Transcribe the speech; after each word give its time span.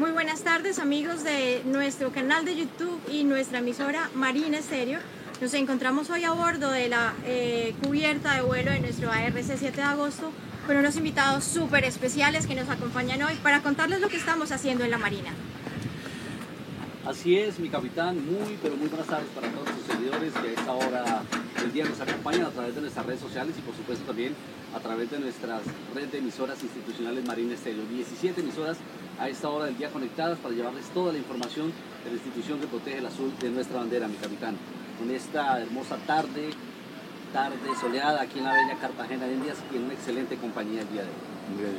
Muy 0.00 0.12
buenas 0.12 0.40
tardes 0.40 0.78
amigos 0.78 1.24
de 1.24 1.60
nuestro 1.66 2.10
canal 2.10 2.46
de 2.46 2.56
YouTube 2.56 2.98
y 3.12 3.22
nuestra 3.24 3.58
emisora 3.58 4.08
Marina 4.14 4.56
Estéreo. 4.56 4.98
Nos 5.42 5.52
encontramos 5.52 6.08
hoy 6.08 6.24
a 6.24 6.32
bordo 6.32 6.70
de 6.70 6.88
la 6.88 7.12
eh, 7.26 7.74
cubierta 7.84 8.34
de 8.34 8.40
vuelo 8.40 8.70
de 8.70 8.80
nuestro 8.80 9.12
ARC 9.12 9.36
7 9.42 9.70
de 9.76 9.82
agosto 9.82 10.32
con 10.66 10.78
unos 10.78 10.96
invitados 10.96 11.44
súper 11.44 11.84
especiales 11.84 12.46
que 12.46 12.54
nos 12.54 12.70
acompañan 12.70 13.20
hoy 13.20 13.34
para 13.42 13.60
contarles 13.60 14.00
lo 14.00 14.08
que 14.08 14.16
estamos 14.16 14.52
haciendo 14.52 14.84
en 14.84 14.90
la 14.90 14.96
Marina. 14.96 15.32
Así 17.04 17.36
es, 17.36 17.58
mi 17.58 17.68
capitán, 17.68 18.24
muy 18.24 18.56
pero 18.62 18.76
muy 18.76 18.88
buenas 18.88 19.06
tardes 19.06 19.28
para 19.34 19.48
todos 19.48 19.68
los 19.68 19.86
seguidores 19.86 20.32
que 20.32 20.48
a 20.48 20.52
esta 20.52 20.72
hora 20.72 21.22
del 21.60 21.72
día 21.74 21.84
nos 21.84 22.00
acompañan 22.00 22.46
a 22.46 22.50
través 22.50 22.74
de 22.74 22.80
nuestras 22.80 23.04
redes 23.04 23.20
sociales 23.20 23.54
y 23.58 23.60
por 23.60 23.76
supuesto 23.76 24.06
también 24.06 24.34
a 24.74 24.80
través 24.80 25.10
de 25.10 25.18
nuestras 25.18 25.60
redes 25.94 26.10
de 26.10 26.18
emisoras 26.18 26.62
institucionales 26.62 27.22
Marina 27.26 27.52
Estéreo. 27.52 27.84
17 27.84 28.40
emisoras 28.40 28.78
a 29.20 29.28
esta 29.28 29.50
hora 29.50 29.66
del 29.66 29.76
día 29.76 29.90
conectadas 29.90 30.38
para 30.38 30.54
llevarles 30.54 30.86
toda 30.94 31.12
la 31.12 31.18
información 31.18 31.72
de 32.04 32.10
la 32.10 32.16
institución 32.16 32.58
que 32.58 32.66
protege 32.66 32.98
el 32.98 33.06
azul 33.06 33.30
de 33.38 33.50
nuestra 33.50 33.76
bandera, 33.78 34.08
mi 34.08 34.16
capitán. 34.16 34.56
Con 34.98 35.10
esta 35.10 35.60
hermosa 35.60 35.96
tarde, 36.06 36.50
tarde 37.32 37.56
soleada 37.78 38.22
aquí 38.22 38.38
en 38.38 38.46
la 38.46 38.54
bella 38.54 38.78
Cartagena 38.80 39.26
de 39.26 39.34
Indias 39.34 39.58
y 39.72 39.76
en 39.76 39.84
una 39.84 39.92
excelente 39.92 40.36
compañía 40.36 40.80
el 40.80 40.90
día 40.90 41.02
de 41.02 41.08
hoy. 41.08 41.74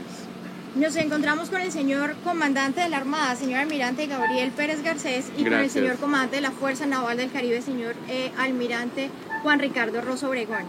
Nos 0.75 0.95
encontramos 0.95 1.49
con 1.49 1.61
el 1.61 1.71
señor 1.71 2.15
comandante 2.23 2.81
de 2.81 2.89
la 2.89 2.97
Armada, 2.97 3.35
señor 3.35 3.59
almirante 3.59 4.05
Gabriel 4.05 4.51
Pérez 4.51 4.83
Garcés, 4.83 5.31
y 5.35 5.43
con 5.43 5.55
el 5.55 5.69
señor 5.69 5.97
comandante 5.97 6.37
de 6.37 6.43
la 6.43 6.51
Fuerza 6.51 6.85
Naval 6.85 7.17
del 7.17 7.31
Caribe, 7.31 7.61
señor 7.61 7.95
eh, 8.07 8.31
almirante 8.37 9.09
Juan 9.41 9.59
Ricardo 9.59 9.99
Rosso 10.01 10.29
Obregón. 10.29 10.63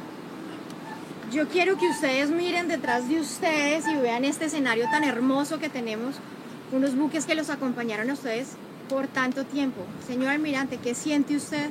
Yo 1.30 1.48
quiero 1.48 1.78
que 1.78 1.88
ustedes 1.88 2.30
miren 2.30 2.68
detrás 2.68 3.08
de 3.08 3.20
ustedes 3.20 3.86
y 3.86 3.94
vean 3.96 4.24
este 4.24 4.46
escenario 4.46 4.86
tan 4.90 5.04
hermoso 5.04 5.58
que 5.58 5.68
tenemos, 5.68 6.16
unos 6.72 6.96
buques 6.96 7.26
que 7.26 7.34
los 7.34 7.50
acompañaron 7.50 8.10
a 8.10 8.14
ustedes 8.14 8.56
por 8.88 9.06
tanto 9.06 9.44
tiempo. 9.44 9.84
Señor 10.06 10.28
almirante, 10.28 10.78
¿qué 10.82 10.94
siente 10.94 11.36
usted 11.36 11.68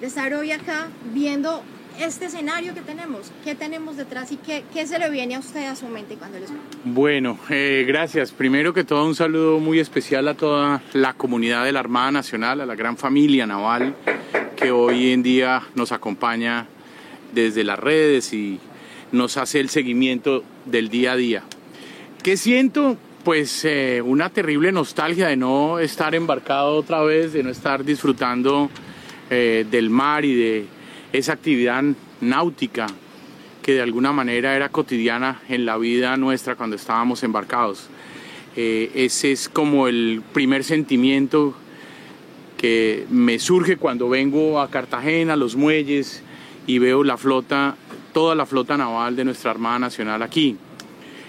de 0.00 0.06
estar 0.06 0.32
hoy 0.34 0.52
acá 0.52 0.88
viendo 1.14 1.62
este 2.00 2.26
escenario 2.26 2.74
que 2.74 2.80
tenemos? 2.80 3.32
¿Qué 3.44 3.54
tenemos 3.54 3.96
detrás 3.96 4.32
y 4.32 4.36
qué, 4.36 4.64
qué 4.72 4.86
se 4.86 4.98
le 4.98 5.10
viene 5.10 5.34
a 5.34 5.38
usted 5.38 5.66
a 5.66 5.76
su 5.76 5.86
mente 5.86 6.16
cuando 6.16 6.38
les 6.38 6.50
Bueno, 6.84 7.38
eh, 7.50 7.84
gracias. 7.86 8.32
Primero 8.32 8.72
que 8.72 8.84
todo 8.84 9.06
un 9.06 9.14
saludo 9.14 9.58
muy 9.58 9.78
especial 9.78 10.28
a 10.28 10.34
toda 10.34 10.82
la 10.92 11.14
comunidad 11.14 11.64
de 11.64 11.72
la 11.72 11.80
Armada 11.80 12.10
Nacional, 12.10 12.60
a 12.60 12.66
la 12.66 12.74
gran 12.74 12.96
familia 12.96 13.46
naval 13.46 13.94
que 14.56 14.70
hoy 14.70 15.12
en 15.12 15.22
día 15.22 15.62
nos 15.74 15.92
acompaña 15.92 16.66
desde 17.32 17.62
las 17.64 17.78
redes 17.78 18.32
y 18.32 18.58
nos 19.12 19.36
hace 19.36 19.60
el 19.60 19.68
seguimiento 19.68 20.42
del 20.66 20.88
día 20.88 21.12
a 21.12 21.16
día. 21.16 21.42
¿Qué 22.22 22.36
siento? 22.36 22.96
Pues 23.28 23.62
eh, 23.66 24.00
una 24.02 24.30
terrible 24.30 24.72
nostalgia 24.72 25.28
de 25.28 25.36
no 25.36 25.78
estar 25.80 26.14
embarcado 26.14 26.74
otra 26.76 27.02
vez, 27.02 27.34
de 27.34 27.42
no 27.42 27.50
estar 27.50 27.84
disfrutando 27.84 28.70
eh, 29.28 29.66
del 29.70 29.90
mar 29.90 30.24
y 30.24 30.34
de 30.34 30.64
esa 31.12 31.34
actividad 31.34 31.84
náutica 32.22 32.86
que 33.60 33.74
de 33.74 33.82
alguna 33.82 34.12
manera 34.12 34.56
era 34.56 34.70
cotidiana 34.70 35.42
en 35.50 35.66
la 35.66 35.76
vida 35.76 36.16
nuestra 36.16 36.56
cuando 36.56 36.76
estábamos 36.76 37.22
embarcados. 37.22 37.90
Eh, 38.56 38.92
ese 38.94 39.30
es 39.32 39.50
como 39.50 39.88
el 39.88 40.22
primer 40.32 40.64
sentimiento 40.64 41.54
que 42.56 43.04
me 43.10 43.38
surge 43.38 43.76
cuando 43.76 44.08
vengo 44.08 44.58
a 44.58 44.70
Cartagena, 44.70 45.36
los 45.36 45.54
muelles, 45.54 46.22
y 46.66 46.78
veo 46.78 47.04
la 47.04 47.18
flota, 47.18 47.76
toda 48.14 48.34
la 48.34 48.46
flota 48.46 48.78
naval 48.78 49.16
de 49.16 49.26
nuestra 49.26 49.50
Armada 49.50 49.80
Nacional 49.80 50.22
aquí. 50.22 50.56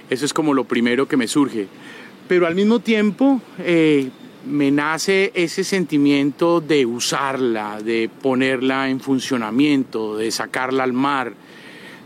Eso 0.10 0.26
es 0.26 0.34
como 0.34 0.54
lo 0.54 0.64
primero 0.64 1.08
que 1.10 1.18
me 1.18 1.28
surge. 1.28 1.68
Pero 2.30 2.46
al 2.46 2.54
mismo 2.54 2.80
tiempo 2.80 3.42
eh, 3.58 4.10
me 4.46 4.70
nace 4.70 5.32
ese 5.34 5.64
sentimiento 5.64 6.62
de 6.62 6.86
usarla, 6.86 7.82
de 7.82 8.10
ponerla 8.22 8.90
en 8.90 9.00
funcionamiento, 9.00 10.16
de 10.16 10.30
sacarla 10.30 10.84
al 10.84 10.94
mar, 10.94 11.34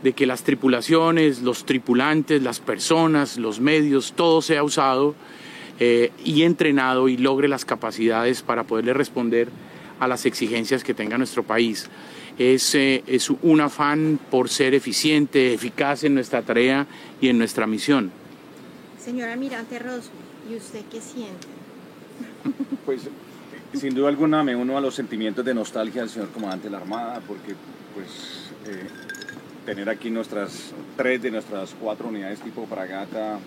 de 0.02 0.14
que 0.14 0.26
las 0.26 0.44
tripulaciones, 0.44 1.42
los 1.42 1.66
tripulantes, 1.66 2.42
las 2.42 2.62
personas, 2.62 3.38
los 3.38 3.60
medios, 3.60 4.14
todo 4.14 4.42
sea 4.42 4.64
usado 4.64 5.14
eh, 5.80 6.12
y 6.24 6.44
entrenado 6.44 7.10
y 7.10 7.18
logre 7.18 7.50
las 7.50 7.66
capacidades 7.66 8.42
para 8.44 8.64
poderle 8.64 8.94
responder 8.94 9.50
a 10.00 10.08
las 10.08 10.26
exigencias 10.26 10.86
que 10.86 10.94
tenga 10.94 11.18
nuestro 11.18 11.44
país 11.44 11.90
es, 12.38 12.76
eh, 12.76 13.04
es 13.08 13.30
un 13.30 13.62
afán 13.62 14.20
por 14.32 14.50
ser 14.50 14.74
eficiente, 14.74 15.54
eficaz 15.54 16.04
en 16.04 16.16
nuestra 16.16 16.42
tarea 16.42 16.88
y 17.22 17.28
en 17.28 17.38
nuestra 17.38 17.68
misión. 17.68 18.23
Señor 19.04 19.28
almirante 19.28 19.80
Rosso, 19.80 20.12
¿y 20.50 20.56
usted 20.56 20.86
qué 20.90 21.02
siente? 21.02 21.48
Pues 22.86 23.02
sin 23.74 23.94
duda 23.94 24.08
alguna 24.08 24.44
me 24.44 24.56
uno 24.56 24.78
a 24.78 24.82
los 24.82 24.96
sentimientos 24.96 25.44
de 25.44 25.54
nostalgia 25.54 26.02
del 26.02 26.10
señor 26.10 26.30
comandante 26.30 26.68
de 26.68 26.72
la 26.72 26.78
Armada, 26.78 27.22
porque 27.28 27.54
pues 27.94 28.52
eh, 28.66 28.88
tener 29.66 29.90
aquí 29.90 30.10
nuestras 30.10 30.72
tres 30.96 31.22
de 31.22 31.32
nuestras 31.32 31.76
cuatro 31.82 32.08
unidades 32.08 32.40
tipo 32.40 32.66
fragata, 32.66 33.40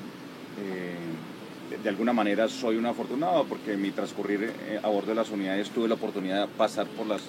eh, 0.61 1.79
de 1.83 1.89
alguna 1.89 2.13
manera 2.13 2.49
soy 2.49 2.77
un 2.77 2.85
afortunado 2.85 3.45
porque 3.45 3.73
en 3.73 3.81
mi 3.81 3.93
transcurrir 3.93 4.53
a 4.83 4.89
bordo 4.89 5.09
de 5.09 5.15
las 5.15 5.31
unidades 5.31 5.71
tuve 5.71 5.89
la 5.89 5.95
oportunidad 5.95 6.49
de 6.49 6.55
pasar 6.55 6.87
por 6.87 7.07
las 7.07 7.23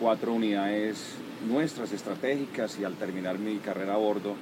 cuatro 0.00 0.32
unidades 0.32 1.16
nuestras 1.46 1.92
estratégicas 1.92 2.78
y 2.78 2.84
al 2.84 2.94
terminar 2.94 3.38
mi 3.38 3.58
carrera 3.58 3.94
a 3.94 3.98
bordo, 3.98 4.36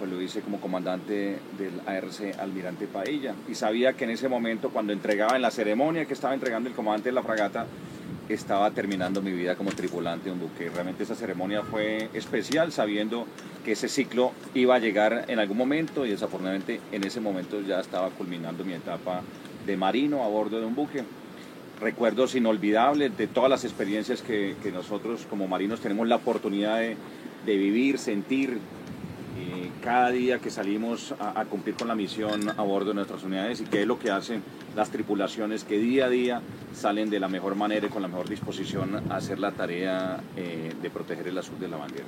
pues 0.00 0.10
lo 0.10 0.22
hice 0.22 0.40
como 0.40 0.60
comandante 0.62 1.38
del 1.58 1.78
ARC 1.86 2.40
Almirante 2.40 2.86
Paella. 2.86 3.34
Y 3.50 3.54
sabía 3.54 3.92
que 3.92 4.04
en 4.04 4.10
ese 4.10 4.30
momento, 4.30 4.70
cuando 4.70 4.94
entregaba 4.94 5.36
en 5.36 5.42
la 5.42 5.50
ceremonia 5.50 6.06
que 6.06 6.14
estaba 6.14 6.32
entregando 6.32 6.70
el 6.70 6.74
comandante 6.74 7.10
de 7.10 7.14
la 7.14 7.22
fragata, 7.22 7.66
estaba 8.30 8.70
terminando 8.70 9.20
mi 9.20 9.32
vida 9.32 9.56
como 9.56 9.72
tripulante 9.72 10.24
de 10.24 10.32
un 10.32 10.40
buque. 10.40 10.70
Realmente 10.70 11.02
esa 11.02 11.14
ceremonia 11.14 11.62
fue 11.62 12.08
especial, 12.14 12.72
sabiendo 12.72 13.26
que 13.62 13.72
ese 13.72 13.90
ciclo 13.90 14.32
iba 14.54 14.74
a 14.74 14.78
llegar 14.78 15.26
en 15.28 15.38
algún 15.38 15.58
momento 15.58 16.06
y 16.06 16.10
desafortunadamente 16.10 16.80
en 16.92 17.04
ese 17.04 17.20
momento 17.20 17.60
ya 17.60 17.78
estaba 17.78 18.08
culminando 18.08 18.64
mi 18.64 18.72
etapa 18.72 19.20
de 19.66 19.76
marino 19.76 20.24
a 20.24 20.28
bordo 20.28 20.60
de 20.60 20.64
un 20.64 20.74
buque 20.74 21.04
recuerdos 21.80 22.34
inolvidables 22.34 23.16
de 23.16 23.26
todas 23.26 23.50
las 23.50 23.64
experiencias 23.64 24.22
que, 24.22 24.54
nosotros 24.72 25.26
como 25.28 25.48
marinos 25.48 25.80
tenemos 25.80 26.06
la 26.06 26.16
oportunidad 26.16 26.78
de, 26.78 26.96
vivir, 27.46 27.98
sentir 27.98 28.58
cada 29.80 30.10
día 30.10 30.38
que 30.38 30.50
salimos 30.50 31.14
a, 31.18 31.44
cumplir 31.46 31.74
con 31.74 31.88
la 31.88 31.94
misión 31.94 32.48
a 32.48 32.62
bordo 32.62 32.88
de 32.88 32.94
nuestras 32.94 33.22
unidades 33.24 33.60
y 33.60 33.64
qué 33.64 33.82
es 33.82 33.86
lo 33.86 33.98
que 33.98 34.10
hacen 34.10 34.42
las 34.76 34.90
tripulaciones 34.90 35.64
que 35.64 35.78
día 35.78 36.06
a 36.06 36.08
día 36.08 36.42
salen 36.72 37.10
de 37.10 37.18
la 37.18 37.28
mejor 37.28 37.54
manera 37.56 37.86
y 37.86 37.90
con 37.90 38.02
la 38.02 38.08
mejor 38.08 38.28
disposición 38.28 39.02
a 39.10 39.16
hacer 39.16 39.38
la 39.38 39.52
tarea 39.52 40.20
eh, 40.36 40.72
de 40.80 40.90
proteger 40.90 41.28
el 41.28 41.38
azul 41.38 41.58
de 41.58 41.68
la 41.68 41.76
bandera. 41.76 42.06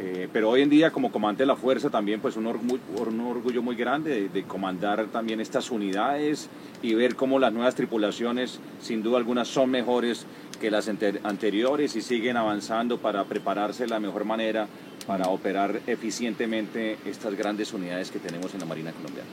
Eh, 0.00 0.28
pero 0.32 0.50
hoy 0.50 0.62
en 0.62 0.70
día 0.70 0.92
como 0.92 1.10
comandante 1.10 1.42
de 1.42 1.48
la 1.48 1.56
fuerza 1.56 1.90
también 1.90 2.20
pues 2.20 2.36
un, 2.36 2.46
orgullo, 2.46 3.62
muy 3.62 3.74
grande 3.74 4.28
de, 4.28 4.42
comandar 4.44 5.06
también 5.06 5.40
estas 5.40 5.72
unidades 5.72 6.48
y 6.82 6.94
ver 6.94 7.16
cómo 7.16 7.40
las 7.40 7.52
nuevas 7.52 7.74
tripulaciones 7.74 8.60
sin 8.80 9.02
duda 9.02 9.18
algunas 9.18 9.48
son 9.48 9.70
mejores 9.70 10.24
que 10.60 10.70
las 10.70 10.88
anteriores 10.88 11.96
y 11.96 12.02
siguen 12.02 12.36
avanzando 12.36 12.98
para 12.98 13.24
prepararse 13.24 13.84
de 13.84 13.88
la 13.88 13.98
mejor 13.98 14.24
manera 14.24 14.68
para 15.08 15.28
operar 15.28 15.80
eficientemente 15.86 16.98
estas 17.06 17.34
grandes 17.34 17.72
unidades 17.72 18.10
que 18.10 18.18
tenemos 18.18 18.52
en 18.52 18.60
la 18.60 18.66
Marina 18.66 18.92
colombiana. 18.92 19.30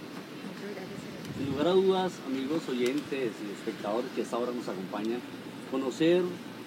Sin 1.37 1.51
lugar 1.51 1.67
a 1.67 1.71
dudas, 1.71 2.13
amigos 2.25 2.61
oyentes 2.69 3.33
y 3.43 3.51
espectadores 3.51 4.09
que 4.15 4.21
hasta 4.21 4.37
ahora 4.37 4.53
nos 4.53 4.69
acompañan, 4.69 5.19
conocer 5.69 6.23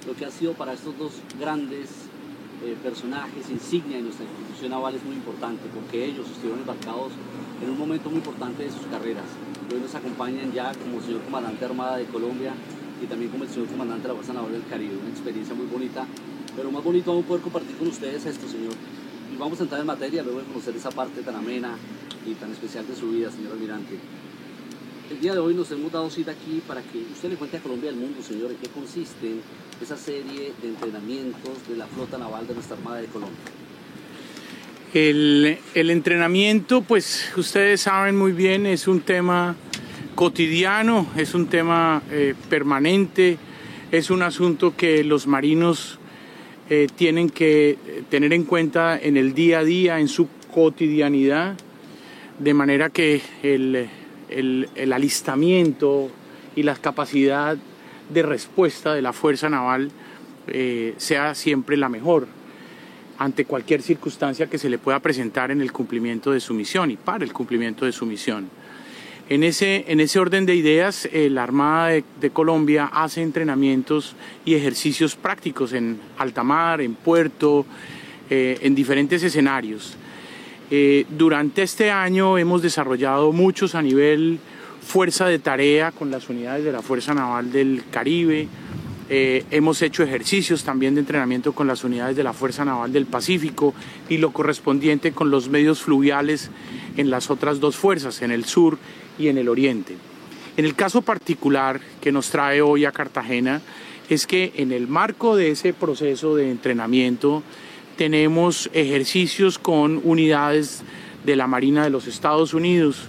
lo 0.06 0.14
que 0.14 0.26
ha 0.26 0.30
sido 0.30 0.52
para 0.52 0.74
estos 0.74 0.96
dos 0.98 1.12
grandes 1.40 1.88
eh, 2.62 2.76
personajes 2.82 3.48
insignia 3.48 3.96
en 3.96 4.04
nuestra 4.04 4.26
institución 4.26 4.72
naval 4.72 4.94
es 4.94 5.02
muy 5.04 5.14
importante 5.14 5.62
porque 5.72 6.04
ellos 6.04 6.28
estuvieron 6.28 6.60
embarcados 6.60 7.12
en 7.62 7.70
un 7.70 7.78
momento 7.78 8.10
muy 8.10 8.18
importante 8.18 8.64
de 8.64 8.70
sus 8.70 8.84
carreras. 8.90 9.24
Hoy 9.72 9.80
nos 9.80 9.94
acompañan 9.94 10.52
ya 10.52 10.70
como 10.74 11.00
señor 11.00 11.22
comandante 11.22 11.64
Armada 11.64 11.96
de 11.96 12.04
Colombia 12.04 12.52
y 13.02 13.06
también 13.06 13.30
como 13.30 13.44
el 13.44 13.50
señor 13.50 13.68
comandante 13.68 14.02
de 14.02 14.08
la 14.08 14.14
Fuerza 14.16 14.34
Naval 14.34 14.52
del 14.52 14.66
Caribe. 14.66 14.98
Una 15.00 15.08
experiencia 15.08 15.54
muy 15.54 15.66
bonita, 15.66 16.04
pero 16.54 16.70
más 16.70 16.84
bonito 16.84 17.10
vamos 17.10 17.24
a 17.24 17.28
poder 17.28 17.42
compartir 17.42 17.76
con 17.76 17.88
ustedes 17.88 18.26
esto, 18.26 18.46
señor. 18.46 18.74
Y 19.38 19.40
vamos 19.40 19.60
a 19.60 19.62
entrar 19.62 19.80
en 19.80 19.86
materia 19.86 20.24
luego 20.24 20.40
de 20.40 20.46
conocer 20.46 20.74
esa 20.74 20.90
parte 20.90 21.22
tan 21.22 21.36
amena 21.36 21.76
y 22.26 22.34
tan 22.34 22.50
especial 22.50 22.84
de 22.88 22.96
su 22.96 23.10
vida, 23.10 23.30
señor 23.30 23.52
almirante. 23.52 23.94
El 25.12 25.20
día 25.20 25.32
de 25.32 25.38
hoy 25.38 25.54
nos 25.54 25.70
hemos 25.70 25.92
dado 25.92 26.10
cita 26.10 26.32
aquí 26.32 26.60
para 26.66 26.82
que 26.82 26.98
usted 27.12 27.30
le 27.30 27.36
cuente 27.36 27.56
a 27.56 27.60
Colombia 27.60 27.88
del 27.88 28.00
mundo, 28.00 28.20
señor, 28.20 28.50
en 28.50 28.56
qué 28.56 28.68
consiste 28.68 29.36
esa 29.80 29.96
serie 29.96 30.52
de 30.60 30.68
entrenamientos 30.68 31.68
de 31.68 31.76
la 31.76 31.86
flota 31.86 32.18
naval 32.18 32.48
de 32.48 32.54
nuestra 32.54 32.76
Armada 32.76 32.96
de 32.96 33.06
Colombia. 33.06 33.38
El, 34.92 35.56
entrenamiento, 35.72 36.82
pues 36.82 37.30
ustedes 37.36 37.82
saben 37.82 38.16
muy 38.16 38.32
bien, 38.32 38.66
es 38.66 38.88
un 38.88 39.02
tema 39.02 39.54
cotidiano, 40.16 41.06
es 41.16 41.34
un 41.34 41.46
tema 41.46 42.02
eh, 42.10 42.34
permanente, 42.50 43.38
es 43.92 44.10
un 44.10 44.22
asunto 44.22 44.74
que 44.76 45.04
los 45.04 45.28
marinos 45.28 45.97
eh, 46.70 46.86
tienen 46.94 47.30
que 47.30 47.78
tener 48.10 48.32
en 48.32 48.44
cuenta 48.44 48.98
en 48.98 49.16
el 49.16 49.34
día 49.34 49.60
a 49.60 49.64
día, 49.64 50.00
en 50.00 50.08
su 50.08 50.28
cotidianidad, 50.52 51.56
de 52.38 52.54
manera 52.54 52.90
que 52.90 53.20
el, 53.42 53.88
el, 54.28 54.92
alistamiento, 54.92 56.10
y 56.56 56.64
la 56.64 56.74
capacidad 56.74 57.56
de 58.08 58.22
respuesta 58.22 58.92
de 58.94 59.02
la 59.02 59.12
Fuerza 59.12 59.48
Naval 59.48 59.90
eh, 60.48 60.94
sea 60.96 61.34
siempre 61.34 61.76
la 61.76 61.88
mejor 61.88 62.26
ante 63.18 63.44
cualquier 63.44 63.82
circunstancia 63.82 64.48
que 64.48 64.58
se 64.58 64.68
le 64.68 64.78
pueda 64.78 65.00
presentar 65.00 65.50
en 65.50 65.60
el 65.60 65.72
cumplimiento 65.72 66.32
de 66.32 66.40
su 66.40 66.54
misión 66.54 66.90
y 66.90 66.96
para 66.96 67.24
el 67.24 67.32
cumplimiento 67.32 67.84
de 67.84 67.92
su 67.92 68.06
misión. 68.06 68.48
En 69.30 69.42
ese, 69.42 69.84
en 69.88 70.00
ese 70.00 70.18
orden 70.18 70.46
de 70.46 70.54
ideas, 70.54 71.06
la 71.12 71.42
Armada 71.42 71.88
de, 71.88 72.30
Colombia 72.30 72.88
hace 72.90 73.20
entrenamientos 73.20 74.16
y 74.46 74.54
ejercicios 74.54 75.16
prácticos 75.16 75.74
en 75.74 76.00
alta 76.16 76.42
mar, 76.42 76.80
en 76.80 76.94
puerto, 76.94 77.66
eh, 78.30 78.58
en 78.62 78.74
diferentes 78.74 79.22
escenarios. 79.22 79.96
Eh, 80.70 81.04
durante 81.10 81.62
este 81.62 81.90
año 81.90 82.38
hemos 82.38 82.62
desarrollado 82.62 83.32
muchos 83.32 83.74
a 83.74 83.82
nivel 83.82 84.38
fuerza 84.80 85.26
de 85.26 85.38
tarea 85.38 85.92
con 85.92 86.10
las 86.10 86.30
unidades 86.30 86.64
de 86.64 86.72
la 86.72 86.80
Fuerza 86.80 87.12
Naval 87.12 87.52
del 87.52 87.82
Caribe, 87.90 88.48
eh, 89.10 89.44
hemos 89.50 89.80
hecho 89.80 90.02
ejercicios 90.02 90.64
también 90.64 90.94
de 90.94 91.00
entrenamiento 91.00 91.52
con 91.52 91.66
las 91.66 91.82
unidades 91.82 92.14
de 92.16 92.22
la 92.22 92.34
Fuerza 92.34 92.66
Naval 92.66 92.92
del 92.92 93.06
Pacífico 93.06 93.72
y 94.10 94.18
lo 94.18 94.32
correspondiente 94.32 95.12
con 95.12 95.30
los 95.30 95.48
medios 95.48 95.80
fluviales 95.80 96.50
en 96.98 97.08
las 97.10 97.30
otras 97.30 97.60
dos 97.60 97.76
fuerzas, 97.76 98.20
en 98.20 98.30
el 98.30 98.44
sur 98.44 98.76
y 99.18 99.28
en 99.28 99.38
el 99.38 99.48
oriente. 99.48 99.96
En 100.58 100.64
el 100.64 100.74
caso 100.74 101.00
particular 101.00 101.80
que 102.00 102.12
nos 102.12 102.28
trae 102.28 102.60
hoy 102.60 102.84
a 102.84 102.92
Cartagena 102.92 103.62
es 104.10 104.26
que 104.26 104.52
en 104.56 104.72
el 104.72 104.88
marco 104.88 105.36
de 105.36 105.52
ese 105.52 105.72
proceso 105.72 106.34
de 106.34 106.50
entrenamiento 106.50 107.42
tenemos 107.96 108.68
ejercicios 108.72 109.58
con 109.58 110.00
unidades 110.02 110.82
de 111.24 111.36
la 111.36 111.46
Marina 111.46 111.84
de 111.84 111.90
los 111.90 112.08
Estados 112.08 112.54
Unidos, 112.54 113.04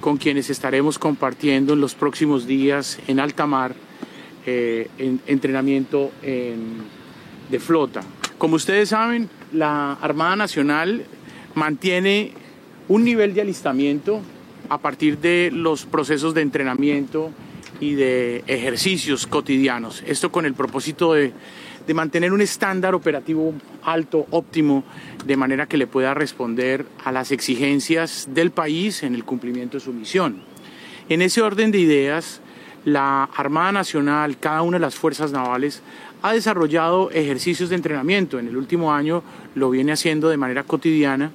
con 0.00 0.18
quienes 0.18 0.50
estaremos 0.50 0.98
compartiendo 0.98 1.72
en 1.72 1.80
los 1.80 1.94
próximos 1.94 2.46
días 2.46 2.98
en 3.08 3.18
alta 3.18 3.46
mar 3.46 3.74
eh, 4.44 4.90
en, 4.98 5.20
entrenamiento 5.26 6.10
de 6.22 7.60
flota. 7.60 8.02
Como 8.36 8.56
ustedes 8.56 8.90
saben, 8.90 9.30
la 9.52 9.94
Armada 9.94 10.36
Nacional 10.36 11.06
mantiene 11.54 12.32
un 12.88 13.04
nivel 13.04 13.34
de 13.34 13.40
alistamiento 13.40 14.20
a 14.68 14.78
partir 14.78 15.18
de 15.18 15.50
los 15.52 15.84
procesos 15.84 16.34
de 16.34 16.42
entrenamiento 16.42 17.30
y 17.80 17.94
de 17.94 18.44
ejercicios 18.46 19.26
cotidianos. 19.26 20.02
Esto 20.06 20.30
con 20.30 20.46
el 20.46 20.54
propósito 20.54 21.14
de, 21.14 21.32
de, 21.86 21.94
mantener 21.94 22.32
un 22.32 22.40
estándar 22.40 22.94
operativo 22.94 23.52
alto, 23.82 24.26
óptimo, 24.30 24.84
de 25.24 25.36
manera 25.36 25.66
que 25.66 25.76
le 25.76 25.86
pueda 25.86 26.14
responder 26.14 26.86
a 27.04 27.12
las 27.12 27.30
exigencias 27.30 28.28
del 28.32 28.50
país 28.50 29.02
en 29.02 29.14
el 29.14 29.24
cumplimiento 29.24 29.76
de 29.76 29.84
su 29.84 29.92
misión. 29.92 30.42
En 31.08 31.20
ese 31.20 31.42
orden 31.42 31.70
de 31.70 31.78
ideas, 31.78 32.40
la 32.84 33.24
Armada 33.24 33.72
Nacional, 33.72 34.38
cada 34.38 34.62
una 34.62 34.78
de 34.78 34.82
las 34.82 34.94
fuerzas 34.94 35.32
navales, 35.32 35.82
ha 36.22 36.32
desarrollado 36.32 37.10
ejercicios 37.10 37.68
de 37.68 37.76
entrenamiento. 37.76 38.38
En 38.38 38.48
el 38.48 38.56
último 38.56 38.92
año 38.92 39.22
lo 39.54 39.68
viene 39.68 39.92
haciendo 39.92 40.28
de 40.28 40.38
manera 40.38 40.62
cotidiana 40.62 41.32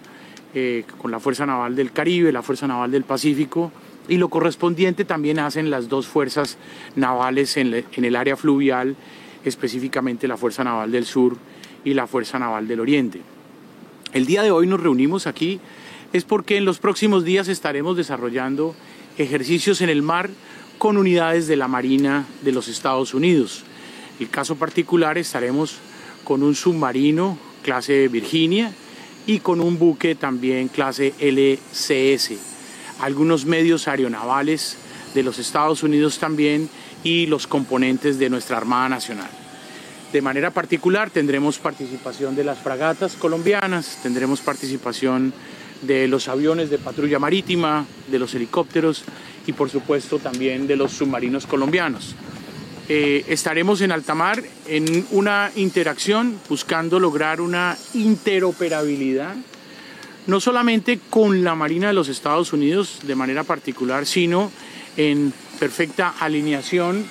eh, 0.53 0.83
con 0.97 1.11
la 1.11 1.19
Fuerza 1.19 1.45
Naval 1.45 1.75
del 1.75 1.91
Caribe, 1.91 2.31
la 2.31 2.41
Fuerza 2.41 2.67
Naval 2.67 2.91
del 2.91 3.03
Pacífico, 3.03 3.71
y 4.07 4.17
lo 4.17 4.29
correspondiente 4.29 5.05
también 5.05 5.39
hacen 5.39 5.69
las 5.69 5.89
dos 5.89 6.07
fuerzas 6.07 6.57
navales 6.95 7.57
en, 7.57 7.85
en 7.91 8.05
el 8.05 8.15
área 8.15 8.35
fluvial, 8.35 8.95
específicamente 9.45 10.27
la 10.27 10.37
Fuerza 10.37 10.63
Naval 10.63 10.91
del 10.91 11.05
Sur 11.05 11.37
y 11.85 11.93
la 11.93 12.07
Fuerza 12.07 12.39
Naval 12.39 12.67
del 12.67 12.79
Oriente. 12.79 13.21
El 14.13 14.25
día 14.25 14.41
de 14.41 14.51
hoy 14.51 14.65
nos 14.65 14.79
reunimos 14.79 15.27
aquí 15.27 15.59
es 16.13 16.25
porque 16.25 16.57
en 16.57 16.65
los 16.65 16.79
próximos 16.79 17.23
días 17.23 17.47
estaremos 17.47 17.95
desarrollando 17.95 18.75
ejercicios 19.17 19.81
en 19.81 19.89
el 19.89 20.01
mar 20.01 20.29
con 20.79 20.97
unidades 20.97 21.47
de 21.47 21.57
la 21.57 21.67
Marina 21.67 22.25
de 22.41 22.51
los 22.51 22.67
Estados 22.67 23.13
Unidos. 23.13 23.63
El 24.19 24.29
caso 24.29 24.55
particular 24.55 25.17
estaremos 25.17 25.77
con 26.23 26.41
un 26.41 26.55
submarino 26.55 27.37
clase 27.63 28.07
Virginia 28.07 28.73
y 29.25 29.39
con 29.39 29.61
un 29.61 29.77
buque 29.77 30.15
también 30.15 30.67
clase 30.67 31.13
LCS. 31.19 32.31
Algunos 32.99 33.45
medios 33.45 33.87
aeronavales 33.87 34.77
de 35.13 35.23
los 35.23 35.39
Estados 35.39 35.83
Unidos 35.83 36.19
también 36.19 36.69
y 37.03 37.25
los 37.27 37.47
componentes 37.47 38.19
de 38.19 38.29
nuestra 38.29 38.57
Armada 38.57 38.89
Nacional. 38.89 39.29
De 40.11 40.21
manera 40.21 40.51
particular 40.51 41.09
tendremos 41.09 41.59
participación 41.59 42.35
de 42.35 42.43
las 42.43 42.59
fragatas 42.59 43.15
colombianas, 43.15 43.99
tendremos 44.01 44.41
participación 44.41 45.33
de 45.83 46.07
los 46.07 46.27
aviones 46.27 46.69
de 46.69 46.77
patrulla 46.77 47.19
marítima, 47.19 47.85
de 48.09 48.19
los 48.19 48.33
helicópteros 48.33 49.03
y 49.45 49.53
por 49.53 49.69
supuesto 49.69 50.19
también 50.19 50.67
de 50.67 50.75
los 50.75 50.91
submarinos 50.93 51.45
colombianos. 51.45 52.15
Eh, 52.91 53.23
estaremos 53.27 53.81
en 53.81 53.91
alta 53.91 54.15
mar 54.15 54.43
en 54.65 55.05
una 55.11 55.51
interacción 55.55 56.39
buscando 56.49 56.99
lograr 56.99 57.39
una 57.39 57.77
interoperabilidad, 57.93 59.35
no 60.25 60.39
solamente 60.39 60.99
con 61.07 61.43
la 61.43 61.53
Marina 61.53 61.89
de 61.89 61.93
los 61.93 62.09
Estados 62.09 62.51
Unidos 62.51 63.01
de 63.03 63.13
manera 63.13 63.43
particular, 63.43 64.07
sino 64.07 64.51
en 64.97 65.31
perfecta 65.59 66.15
alineación 66.19 67.05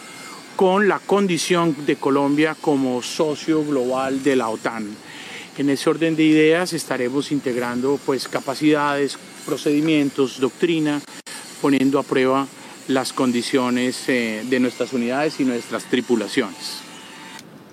con 0.56 0.88
la 0.88 0.98
condición 0.98 1.76
de 1.86 1.94
Colombia 1.94 2.56
como 2.60 3.00
socio 3.00 3.64
global 3.64 4.24
de 4.24 4.34
la 4.34 4.48
OTAN. 4.48 4.88
En 5.58 5.70
ese 5.70 5.90
orden 5.90 6.16
de 6.16 6.24
ideas 6.24 6.72
estaremos 6.72 7.30
integrando 7.30 8.00
pues 8.04 8.26
capacidades, 8.26 9.16
procedimientos, 9.46 10.40
doctrina, 10.40 11.00
poniendo 11.60 12.00
a 12.00 12.02
prueba 12.02 12.48
las 12.88 13.12
condiciones 13.12 14.08
eh, 14.08 14.44
de 14.48 14.60
nuestras 14.60 14.92
unidades 14.92 15.38
y 15.40 15.44
nuestras 15.44 15.84
tripulaciones. 15.84 16.80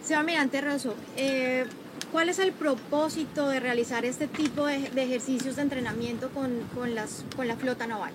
Señor 0.04 0.20
Almirante 0.20 0.62
Rosso, 0.62 0.94
eh, 1.18 1.66
¿cuál 2.12 2.30
es 2.30 2.38
el 2.38 2.52
propósito 2.52 3.50
de 3.50 3.60
realizar 3.60 4.06
este 4.06 4.28
tipo 4.28 4.68
de, 4.68 4.90
ejercicios 4.96 5.56
de 5.56 5.64
entrenamiento 5.64 6.30
con, 6.30 6.52
con, 6.76 6.94
las, 6.94 7.26
con 7.36 7.48
la 7.48 7.56
flota 7.56 7.88
naval? 7.88 8.12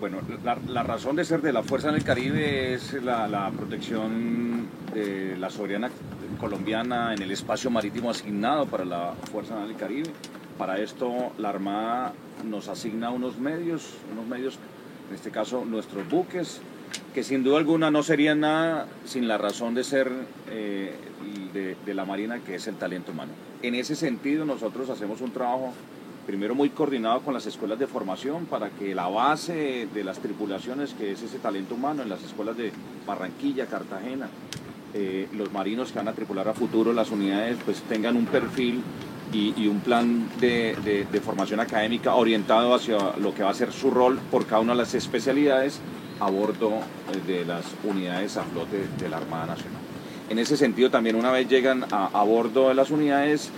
Bueno, 0.00 0.18
la, 0.42 0.82
razón 0.82 1.16
de 1.16 1.24
ser 1.24 1.40
de 1.40 1.52
la 1.52 1.62
Fuerza 1.62 1.88
en 1.88 1.94
el 1.94 2.04
Caribe 2.04 2.74
es 2.74 2.92
la, 2.94 3.26
la 3.28 3.50
protección 3.50 4.66
de 4.92 5.36
la 5.38 5.48
soberanía 5.48 5.90
colombiana 6.38 7.14
en 7.14 7.22
el 7.22 7.30
espacio 7.30 7.70
marítimo 7.70 8.10
asignado 8.10 8.66
para 8.66 8.84
la 8.84 9.14
Fuerza 9.30 9.54
Naval 9.54 9.68
del 9.68 9.76
Caribe. 9.78 10.10
Para 10.58 10.78
esto 10.78 11.32
la 11.38 11.48
Armada 11.48 12.12
nos 12.44 12.68
asigna 12.68 13.10
unos 13.10 13.38
medios, 13.38 13.94
unos 14.12 14.26
medios, 14.26 14.58
en 15.08 15.14
este 15.14 15.30
caso 15.30 15.64
nuestros 15.64 16.08
buques, 16.08 16.60
que 17.12 17.24
sin 17.24 17.42
duda 17.42 17.58
alguna 17.58 17.90
no 17.90 18.02
serían 18.02 18.40
nada 18.40 18.86
sin 19.04 19.26
la 19.26 19.36
razón 19.36 19.74
de 19.74 19.82
ser 19.82 20.10
eh, 20.50 20.94
de, 21.52 21.94
la 21.94 22.04
Marina, 22.04 22.40
que 22.40 22.56
es 22.56 22.66
el 22.66 22.76
talento 22.76 23.12
humano. 23.12 23.32
En 23.62 23.74
ese 23.74 23.96
sentido 23.96 24.44
nosotros 24.44 24.90
hacemos 24.90 25.20
un 25.20 25.32
trabajo 25.32 25.72
primero 26.26 26.54
muy 26.54 26.70
coordinado 26.70 27.20
con 27.20 27.34
las 27.34 27.46
escuelas 27.46 27.78
de 27.78 27.86
formación 27.86 28.46
para 28.46 28.70
que 28.70 28.94
la 28.94 29.08
base 29.08 29.88
de 29.92 30.04
las 30.04 30.18
tripulaciones, 30.20 30.94
que 30.94 31.12
es 31.12 31.22
ese 31.22 31.38
talento 31.38 31.74
humano 31.74 32.02
en 32.02 32.08
las 32.08 32.22
escuelas 32.22 32.56
de 32.56 32.72
Barranquilla, 33.06 33.66
Cartagena, 33.66 34.28
eh, 34.94 35.28
los 35.32 35.52
marinos 35.52 35.90
que 35.90 35.98
van 35.98 36.08
a 36.08 36.12
tripular 36.12 36.48
a 36.48 36.54
futuro 36.54 36.92
las 36.92 37.10
unidades 37.10 37.58
pues 37.64 37.82
tengan 37.82 38.16
un 38.16 38.26
perfil 38.26 38.80
y, 39.34 39.66
un 39.66 39.80
plan 39.80 40.28
de, 40.40 41.20
formación 41.24 41.60
académica 41.60 42.14
orientado 42.14 42.74
hacia 42.74 43.16
lo 43.18 43.34
que 43.34 43.42
va 43.42 43.50
a 43.50 43.54
ser 43.54 43.72
su 43.72 43.90
rol 43.90 44.18
por 44.30 44.46
cada 44.46 44.60
una 44.60 44.72
de 44.72 44.78
las 44.78 44.94
especialidades 44.94 45.80
a 46.20 46.30
bordo 46.30 46.70
eh, 47.12 47.20
de 47.26 47.44
las 47.44 47.64
unidades 47.82 48.36
a 48.36 48.44
flote 48.44 48.86
de 48.98 49.08
la 49.08 49.16
Armada 49.16 49.46
Nacional. 49.46 49.80
En 50.30 50.38
ese 50.38 50.56
sentido 50.56 50.90
también 50.90 51.16
una 51.16 51.32
vez 51.32 51.48
llegan 51.48 51.84
a, 51.90 52.22
bordo 52.22 52.68
de 52.68 52.74
las 52.74 52.90
unidades, 52.90 53.50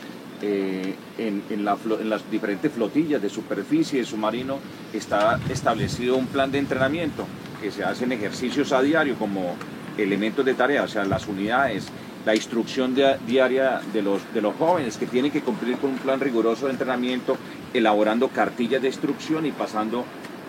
eh, 0.43 0.95
en, 1.19 1.43
en, 1.51 1.65
las 1.65 2.31
diferentes 2.31 2.73
flotillas 2.73 3.23
de 3.23 3.29
superficie, 3.29 4.01
de 4.01 4.07
submarino, 4.07 4.59
está 4.93 5.39
establecido 5.51 6.17
un 6.17 6.27
plan 6.27 6.51
de 6.51 6.59
entrenamiento 6.59 7.27
que 7.61 7.71
se 7.71 7.85
hacen 7.85 8.13
ejercicios 8.13 8.73
a 8.73 8.83
diario 8.83 9.17
como 9.17 9.55
elementos 9.97 10.45
de 10.45 10.55
tarea, 10.55 10.83
o 10.83 10.89
sea, 10.89 11.05
las 11.05 11.27
unidades, 11.27 11.89
la 12.27 12.35
instrucción 12.35 12.95
diaria 13.27 13.81
de 13.93 14.03
los, 14.03 14.21
de 14.35 14.43
los 14.43 14.57
jóvenes 14.57 14.97
que 14.97 15.07
tienen 15.07 15.31
que 15.31 15.43
cumplir 15.43 15.79
con 15.79 15.91
un 15.91 15.99
plan 15.99 16.19
riguroso 16.19 16.67
de 16.67 16.73
entrenamiento, 16.73 17.37
elaborando 17.73 18.29
cartillas 18.29 18.83
de 18.83 18.89
instrucción 18.89 19.47
y 19.47 19.53
pasando 19.53 20.05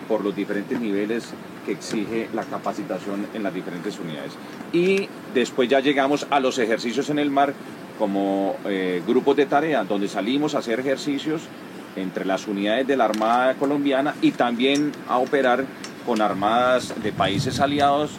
por 0.08 0.24
los 0.24 0.34
diferentes 0.34 0.80
niveles 0.80 1.32
que 1.64 1.72
exige 1.72 2.28
la 2.34 2.42
capacitación 2.42 3.28
en 3.32 3.44
las 3.44 3.54
diferentes 3.54 3.96
unidades. 4.00 4.32
Y 4.72 5.08
después 5.32 5.68
ya 5.68 5.78
llegamos 5.78 6.26
a 6.30 6.40
los 6.40 6.58
ejercicios 6.58 7.10
en 7.10 7.20
el 7.20 7.30
mar 7.30 7.54
como 7.96 8.56
eh, 8.64 9.00
grupos 9.06 9.36
de 9.36 9.46
tarea, 9.46 9.84
donde 9.84 10.08
salimos 10.08 10.56
a 10.56 10.58
hacer 10.58 10.80
ejercicios 10.80 11.42
entre 11.94 12.24
las 12.24 12.48
unidades 12.48 12.88
de 12.88 12.96
la 12.96 13.04
Armada 13.04 13.54
colombiana 13.54 14.14
y 14.20 14.32
también 14.32 14.90
a 15.08 15.18
operar 15.18 15.64
con 16.04 16.22
armadas 16.22 16.94
de 17.02 17.12
países 17.12 17.60
aliados 17.60 18.12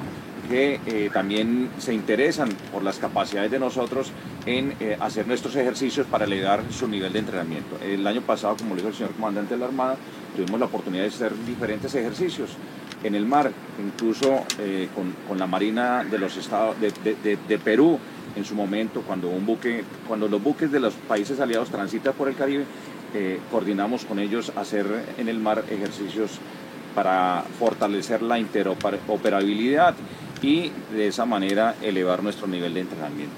que 0.49 0.79
eh, 0.87 1.09
también 1.13 1.69
se 1.77 1.93
interesan 1.93 2.49
por 2.71 2.83
las 2.83 2.97
capacidades 2.97 3.51
de 3.51 3.59
nosotros 3.59 4.11
en 4.45 4.73
eh, 4.79 4.97
hacer 4.99 5.27
nuestros 5.27 5.55
ejercicios 5.55 6.07
para 6.07 6.25
elevar 6.25 6.63
su 6.71 6.87
nivel 6.87 7.13
de 7.13 7.19
entrenamiento. 7.19 7.77
El 7.83 8.05
año 8.07 8.21
pasado, 8.21 8.57
como 8.57 8.71
le 8.71 8.81
dijo 8.81 8.89
el 8.89 8.95
señor 8.95 9.11
comandante 9.11 9.53
de 9.53 9.59
la 9.59 9.67
Armada, 9.67 9.95
tuvimos 10.35 10.59
la 10.59 10.65
oportunidad 10.65 11.03
de 11.03 11.09
hacer 11.09 11.33
diferentes 11.45 11.93
ejercicios 11.93 12.49
en 13.03 13.15
el 13.15 13.25
mar, 13.25 13.51
incluso 13.81 14.43
eh, 14.59 14.89
con, 15.27 15.37
la 15.37 15.47
Marina 15.47 16.03
de 16.03 16.17
los 16.17 16.35
Estados 16.35 16.75
de, 16.81 17.57
Perú 17.63 17.99
en 18.35 18.43
su 18.43 18.55
momento, 18.55 19.01
cuando 19.01 19.29
un 19.29 19.45
buque, 19.45 19.83
cuando 20.07 20.27
los 20.27 20.41
buques 20.41 20.71
de 20.71 20.79
los 20.79 20.93
países 20.95 21.39
aliados 21.39 21.69
transitan 21.69 22.13
por 22.13 22.27
el 22.27 22.35
Caribe, 22.35 22.65
coordinamos 23.49 24.05
con 24.05 24.19
ellos 24.19 24.51
hacer 24.55 24.85
en 25.17 25.29
el 25.29 25.39
mar 25.39 25.63
ejercicios 25.71 26.39
para 26.93 27.43
fortalecer 27.57 28.21
la 28.21 28.37
interoperabilidad 28.37 29.95
y 30.41 30.71
de 30.93 31.07
esa 31.07 31.25
manera 31.25 31.75
elevar 31.81 32.23
nuestro 32.23 32.47
nivel 32.47 32.73
de 32.73 32.81
entrenamiento. 32.81 33.35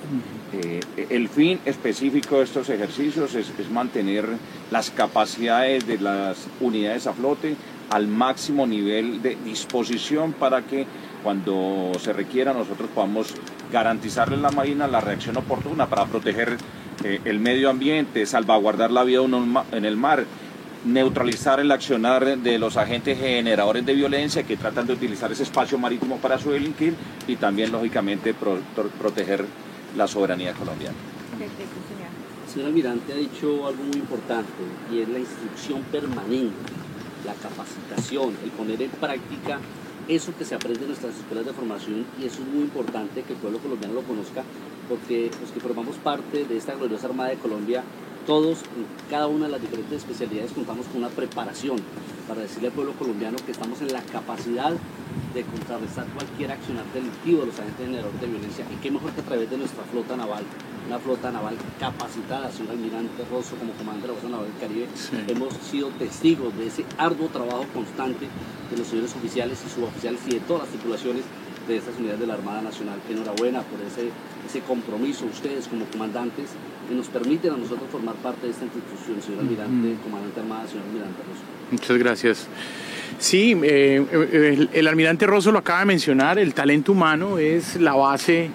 Eh, 0.54 0.80
el 1.10 1.30
fin 1.30 1.60
específico 1.66 2.38
de 2.38 2.44
estos 2.44 2.70
ejercicios 2.70 3.34
es, 3.36 3.52
mantener 3.72 4.26
las 4.70 4.92
capacidades 4.92 5.88
de 5.88 6.00
las 6.00 6.48
unidades 6.60 7.08
a 7.08 7.14
flote 7.14 7.56
al 7.90 8.08
máximo 8.08 8.68
nivel 8.68 9.22
de 9.22 9.38
disposición 9.44 10.34
para 10.34 10.62
que 10.62 10.86
cuando 11.24 11.92
se 12.00 12.14
requiera 12.14 12.54
nosotros 12.54 12.90
podamos 12.94 13.34
garantizarle 13.72 14.36
a 14.36 14.40
la 14.40 14.52
Marina 14.52 14.88
la 14.88 15.02
reacción 15.02 15.38
oportuna 15.38 15.88
para 15.88 16.06
proteger 16.06 16.58
eh, 17.04 17.20
el 17.26 17.40
medio 17.40 17.70
ambiente, 17.70 18.26
salvaguardar 18.26 18.92
la 18.92 19.04
vida 19.04 19.22
en 19.72 19.86
el 19.86 19.98
mar, 19.98 20.26
neutralizar 20.86 21.60
el 21.60 21.72
accionar 21.72 22.38
de 22.38 22.58
los 22.58 22.78
agentes 22.78 23.20
generadores 23.20 23.86
de 23.86 23.94
violencia 23.94 24.44
que 24.44 24.58
tratan 24.58 24.88
de 24.88 24.94
utilizar 24.94 25.32
ese 25.32 25.44
espacio 25.44 25.78
marítimo 25.78 26.18
para 26.18 26.40
su 26.40 26.52
delinquir 26.52 26.96
y 27.28 27.36
también, 27.36 27.72
lógicamente, 27.72 28.34
proteger 28.34 29.46
la 29.96 30.08
soberanía 30.08 30.54
colombiana. 30.54 30.96
Señor 32.52 32.68
almirante 32.68 33.14
ha 33.14 33.16
dicho 33.16 33.66
algo 33.66 33.84
muy 33.84 33.96
importante 33.96 34.52
y 34.92 35.00
es 35.00 35.08
la 35.08 35.20
instrucción 35.20 35.84
permanente, 35.84 36.56
la 37.26 37.34
capacitación, 37.34 38.36
el 38.44 38.52
poner 38.52 38.82
en 38.82 38.92
práctica 38.92 39.60
eso 40.08 40.34
que 40.38 40.44
se 40.44 40.56
aprende 40.56 40.82
en 40.82 40.88
nuestras 40.88 41.16
escuelas 41.16 41.46
de 41.46 41.54
formación 41.54 42.06
y 42.22 42.26
eso 42.26 42.42
es 42.42 42.48
muy 42.48 42.64
importante 42.64 43.22
que 43.22 43.34
el 43.34 43.40
pueblo 43.40 43.60
colombiano 43.60 43.94
lo 43.94 44.02
conozca 44.02 44.44
porque 44.90 45.32
los 45.40 45.52
que 45.52 45.60
formamos 45.62 45.96
parte 45.98 46.44
de 46.44 46.58
esta 46.58 46.76
gloriosa 46.76 47.08
Armada 47.08 47.30
de 47.30 47.38
Colombia 47.38 47.84
todos, 48.32 48.60
en 48.60 48.88
cada 49.10 49.28
una 49.28 49.48
de 49.48 49.52
las 49.52 49.60
diferentes 49.60 49.92
especialidades, 49.92 50.54
contamos 50.54 50.86
con 50.86 51.04
una 51.04 51.10
preparación 51.10 51.76
para 52.30 52.40
decirle 52.40 52.70
al 52.70 52.74
pueblo 52.74 52.94
colombiano 52.94 53.36
que 53.46 53.52
estamos 53.52 53.82
en 53.82 53.92
la 53.92 54.02
capacidad 54.04 54.72
de 55.34 55.44
contrarrestar 55.44 56.06
cualquier 56.16 56.50
accionar 56.50 56.86
delictivo 56.94 57.42
de 57.42 57.48
los 57.48 57.60
agentes 57.60 57.88
generadores 57.88 58.22
de 58.22 58.28
violencia. 58.28 58.66
Y 58.72 58.78
qué 58.78 58.90
mejor 58.90 59.12
que 59.12 59.20
a 59.20 59.26
través 59.26 59.50
de 59.50 59.58
nuestra 59.58 59.84
flota 59.84 60.16
naval, 60.16 60.46
una 60.88 60.98
flota 61.00 61.30
naval 61.30 61.58
capacitada, 61.78 62.50
señor 62.54 62.72
almirante 62.72 63.26
Rosso 63.30 63.58
como 63.58 63.74
comandante 63.74 64.08
de 64.08 64.14
la 64.14 64.20
Fuerza 64.22 64.30
Naval 64.30 64.48
del 64.48 64.62
Caribe, 64.64 64.88
hemos 65.28 65.54
sido 65.70 65.90
testigos 66.00 66.58
de 66.58 66.68
ese 66.68 66.86
arduo 66.98 67.28
trabajo 67.28 67.66
constante 67.74 68.30
de 68.72 68.78
los 68.78 68.88
señores 68.88 69.14
oficiales 69.14 69.60
y 69.68 69.70
suboficiales 69.70 70.22
y 70.28 70.36
de 70.36 70.40
todas 70.40 70.64
las 70.64 70.72
tripulaciones 70.72 71.26
de 71.68 71.76
estas 71.76 72.00
unidades 72.00 72.22
de 72.22 72.28
la 72.28 72.36
Armada 72.36 72.62
Nacional. 72.62 72.98
Enhorabuena 73.10 73.62
por 73.64 73.82
ese, 73.82 74.10
ese 74.48 74.62
compromiso, 74.62 75.26
ustedes 75.26 75.68
como 75.68 75.84
comandantes, 75.86 76.56
que 76.92 76.98
nos 76.98 77.08
permiten 77.08 77.54
a 77.54 77.58
nosotros 77.58 77.88
formar 77.90 78.16
parte 78.16 78.48
de 78.48 78.52
esta 78.52 78.66
institución, 78.66 79.22
señor 79.22 79.40
almirante, 79.40 79.96
comandante 80.04 80.40
Armada, 80.42 80.68
señor 80.68 80.84
almirante 80.88 81.20
Rosso. 81.20 81.42
Muchas 81.72 81.98
gracias. 81.98 82.48
Sí, 83.18 83.58
eh, 83.64 84.06
el, 84.34 84.70
el, 84.74 84.88
almirante 84.88 85.26
Rosso 85.26 85.54
lo 85.54 85.60
acaba 85.60 85.80
de 85.80 85.86
mencionar, 85.86 86.38
el 86.38 86.54
talento 86.54 86.92
humano 86.92 87.38
es 87.38 87.78
la 87.78 87.94
base 87.94 88.50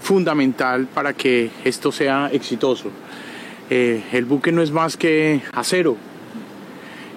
fundamental 0.00 0.86
para 0.86 1.14
que 1.14 1.50
esto 1.64 1.90
sea 1.90 2.30
exitoso. 2.32 2.90
Eh, 3.70 4.04
el 4.12 4.24
buque 4.24 4.52
no 4.52 4.62
es 4.62 4.70
más 4.70 4.96
que 4.96 5.42
acero, 5.52 5.96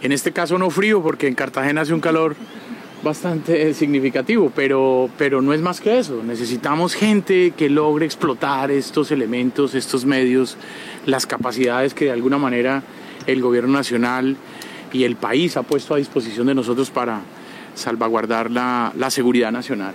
en 0.01 0.11
este 0.11 0.31
caso 0.31 0.57
no 0.57 0.71
frío 0.71 1.03
porque 1.03 1.27
en 1.27 1.35
Cartagena 1.35 1.81
hace 1.81 1.93
un 1.93 2.01
calor 2.01 2.35
bastante 3.03 3.73
significativo, 3.73 4.51
pero, 4.55 5.09
pero 5.17 5.41
no 5.41 5.53
es 5.53 5.61
más 5.61 5.81
que 5.81 5.99
eso. 5.99 6.23
Necesitamos 6.23 6.95
gente 6.95 7.51
que 7.51 7.69
logre 7.69 8.05
explotar 8.05 8.71
estos 8.71 9.11
elementos, 9.11 9.75
estos 9.75 10.05
medios, 10.05 10.57
las 11.05 11.25
capacidades 11.25 11.93
que 11.93 12.05
de 12.05 12.11
alguna 12.11 12.37
manera 12.37 12.83
el 13.27 13.41
gobierno 13.41 13.73
nacional 13.73 14.37
y 14.91 15.03
el 15.03 15.15
país 15.15 15.57
ha 15.57 15.63
puesto 15.63 15.93
a 15.93 15.97
disposición 15.97 16.47
de 16.47 16.55
nosotros 16.55 16.89
para 16.89 17.21
salvaguardar 17.75 18.49
la, 18.51 18.93
la 18.97 19.09
seguridad 19.09 19.51
nacional. 19.51 19.93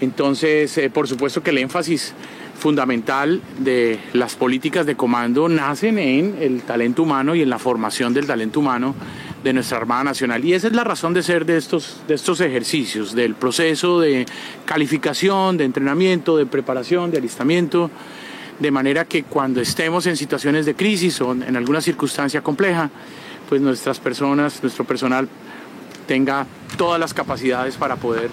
Entonces, 0.00 0.76
eh, 0.78 0.88
por 0.88 1.08
supuesto 1.08 1.42
que 1.42 1.50
el 1.50 1.58
énfasis 1.58 2.14
fundamental 2.58 3.40
de 3.58 3.98
las 4.12 4.36
políticas 4.36 4.86
de 4.86 4.94
comando 4.94 5.48
nacen 5.48 5.98
en 5.98 6.36
el 6.40 6.62
talento 6.62 7.02
humano 7.02 7.34
y 7.34 7.42
en 7.42 7.50
la 7.50 7.58
formación 7.58 8.12
del 8.14 8.26
talento 8.26 8.60
humano 8.60 8.94
de 9.42 9.52
nuestra 9.52 9.78
Armada 9.78 10.04
Nacional. 10.04 10.44
Y 10.44 10.54
esa 10.54 10.66
es 10.66 10.72
la 10.74 10.84
razón 10.84 11.14
de 11.14 11.22
ser 11.22 11.46
de 11.46 11.56
estos, 11.56 12.02
de 12.06 12.14
estos 12.14 12.40
ejercicios, 12.40 13.14
del 13.14 13.34
proceso 13.34 14.00
de 14.00 14.26
calificación, 14.64 15.56
de 15.56 15.64
entrenamiento, 15.64 16.36
de 16.36 16.46
preparación, 16.46 17.10
de 17.10 17.18
alistamiento, 17.18 17.90
de 18.58 18.70
manera 18.70 19.04
que 19.04 19.24
cuando 19.24 19.60
estemos 19.60 20.06
en 20.06 20.16
situaciones 20.16 20.66
de 20.66 20.74
crisis 20.74 21.20
o 21.20 21.32
en 21.32 21.56
alguna 21.56 21.80
circunstancia 21.80 22.42
compleja, 22.42 22.90
pues 23.48 23.60
nuestras 23.60 23.98
personas, 23.98 24.62
nuestro 24.62 24.84
personal 24.84 25.28
tenga 26.06 26.46
todas 26.76 27.00
las 27.00 27.14
capacidades 27.14 27.76
para 27.76 27.96
poder 27.96 28.30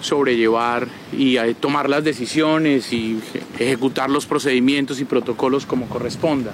sobrellevar 0.00 0.88
y 1.12 1.36
eh, 1.36 1.54
tomar 1.54 1.88
las 1.88 2.04
decisiones 2.04 2.92
y 2.92 3.20
ejecutar 3.58 4.10
los 4.10 4.26
procedimientos 4.26 5.00
y 5.00 5.04
protocolos 5.04 5.66
como 5.66 5.86
corresponda. 5.86 6.52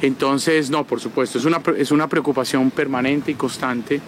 Entonces, 0.00 0.70
no, 0.70 0.84
por 0.84 1.00
supuesto, 1.00 1.38
es 1.38 1.44
una, 1.44 1.60
es 1.76 1.90
una 1.90 2.06
preocupación 2.08 2.70
permanente 2.70 3.32
y 3.32 3.34
constante 3.34 4.00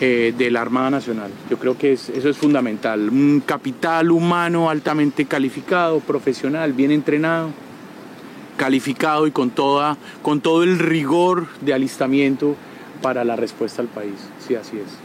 eh, 0.00 0.34
de 0.36 0.50
la 0.50 0.60
Armada 0.60 0.90
Nacional. 0.90 1.30
Yo 1.48 1.58
creo 1.58 1.78
que 1.78 1.92
eso 1.92 2.28
es 2.28 2.36
fundamental. 2.36 3.08
Un 3.08 3.42
capital 3.44 4.10
humano 4.10 4.68
altamente 4.68 5.24
calificado, 5.24 6.00
profesional, 6.00 6.74
bien 6.74 6.90
entrenado, 6.90 7.50
calificado 8.58 9.26
y 9.26 9.30
con, 9.30 9.50
toda, 9.50 9.96
con 10.20 10.40
todo 10.40 10.62
el 10.62 10.78
rigor 10.78 11.46
de 11.62 11.72
alistamiento 11.72 12.54
para 13.00 13.24
la 13.24 13.36
respuesta 13.36 13.80
al 13.80 13.88
país. 13.88 14.28
Sí, 14.46 14.54
así 14.56 14.78
es. 14.78 14.98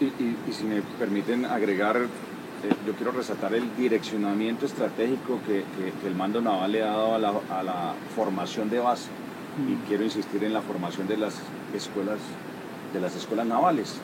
Y, 0.00 0.52
si 0.52 0.64
me 0.64 0.80
permiten 0.98 1.44
agregar, 1.44 1.96
eh, 1.96 2.06
yo 2.86 2.94
quiero 2.94 3.12
resaltar 3.12 3.52
el 3.54 3.64
direccionamiento 3.76 4.64
estratégico 4.64 5.40
que, 5.46 5.64
el 6.06 6.14
mando 6.14 6.40
naval 6.40 6.72
le 6.72 6.82
ha 6.82 6.86
dado 6.86 7.14
a 7.16 7.18
la, 7.18 7.32
a 7.50 7.62
la 7.62 7.94
formación 8.14 8.70
de 8.70 8.78
base 8.78 9.08
y 9.66 9.88
quiero 9.88 10.04
insistir 10.04 10.44
en 10.44 10.52
la 10.52 10.62
formación 10.62 11.08
de 11.08 11.16
las 11.16 11.34
escuelas, 11.74 12.18
de 12.92 13.00
las 13.00 13.16
escuelas 13.16 13.46
navales 13.46 13.96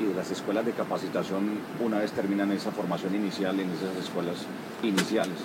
y 0.00 0.04
de 0.04 0.14
las 0.14 0.30
escuelas 0.30 0.64
de 0.64 0.72
capacitación 0.72 1.58
una 1.80 1.98
vez 1.98 2.12
terminan 2.12 2.52
esa 2.52 2.70
formación 2.70 3.14
inicial 3.14 3.58
en 3.58 3.70
esas 3.70 3.96
escuelas 3.96 4.46
iniciales. 4.82 5.38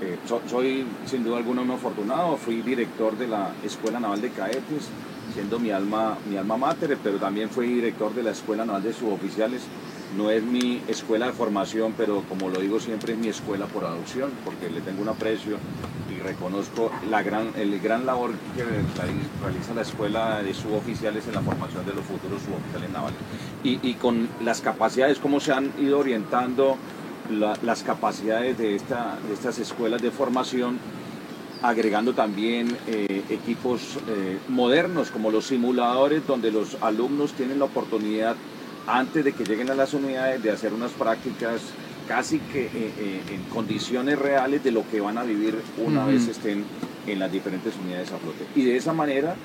Eh, 0.00 0.16
soy 0.46 0.86
sin 1.06 1.24
duda 1.24 1.38
alguna 1.38 1.62
un 1.62 1.70
afortunado, 1.70 2.36
fui 2.36 2.62
director 2.62 3.16
de 3.16 3.26
la 3.26 3.50
Escuela 3.64 3.98
Naval 3.98 4.20
de 4.20 4.30
Caetes, 4.30 4.88
siendo 5.34 5.58
mi 5.58 5.70
alma, 5.70 6.16
mi 6.30 6.36
alma 6.36 6.56
mater, 6.56 6.96
pero 7.02 7.18
también 7.18 7.50
fui 7.50 7.66
director 7.66 8.14
de 8.14 8.22
la 8.22 8.30
Escuela 8.30 8.64
Naval 8.64 8.82
de 8.82 8.92
Suboficiales 8.92 9.62
no 10.16 10.30
es 10.30 10.42
mi 10.42 10.82
escuela 10.88 11.26
de 11.26 11.32
formación, 11.32 11.94
pero 11.96 12.22
como 12.28 12.48
lo 12.48 12.60
digo 12.60 12.80
siempre 12.80 13.12
es 13.12 13.18
mi 13.18 13.28
escuela 13.28 13.66
por 13.66 13.84
adopción, 13.84 14.30
porque 14.44 14.70
le 14.70 14.80
tengo 14.80 15.02
un 15.02 15.08
aprecio 15.08 15.58
y 16.10 16.20
reconozco 16.20 16.90
la 17.10 17.22
gran, 17.22 17.52
el 17.56 17.78
gran 17.80 18.06
labor 18.06 18.32
que 18.56 18.64
realiza 18.64 19.74
la 19.74 19.82
escuela 19.82 20.42
de 20.42 20.54
suboficiales 20.54 21.26
en 21.26 21.34
la 21.34 21.42
formación 21.42 21.84
de 21.84 21.94
los 21.94 22.04
futuros 22.04 22.42
suboficiales 22.42 22.90
navales. 22.90 23.18
Y, 23.62 23.94
con 23.94 24.28
las 24.42 24.60
capacidades, 24.60 25.18
cómo 25.18 25.40
se 25.40 25.52
han 25.52 25.72
ido 25.78 25.98
orientando 25.98 26.76
las 27.62 27.82
capacidades 27.82 28.56
de, 28.56 28.74
esta, 28.74 29.18
de 29.26 29.34
estas 29.34 29.58
escuelas 29.58 30.00
de 30.00 30.10
formación 30.10 30.78
agregando 31.62 32.14
también 32.14 32.76
eh, 32.86 33.22
equipos 33.28 33.98
eh, 34.08 34.38
modernos 34.48 35.10
como 35.10 35.30
los 35.30 35.46
simuladores 35.46 36.26
donde 36.26 36.52
los 36.52 36.76
alumnos 36.80 37.32
tienen 37.32 37.58
la 37.58 37.64
oportunidad 37.64 38.36
antes 38.88 39.22
de 39.22 39.32
que 39.32 39.44
lleguen 39.44 39.70
a 39.70 39.74
las 39.74 39.92
unidades 39.92 40.42
de 40.42 40.50
hacer 40.50 40.72
unas 40.72 40.92
prácticas 40.92 41.60
casi 42.08 42.38
que 42.38 42.64
eh, 42.64 42.70
eh, 42.74 43.22
en 43.32 43.42
condiciones 43.52 44.18
reales 44.18 44.64
de 44.64 44.72
lo 44.72 44.88
que 44.88 45.00
van 45.00 45.18
a 45.18 45.24
vivir 45.24 45.58
una 45.76 46.06
vez 46.06 46.26
estén 46.26 46.64
en 47.06 47.18
las 47.18 47.30
diferentes 47.30 47.74
unidades 47.76 48.10
a 48.12 48.16
flote. 48.16 48.46
Y 48.56 48.64
de 48.64 48.76
esa 48.76 48.94
manera 48.94 49.36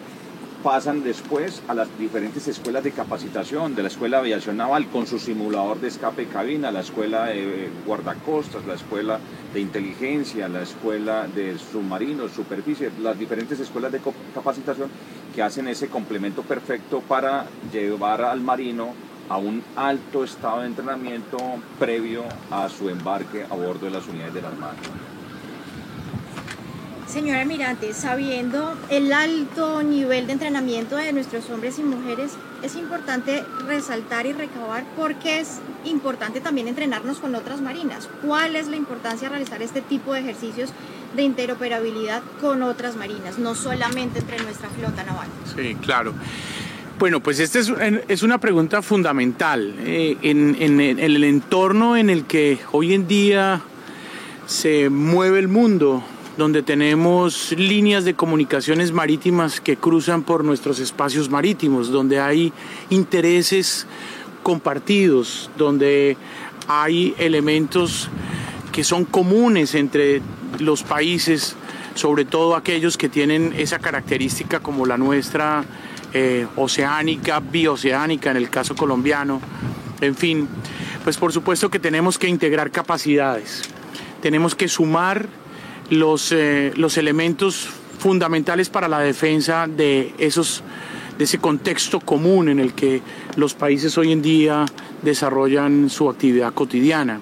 pasan 0.63 1.03
después 1.03 1.61
a 1.67 1.73
las 1.73 1.89
diferentes 1.99 2.47
escuelas 2.47 2.85
de 2.85 2.91
capacitación, 2.91 3.75
de 3.75 3.81
la 3.81 3.89
Escuela 3.89 4.17
de 4.17 4.21
Aviación 4.21 4.55
Naval 4.55 4.87
con 4.87 5.07
su 5.07 5.19
simulador 5.19 5.81
de 5.81 5.89
escape 5.89 6.25
cabina, 6.27 6.71
la 6.71 6.79
Escuela 6.79 7.25
de 7.25 7.69
Guardacostas, 7.85 8.65
la 8.65 8.75
Escuela 8.75 9.19
de 9.53 9.59
Inteligencia, 9.59 10.47
la 10.47 10.61
Escuela 10.61 11.27
de 11.27 11.57
Submarinos, 11.59 12.31
Superficie, 12.31 12.91
las 13.01 13.19
diferentes 13.19 13.59
escuelas 13.59 13.91
de 13.91 13.99
capacitación 14.33 14.89
que 15.35 15.43
hacen 15.43 15.67
ese 15.67 15.89
complemento 15.89 16.43
perfecto 16.43 17.01
para 17.01 17.45
llevar 17.73 18.21
al 18.21 18.39
marino 18.39 18.93
a 19.29 19.37
un 19.37 19.63
alto 19.75 20.23
estado 20.23 20.61
de 20.61 20.67
entrenamiento 20.67 21.37
previo 21.79 22.23
a 22.51 22.69
su 22.69 22.89
embarque 22.89 23.43
a 23.49 23.55
bordo 23.55 23.85
de 23.85 23.91
las 23.91 24.07
unidades 24.07 24.33
de 24.33 24.41
la 24.41 24.49
Armada. 24.49 24.75
Señor 27.07 27.37
almirante, 27.37 27.93
sabiendo 27.93 28.75
el 28.89 29.13
alto 29.13 29.83
nivel 29.83 30.25
de 30.25 30.33
entrenamiento 30.33 30.95
de 30.95 31.13
nuestros 31.13 31.47
hombres 31.51 31.77
y 31.77 31.83
mujeres, 31.83 32.31
es 32.63 32.75
importante 32.75 33.43
resaltar 33.67 34.25
y 34.25 34.33
recabar 34.33 34.83
por 34.95 35.13
qué 35.15 35.39
es 35.39 35.59
importante 35.85 36.41
también 36.41 36.67
entrenarnos 36.67 37.19
con 37.19 37.35
otras 37.35 37.61
marinas. 37.61 38.09
¿Cuál 38.25 38.55
es 38.55 38.67
la 38.67 38.77
importancia 38.77 39.27
de 39.27 39.35
realizar 39.35 39.61
este 39.61 39.81
tipo 39.81 40.13
de 40.13 40.21
ejercicios 40.21 40.71
de 41.15 41.21
interoperabilidad 41.21 42.23
con 42.41 42.63
otras 42.63 42.95
marinas, 42.95 43.37
no 43.37 43.53
solamente 43.53 44.17
entre 44.17 44.41
nuestra 44.41 44.69
flota 44.69 45.03
naval? 45.03 45.27
Sí, 45.55 45.75
claro. 45.75 46.15
Bueno, 46.99 47.21
pues 47.21 47.39
esta 47.39 47.59
es, 47.59 48.23
una 48.23 48.37
pregunta 48.37 48.81
fundamental. 48.81 49.75
Eh, 49.79 50.17
en, 50.21 50.55
en 50.59 50.79
el 50.79 51.23
entorno 51.23 51.97
en 51.97 52.09
el 52.09 52.25
que 52.25 52.59
hoy 52.71 52.93
en 52.93 53.07
día 53.07 53.61
se 54.45 54.89
mueve 54.89 55.39
el 55.39 55.47
mundo, 55.47 56.03
donde 56.37 56.61
tenemos 56.61 57.51
líneas 57.57 58.05
de 58.05 58.13
comunicaciones 58.13 58.91
marítimas 58.91 59.59
que 59.59 59.75
cruzan 59.75 60.23
por 60.23 60.43
nuestros 60.43 60.79
espacios 60.79 61.29
marítimos, 61.29 61.89
donde 61.91 62.19
hay 62.19 62.53
intereses 62.89 63.85
compartidos, 64.41 65.49
donde 65.57 66.17
hay 66.67 67.15
elementos 67.17 68.09
que 68.71 68.83
son 68.83 69.05
comunes 69.05 69.75
entre 69.75 70.21
los 70.59 70.83
países, 70.83 71.55
sobre 71.95 72.25
todo 72.25 72.55
aquellos 72.55 72.97
que 72.97 73.09
tienen 73.09 73.53
esa 73.57 73.79
característica 73.79 74.59
como 74.59 74.85
la 74.85 74.97
nuestra, 74.97 75.63
eh, 76.13 76.47
oceánica, 76.55 77.39
bioceánica 77.39 78.31
en 78.31 78.37
el 78.37 78.49
caso 78.49 78.75
colombiano, 78.75 79.41
en 80.01 80.15
fin, 80.15 80.47
pues 81.03 81.17
por 81.17 81.31
supuesto 81.31 81.69
que 81.69 81.79
tenemos 81.79 82.17
que 82.17 82.27
integrar 82.27 82.71
capacidades, 82.71 83.63
tenemos 84.21 84.55
que 84.55 84.67
sumar 84.67 85.27
los, 85.89 86.31
eh, 86.31 86.71
los 86.75 86.97
elementos 86.97 87.69
fundamentales 87.99 88.69
para 88.69 88.87
la 88.87 88.99
defensa 88.99 89.67
de, 89.67 90.13
esos, 90.17 90.63
de 91.17 91.23
ese 91.23 91.37
contexto 91.37 91.99
común 91.99 92.49
en 92.49 92.59
el 92.59 92.73
que 92.73 93.01
los 93.35 93.53
países 93.53 93.97
hoy 93.97 94.11
en 94.11 94.21
día 94.21 94.65
desarrollan 95.01 95.89
su 95.89 96.09
actividad 96.09 96.53
cotidiana. 96.53 97.19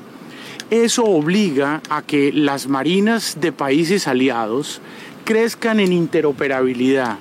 Eso 0.72 1.04
obliga 1.04 1.82
a 1.90 2.02
que 2.02 2.32
las 2.32 2.68
marinas 2.68 3.38
de 3.42 3.52
países 3.52 4.08
aliados 4.08 4.82
crezcan 5.26 5.80
en 5.80 5.92
interoperabilidad, 5.92 7.18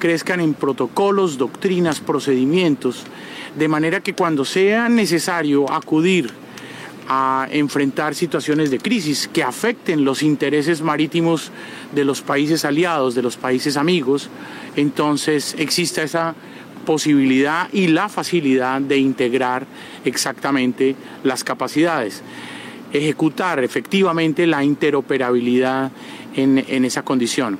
crezcan 0.00 0.40
en 0.40 0.54
protocolos, 0.54 1.38
doctrinas, 1.38 2.00
procedimientos, 2.00 3.04
de 3.56 3.68
manera 3.68 4.00
que 4.00 4.14
cuando 4.14 4.44
sea 4.44 4.88
necesario 4.88 5.70
acudir 5.70 6.32
a 7.08 7.48
enfrentar 7.50 8.14
situaciones 8.14 8.70
de 8.70 8.78
crisis 8.78 9.28
que 9.32 9.42
afecten 9.42 10.04
los 10.04 10.22
intereses 10.22 10.80
marítimos 10.80 11.50
de 11.92 12.04
los 12.04 12.22
países 12.22 12.64
aliados, 12.64 13.14
de 13.14 13.22
los 13.22 13.36
países 13.36 13.76
amigos, 13.76 14.28
entonces 14.76 15.54
exista 15.58 16.02
esa 16.02 16.34
posibilidad 16.86 17.68
y 17.72 17.88
la 17.88 18.08
facilidad 18.08 18.80
de 18.80 18.98
integrar 18.98 19.66
exactamente 20.04 20.96
las 21.24 21.44
capacidades, 21.44 22.22
ejecutar 22.92 23.62
efectivamente 23.62 24.46
la 24.46 24.64
interoperabilidad 24.64 25.90
en, 26.36 26.84
esa 26.84 27.02
condición. 27.02 27.58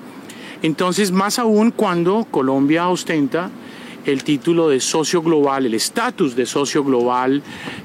Entonces, 0.63 1.11
más 1.11 1.39
aún 1.39 1.71
cuando 1.71 2.27
Colombia 2.31 2.89
ostenta 2.89 3.51
el 4.07 4.25
título 4.25 4.69
de 4.69 4.81
socio 4.81 5.23
global, 5.23 5.67
el 5.67 5.75
estatus 5.75 6.37
de 6.37 6.47
socio 6.47 6.85
global 6.85 7.43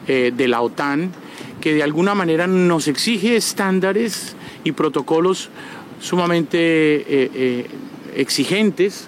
eh, 0.07 0.31
de 0.35 0.47
la 0.47 0.61
OTAN, 0.61 1.11
que 1.61 1.73
de 1.73 1.83
alguna 1.83 2.15
manera 2.15 2.47
nos 2.47 2.87
exige 2.87 3.35
estándares 3.35 4.35
y 4.63 4.71
protocolos 4.71 5.49
sumamente 6.01 6.57
eh, 6.57 7.05
eh, 7.33 7.67
exigentes, 8.15 9.07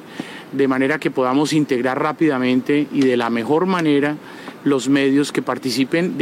de 0.51 0.67
manera 0.67 0.97
que 0.97 1.11
podamos 1.11 1.53
integrar 1.53 2.01
rápidamente 2.01 2.87
y 2.93 3.01
de 3.01 3.17
la 3.17 3.29
mejor 3.29 3.65
manera 3.65 4.15
los 4.63 4.87
medios 4.87 5.31
que 5.31 5.41
participen 5.41 6.15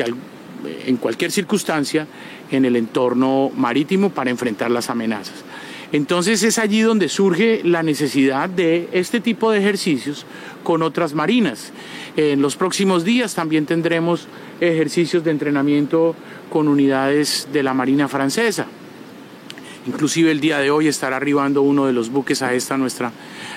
en 0.85 0.97
cualquier 0.97 1.31
circunstancia 1.31 2.07
en 2.51 2.65
el 2.65 2.75
entorno 2.75 3.51
marítimo 3.55 4.09
para 4.09 4.31
enfrentar 4.31 4.71
las 4.71 4.89
amenazas. 4.89 5.43
Entonces 5.95 6.43
es 6.43 6.59
allí 6.59 6.81
donde 6.81 7.07
surge 7.07 7.61
la 7.63 7.81
necesidad 7.81 8.49
de 8.49 8.89
este 8.91 9.21
tipo 9.21 9.49
de 9.49 9.59
ejercicios 9.59 10.25
con 10.61 10.83
otras 10.83 11.13
marinas. 11.13 11.71
En 12.17 12.41
los 12.41 12.57
próximos 12.57 13.05
días 13.05 13.33
también 13.33 13.65
tendremos 13.65 14.27
ejercicios 14.59 15.23
de 15.23 15.31
entrenamiento 15.31 16.13
con 16.49 16.67
unidades 16.67 17.47
de 17.53 17.63
la 17.63 17.73
Marina 17.73 18.09
Francesa. 18.09 18.65
Inclusive 19.87 20.31
el 20.31 20.41
día 20.41 20.59
de 20.59 20.69
hoy 20.69 20.89
estará 20.89 21.15
arribando 21.15 21.61
uno 21.61 21.85
de 21.85 21.93
los 21.93 22.09
buques 22.09 22.41
a 22.41 22.53
esta 22.53 22.75
nuestra, 22.75 23.13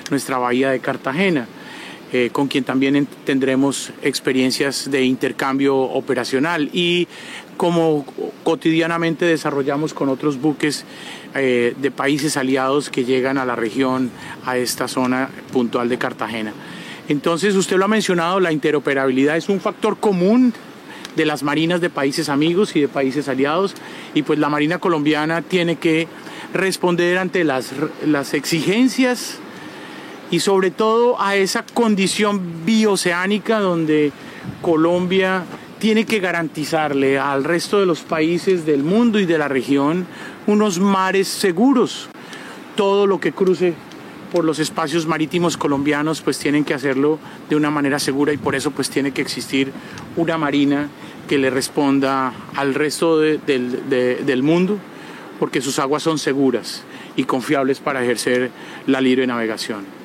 nuestra 0.09 0.39
bahía 0.39 0.71
de 0.71 0.79
Cartagena, 0.79 1.49
eh, 2.13 2.31
con 2.31 2.47
quien 2.47 2.63
también 2.63 3.09
tendremos 3.25 3.91
experiencias 4.01 4.89
de 4.89 5.03
intercambio 5.03 5.77
operacional 5.77 6.71
y 6.73 7.09
como 7.59 8.07
cotidianamente 8.45 9.27
desarrollamos 9.27 9.93
con 9.93 10.09
otros 10.09 10.41
buques 10.41 10.87
eh, 11.35 11.75
de 11.77 11.91
países 11.91 12.39
aliados 12.39 12.89
que 12.89 13.05
llegan 13.05 13.37
a 13.37 13.45
la 13.45 13.55
región, 13.55 14.11
a 14.47 14.57
esta 14.57 14.89
zona 14.89 15.29
puntual 15.53 15.91
de 15.91 15.99
Cartagena. 15.99 16.55
Entonces, 17.09 17.55
usted 17.57 17.77
lo 17.77 17.85
ha 17.85 17.89
mencionado, 17.89 18.41
la 18.41 18.53
interoperabilidad 18.53 19.37
es 19.37 19.51
un 19.51 19.61
factor 19.61 19.99
común 19.99 20.55
de 21.17 21.27
las 21.27 21.43
marinas 21.43 21.81
de 21.81 21.91
países 21.91 22.29
amigos 22.29 22.77
y 22.77 22.81
de 22.81 22.89
países 22.89 23.29
aliados 23.29 23.75
y 24.15 24.23
pues 24.23 24.39
la 24.39 24.49
Marina 24.49 24.79
colombiana 24.79 25.43
tiene 25.43 25.77
que 25.77 26.07
responder 26.55 27.19
ante 27.19 27.45
las, 27.45 27.73
las 28.07 28.35
exigencias 28.35 29.39
y 30.31 30.41
sobre 30.41 30.71
todo 30.71 31.21
a 31.21 31.35
esa 31.35 31.65
condición 31.75 32.65
bioceánica 32.65 33.59
donde 33.59 34.13
Colombia 34.63 35.45
tiene 35.79 36.07
que 36.07 36.19
garantizarle 36.19 37.19
al 37.19 37.45
resto 37.45 37.79
de 37.81 37.87
los 37.87 38.01
países 38.01 38.67
del 38.67 38.83
mundo 38.83 39.21
y 39.21 39.27
de 39.27 39.39
la 39.39 39.49
región 39.49 40.07
unos 40.47 40.81
mares 40.81 41.29
seguros. 41.29 42.09
Todo 42.77 43.07
lo 43.07 43.21
que 43.21 43.33
cruce 43.33 43.75
por 44.33 44.45
los 44.45 44.59
espacios 44.59 45.07
marítimos 45.07 45.57
colombianos 45.57 46.21
pues 46.21 46.39
tienen 46.39 46.65
que 46.65 46.75
hacerlo 46.75 47.19
de 47.49 47.57
una 47.57 47.71
manera 47.71 47.99
segura 47.99 48.33
y 48.33 48.37
por 48.37 48.55
eso 48.55 48.71
pues 48.71 48.91
tiene 48.91 49.13
que 49.13 49.23
existir 49.23 49.73
una 50.17 50.37
marina 50.37 50.89
que 51.29 51.39
le 51.39 51.51
responda 51.51 52.33
al 52.55 52.75
resto 52.75 53.19
del 53.19 54.43
mundo 54.43 54.79
porque 55.39 55.61
sus 55.61 55.79
aguas 55.79 56.03
son 56.03 56.19
seguras 56.19 56.83
y 57.17 57.25
confiables 57.25 57.81
para 57.81 58.03
ejercer 58.03 58.51
la 58.87 59.01
libre 59.01 59.27
navegación. 59.27 59.98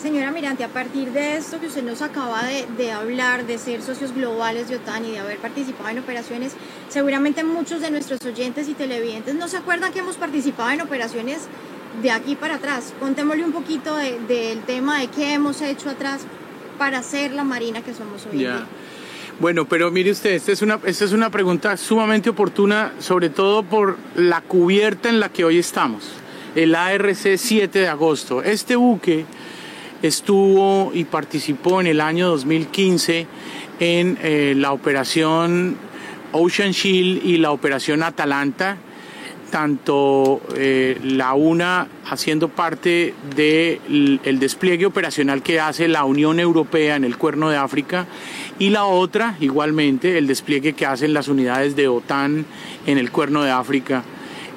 Señora 0.00 0.30
Mirante, 0.30 0.64
a 0.64 0.68
partir 0.68 1.12
de 1.12 1.36
esto 1.36 1.60
que 1.60 1.66
usted 1.66 1.82
nos 1.82 2.00
acaba 2.00 2.42
de, 2.44 2.64
de, 2.78 2.90
hablar, 2.90 3.46
de 3.46 3.58
ser 3.58 3.82
socios 3.82 4.14
globales 4.14 4.68
de 4.68 4.76
OTAN 4.76 5.04
y 5.04 5.10
de 5.10 5.18
haber 5.18 5.36
participado 5.36 5.90
en 5.90 5.98
operaciones, 5.98 6.52
seguramente 6.88 7.44
muchos 7.44 7.82
de 7.82 7.90
nuestros 7.90 8.24
oyentes 8.24 8.70
y 8.70 8.72
televidentes 8.72 9.34
no 9.34 9.46
se 9.46 9.58
acuerdan 9.58 9.92
que 9.92 9.98
hemos 9.98 10.16
participado 10.16 10.70
en 10.70 10.80
operaciones 10.80 11.48
de 12.00 12.10
aquí 12.10 12.34
para 12.34 12.54
atrás. 12.54 12.94
Contémosle 12.98 13.44
un 13.44 13.52
poquito 13.52 13.94
del 13.94 14.62
tema 14.62 15.00
de 15.00 15.08
qué 15.08 15.34
hemos 15.34 15.60
hecho 15.60 15.90
atrás 15.90 16.22
para 16.78 17.02
ser 17.02 17.32
la 17.32 17.44
Marina 17.44 17.82
que 17.82 17.92
somos 17.92 18.24
hoy. 18.24 18.38
día. 18.38 18.66
Bueno, 19.38 19.66
pero 19.66 19.90
mire 19.90 20.12
usted, 20.12 20.30
esta 20.30 20.52
es, 20.52 20.62
una, 20.62 20.80
esta 20.84 21.04
es 21.04 21.12
una 21.12 21.28
pregunta 21.28 21.76
sumamente 21.76 22.30
oportuna, 22.30 22.94
sobre 23.00 23.28
todo 23.28 23.64
por 23.64 23.98
la 24.14 24.40
cubierta 24.40 25.10
en 25.10 25.20
la 25.20 25.28
que 25.28 25.44
hoy 25.44 25.58
estamos, 25.58 26.08
el 26.54 26.74
ARC 26.74 27.36
7 27.36 27.78
de 27.78 27.88
agosto. 27.88 28.42
Este 28.42 28.76
buque 28.76 29.26
estuvo 30.02 30.92
y 30.94 31.04
participó 31.04 31.80
en 31.80 31.86
el 31.86 32.00
año 32.00 32.28
2015 32.28 33.26
en 33.80 34.18
eh, 34.22 34.54
la 34.56 34.72
operación 34.72 35.76
Ocean 36.32 36.72
Shield 36.72 37.24
y 37.24 37.38
la 37.38 37.50
operación 37.50 38.02
Atalanta, 38.02 38.76
tanto 39.50 40.40
eh, 40.54 40.98
la 41.02 41.34
una 41.34 41.88
haciendo 42.06 42.48
parte 42.48 43.14
del 43.34 44.38
despliegue 44.38 44.86
operacional 44.86 45.42
que 45.42 45.58
hace 45.58 45.88
la 45.88 46.04
Unión 46.04 46.38
Europea 46.38 46.96
en 46.96 47.04
el 47.04 47.16
Cuerno 47.16 47.50
de 47.50 47.56
África 47.56 48.06
y 48.58 48.70
la 48.70 48.84
otra 48.84 49.36
igualmente 49.40 50.18
el 50.18 50.26
despliegue 50.28 50.74
que 50.74 50.86
hacen 50.86 51.12
las 51.12 51.26
unidades 51.26 51.74
de 51.74 51.88
OTAN 51.88 52.46
en 52.86 52.98
el 52.98 53.10
Cuerno 53.10 53.42
de 53.42 53.50
África 53.50 54.04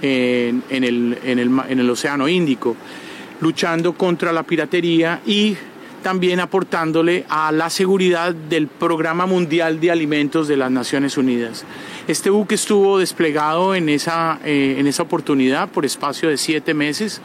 en, 0.03 0.63
el, 0.69 1.17
en 1.23 1.79
el 1.79 1.89
Océano 1.89 2.27
Índico, 2.27 2.75
luchando 3.41 3.93
contra 3.93 4.31
la 4.31 4.43
piratería 4.43 5.21
y 5.25 5.57
también 6.03 6.39
aportándole 6.39 7.25
a 7.29 7.51
la 7.51 7.69
seguridad 7.69 8.35
del 8.35 8.67
Programa 8.67 9.25
Mundial 9.25 9.79
de 9.79 9.89
Alimentos 9.89 10.47
de 10.47 10.57
las 10.57 10.69
Naciones 10.69 11.17
Unidas. 11.17 11.65
Este 12.07 12.29
buque 12.29 12.55
estuvo 12.55 12.99
desplegado 12.99 13.73
en 13.73 13.89
esa, 13.89 14.39
eh, 14.43 14.75
en 14.77 14.85
esa 14.85 15.03
oportunidad 15.03 15.69
por 15.69 15.85
espacio 15.85 16.29
de 16.29 16.37
siete 16.37 16.73
meses, 16.73 17.21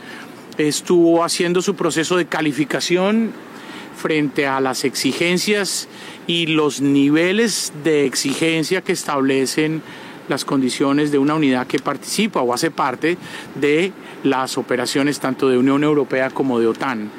estuvo 0.57 1.25
haciendo 1.25 1.61
su 1.61 1.75
proceso 1.75 2.17
de 2.17 2.27
calificación 2.27 3.33
frente 3.97 4.47
a 4.47 4.61
las 4.61 4.85
exigencias 4.85 5.89
y 6.27 6.47
los 6.47 6.81
niveles 6.81 7.73
de 7.85 8.07
exigencia 8.07 8.81
que 8.81 8.93
establecen 8.93 9.83
las 10.29 10.45
condiciones 10.45 11.11
de 11.11 11.19
una 11.19 11.35
unidad 11.35 11.67
que 11.67 11.79
participa 11.79 12.43
o 12.43 12.55
hace 12.55 12.71
parte 12.71 13.19
de 13.55 13.93
las 14.25 14.59
operaciones 14.59 15.21
tanto 15.21 15.49
de 15.49 15.59
Unión 15.59 15.85
Europea 15.85 16.31
como 16.31 16.61
de 16.61 16.67
OTAN. 16.67 17.11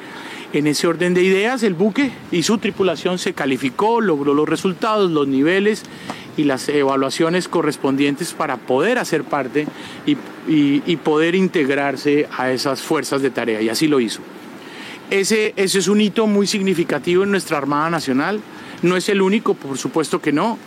En 0.52 0.65
ese 0.65 0.88
orden 0.88 1.13
de 1.13 1.22
ideas, 1.22 1.62
el 1.62 1.76
buque 1.76 2.12
y 2.32 2.41
su 2.41 2.58
tripulación 2.58 3.19
se 3.19 3.34
calificó, 3.34 4.02
logró 4.02 4.34
los 4.34 4.50
resultados, 4.50 5.12
los 5.12 5.28
niveles 5.28 5.84
y 6.38 6.43
las 6.43 6.67
evaluaciones 6.69 7.48
correspondientes 7.48 8.34
para 8.34 8.58
poder 8.58 8.98
hacer 8.98 9.24
parte 9.24 9.67
y, 10.08 10.95
poder 10.98 11.36
integrarse 11.36 12.28
a 12.36 12.52
esas 12.52 12.82
fuerzas 12.82 13.22
de 13.22 13.30
tarea, 13.30 13.62
y 13.62 13.69
así 13.69 13.88
lo 13.88 14.00
hizo. 14.00 14.22
Ese, 15.12 15.54
ese 15.56 15.80
es 15.80 15.88
un 15.88 16.02
hito 16.02 16.26
muy 16.26 16.48
significativo 16.48 17.24
en 17.24 17.32
nuestra 17.32 17.58
Armada 17.58 17.89
Nacional. 17.89 18.39
No 18.82 18.95
es 18.95 19.10
el 19.10 19.22
único, 19.22 19.54
por 19.54 19.78
supuesto 19.78 20.22
que 20.22 20.32
no. 20.32 20.58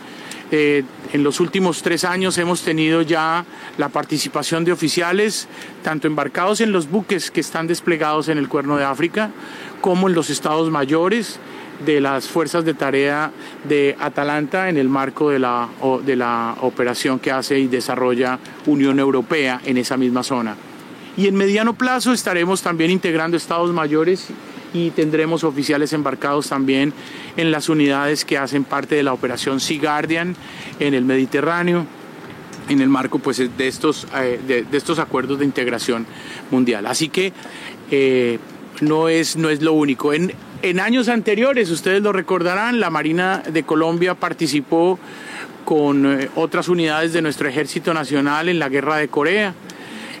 Eh, 0.55 0.83
en 1.13 1.23
los 1.23 1.39
últimos 1.39 1.81
tres 1.81 2.03
años 2.03 2.37
hemos 2.37 2.61
tenido 2.61 3.01
ya 3.01 3.43
la 3.79 3.89
participación 3.89 4.63
de 4.63 4.71
oficiales, 4.71 5.47
tanto 5.81 6.05
embarcados 6.05 6.61
en 6.61 6.71
los 6.71 6.91
buques 6.91 7.31
que 7.31 7.39
están 7.39 7.65
desplegados 7.65 8.27
en 8.27 8.37
el 8.37 8.47
Cuerno 8.47 8.77
de 8.77 8.83
África, 8.83 9.31
como 9.81 10.07
en 10.07 10.13
los 10.13 10.29
estados 10.29 10.69
mayores 10.69 11.39
de 11.83 11.99
las 11.99 12.27
fuerzas 12.27 12.63
de 12.65 12.75
tarea 12.75 13.31
de 13.67 13.97
Atalanta 13.99 14.69
en 14.69 14.77
el 14.77 14.89
marco 14.89 15.31
de 15.31 15.39
la, 15.39 15.69
de 16.05 16.15
la 16.15 16.55
operación 16.61 17.17
que 17.17 17.31
hace 17.31 17.57
y 17.57 17.67
desarrolla 17.67 18.37
Unión 18.67 18.99
Europea 18.99 19.59
en 19.65 19.77
esa 19.77 19.97
misma 19.97 20.21
zona. 20.21 20.55
Y 21.17 21.27
en 21.27 21.33
mediano 21.33 21.73
plazo 21.73 22.13
estaremos 22.13 22.61
también 22.61 22.91
integrando 22.91 23.37
estados 23.37 23.73
mayores 23.73 24.27
y 24.73 24.89
tendremos 24.91 25.43
oficiales 25.43 25.93
embarcados 25.93 26.49
también 26.49 26.93
en 27.37 27.51
las 27.51 27.69
unidades 27.69 28.25
que 28.25 28.37
hacen 28.37 28.63
parte 28.63 28.95
de 28.95 29.03
la 29.03 29.13
operación 29.13 29.59
Sea 29.59 29.79
Guardian 29.79 30.35
en 30.79 30.93
el 30.93 31.05
Mediterráneo 31.05 31.85
en 32.69 32.81
el 32.81 32.89
marco 32.89 33.19
pues, 33.19 33.37
de, 33.37 33.67
estos, 33.67 34.07
eh, 34.15 34.39
de, 34.47 34.77
estos 34.77 34.99
acuerdos 34.99 35.39
de 35.39 35.45
integración 35.45 36.05
mundial. 36.51 36.85
Así 36.85 37.09
que 37.09 37.33
eh, 37.91 38.39
no, 38.81 39.09
es, 39.09 39.35
no 39.35 39.49
es 39.49 39.61
lo 39.61 39.73
único. 39.73 40.13
En, 40.13 40.33
en 40.61 40.79
años 40.79 41.09
anteriores, 41.09 41.69
ustedes 41.69 42.01
lo 42.01 42.13
recordarán, 42.13 42.79
la 42.79 42.89
Marina 42.89 43.43
de 43.51 43.63
Colombia 43.63 44.15
participó 44.15 44.97
con 45.65 46.05
eh, 46.05 46.29
otras 46.35 46.67
unidades 46.67 47.13
de 47.13 47.21
nuestro 47.21 47.47
Ejército 47.47 47.93
Nacional 47.93 48.49
en 48.49 48.59
la 48.59 48.69
Guerra 48.69 48.97
de 48.97 49.07
Corea. 49.07 49.53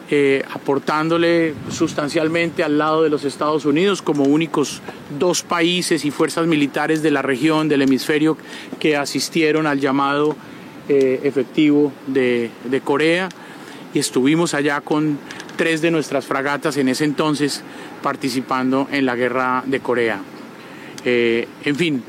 Eh, 0.09 0.43
aportándole 0.53 1.53
sustancialmente 1.69 2.61
al 2.61 2.77
lado 2.77 3.03
de 3.03 3.09
los 3.09 3.23
Estados 3.23 3.63
Unidos 3.63 4.01
como 4.01 4.25
únicos 4.25 4.81
dos 5.17 5.43
países 5.43 6.03
y 6.03 6.11
fuerzas 6.11 6.45
militares 6.45 7.01
de 7.01 7.09
la 7.09 7.21
región, 7.21 7.69
del 7.69 7.83
hemisferio, 7.83 8.37
que 8.81 8.97
asistieron 8.97 9.65
al 9.65 9.79
llamado 9.79 10.35
eh, 10.89 11.21
efectivo 11.23 11.93
de, 12.05 12.51
Corea. 12.83 13.29
Y 13.93 13.99
estuvimos 13.99 14.53
allá 14.53 14.81
con 14.81 15.17
tres 15.55 15.81
de 15.81 15.89
nuestras 15.89 16.25
fragatas 16.25 16.75
en 16.75 16.89
ese 16.89 17.05
entonces 17.05 17.63
participando 18.01 18.89
en 18.91 19.05
la 19.05 19.15
guerra 19.15 19.63
de 19.65 19.79
Corea. 19.79 20.19
Eh, 21.05 21.47
en 21.63 21.75
fin, 21.77 22.03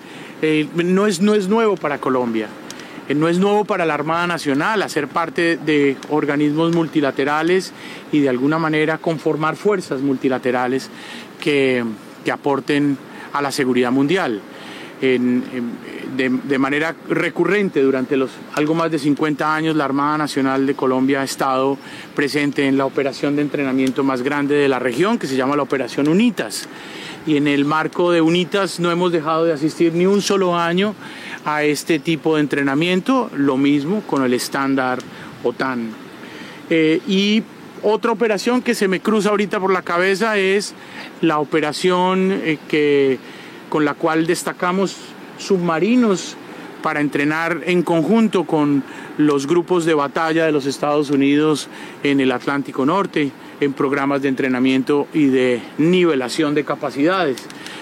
no, 0.74 1.06
es, 1.06 1.20
no 1.20 1.34
es 1.34 1.46
nuevo 1.46 1.76
para 1.76 1.98
Colombia, 1.98 2.48
no 3.12 3.28
es 3.28 3.38
nuevo 3.38 3.64
para 3.64 3.84
la 3.84 3.94
Armada 3.94 4.26
Nacional 4.26 4.82
hacer 4.82 5.08
parte 5.08 5.58
de 5.58 5.96
organismos 6.08 6.74
multilaterales 6.74 7.72
y 8.12 8.20
de 8.20 8.30
alguna 8.30 8.58
manera 8.58 8.98
conformar 8.98 9.56
fuerzas 9.56 10.00
multilaterales 10.00 10.88
que, 11.40 11.84
que 12.24 12.32
aporten 12.32 12.96
a 13.34 13.42
la 13.42 13.52
seguridad 13.52 13.92
mundial. 13.92 14.40
de, 15.00 15.42
de, 16.16 16.58
manera 16.58 16.94
recurrente 17.08 17.82
durante 17.82 18.16
los 18.16 18.30
algo 18.54 18.74
más 18.74 18.90
de 18.90 18.98
50 18.98 19.54
años 19.54 19.76
la 19.76 19.84
Armada 19.84 20.16
Nacional 20.16 20.64
de 20.66 20.74
Colombia 20.74 21.20
ha 21.20 21.24
estado 21.24 21.76
presente 22.14 22.66
en 22.66 22.78
la 22.78 22.86
operación 22.86 23.36
de 23.36 23.42
entrenamiento 23.42 24.04
más 24.04 24.22
grande 24.22 24.54
de 24.54 24.68
la 24.68 24.78
región 24.78 25.18
que 25.18 25.26
se 25.26 25.36
llama 25.36 25.56
la 25.56 25.62
Operación 25.62 26.08
UNITAS 26.08 26.68
y 27.26 27.36
en 27.36 27.48
el 27.48 27.64
marco 27.64 28.12
de 28.12 28.20
UNITAS 28.20 28.80
no 28.80 28.90
hemos 28.90 29.12
dejado 29.12 29.44
de 29.44 29.52
asistir 29.52 29.92
ni 29.94 30.06
un 30.06 30.22
solo 30.22 30.56
año 30.56 30.94
a 31.44 31.62
este 31.62 31.98
tipo 31.98 32.34
de 32.34 32.42
entrenamiento, 32.42 33.30
lo 33.36 33.56
mismo 33.56 34.02
con 34.02 34.24
el 34.24 34.34
estándar 34.34 34.98
OTAN. 35.42 35.90
Eh, 36.70 37.00
y 37.06 37.42
otra 37.82 38.12
operación 38.12 38.62
que 38.62 38.74
se 38.74 38.88
me 38.88 39.00
cruza 39.00 39.28
ahorita 39.30 39.60
por 39.60 39.72
la 39.72 39.82
cabeza 39.82 40.38
es 40.38 40.74
la 41.20 41.38
operación 41.38 42.32
eh, 42.32 42.58
que, 42.68 43.18
con 43.68 43.84
la 43.84 43.94
cual 43.94 44.26
destacamos 44.26 44.96
submarinos 45.38 46.36
para 46.82 47.00
entrenar 47.00 47.62
en 47.66 47.82
conjunto 47.82 48.44
con 48.44 48.82
los 49.16 49.46
grupos 49.46 49.84
de 49.84 49.94
batalla 49.94 50.44
de 50.44 50.52
los 50.52 50.66
Estados 50.66 51.10
Unidos 51.10 51.68
en 52.02 52.20
el 52.20 52.32
Atlántico 52.32 52.84
Norte 52.84 53.30
en 53.60 53.72
programas 53.72 54.22
de 54.22 54.28
entrenamiento 54.28 55.06
y 55.14 55.26
de 55.26 55.62
nivelación 55.78 56.54
de 56.54 56.64
capacidades. 56.64 57.36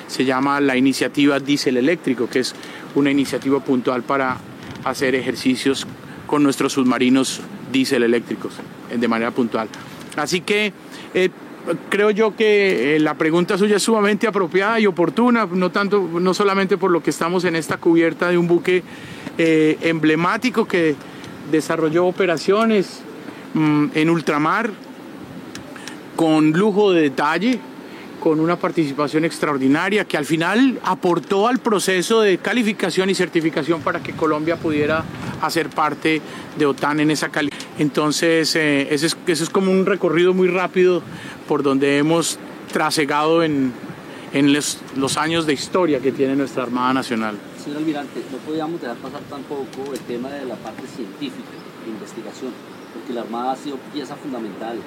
Se 0.06 0.24
llama 0.24 0.60
la 0.60 0.76
iniciativa 0.76 1.40
Diesel 1.40 1.78
Eléctrico, 1.78 2.28
que 2.28 2.40
es 2.40 2.54
una 2.94 3.10
iniciativa 3.10 3.60
puntual 3.60 4.02
para 4.02 4.38
hacer 4.84 5.14
ejercicios 5.14 5.86
con 6.26 6.42
nuestros 6.42 6.72
submarinos 6.72 7.40
diésel 7.70 8.02
eléctricos 8.02 8.54
eh, 8.90 8.98
de 8.98 9.08
manera 9.08 9.30
puntual. 9.30 9.68
Así 10.16 10.40
que 10.40 10.72
eh, 11.14 11.30
creo 11.88 12.10
yo 12.10 12.36
que 12.36 12.96
eh, 12.96 12.98
la 13.00 13.14
pregunta 13.14 13.56
suya 13.58 13.76
es 13.76 13.82
sumamente 13.82 14.26
apropiada 14.26 14.80
y 14.80 14.86
oportuna, 14.86 15.46
no 15.50 15.70
tanto, 15.70 16.08
no 16.20 16.34
solamente 16.34 16.76
por 16.76 16.90
lo 16.90 17.02
que 17.02 17.10
estamos 17.10 17.44
en 17.44 17.56
esta 17.56 17.76
cubierta 17.76 18.28
de 18.28 18.38
un 18.38 18.46
buque 18.46 18.82
emblemático 19.38 20.66
que 20.66 20.94
desarrolló 21.50 22.06
operaciones 22.06 23.00
mm, 23.54 23.86
en 23.94 24.10
ultramar 24.10 24.70
con 26.16 26.52
lujo 26.52 26.92
de 26.92 27.02
detalle, 27.02 27.58
con 28.22 28.38
una 28.38 28.54
participación 28.54 29.24
extraordinaria 29.24 30.04
que 30.04 30.16
al 30.16 30.24
final 30.24 30.78
aportó 30.84 31.48
al 31.48 31.58
proceso 31.58 32.20
de 32.20 32.38
calificación 32.38 33.10
y 33.10 33.16
certificación 33.16 33.80
para 33.80 34.00
que 34.00 34.12
Colombia 34.12 34.54
pudiera 34.54 35.02
hacer 35.40 35.68
parte 35.70 36.22
de 36.56 36.64
OTAN 36.64 37.00
en 37.00 37.10
esa 37.10 37.30
calidad. 37.30 37.58
Entonces, 37.80 38.54
eh, 38.54 38.94
ese, 38.94 39.06
es, 39.06 39.40
es, 39.40 39.50
como 39.50 39.72
un 39.72 39.86
recorrido 39.86 40.34
muy 40.34 40.46
rápido 40.46 41.02
por 41.48 41.64
donde 41.64 41.98
hemos 41.98 42.38
trasegado 42.72 43.42
en, 43.42 43.72
en 44.32 44.52
los, 44.52 44.78
los, 44.94 45.16
años 45.16 45.44
de 45.44 45.54
historia 45.54 45.98
que 45.98 46.12
tiene 46.12 46.36
nuestra 46.36 46.62
Armada 46.62 46.94
Nacional. 46.94 47.36
Señor 47.58 47.78
Almirante, 47.78 48.22
no 48.30 48.38
podíamos 48.38 48.80
dejar 48.80 48.98
pasar 48.98 49.22
tampoco 49.22 49.92
el 49.92 50.00
tema 50.00 50.30
de 50.30 50.44
la 50.44 50.54
parte 50.54 50.86
científica, 50.94 51.50
de 51.84 51.90
investigación, 51.90 52.52
porque 52.94 53.14
la 53.14 53.22
Armada 53.22 53.50
ha 53.50 53.56
sido 53.56 53.78
pieza 53.92 54.14
fundamental 54.14 54.78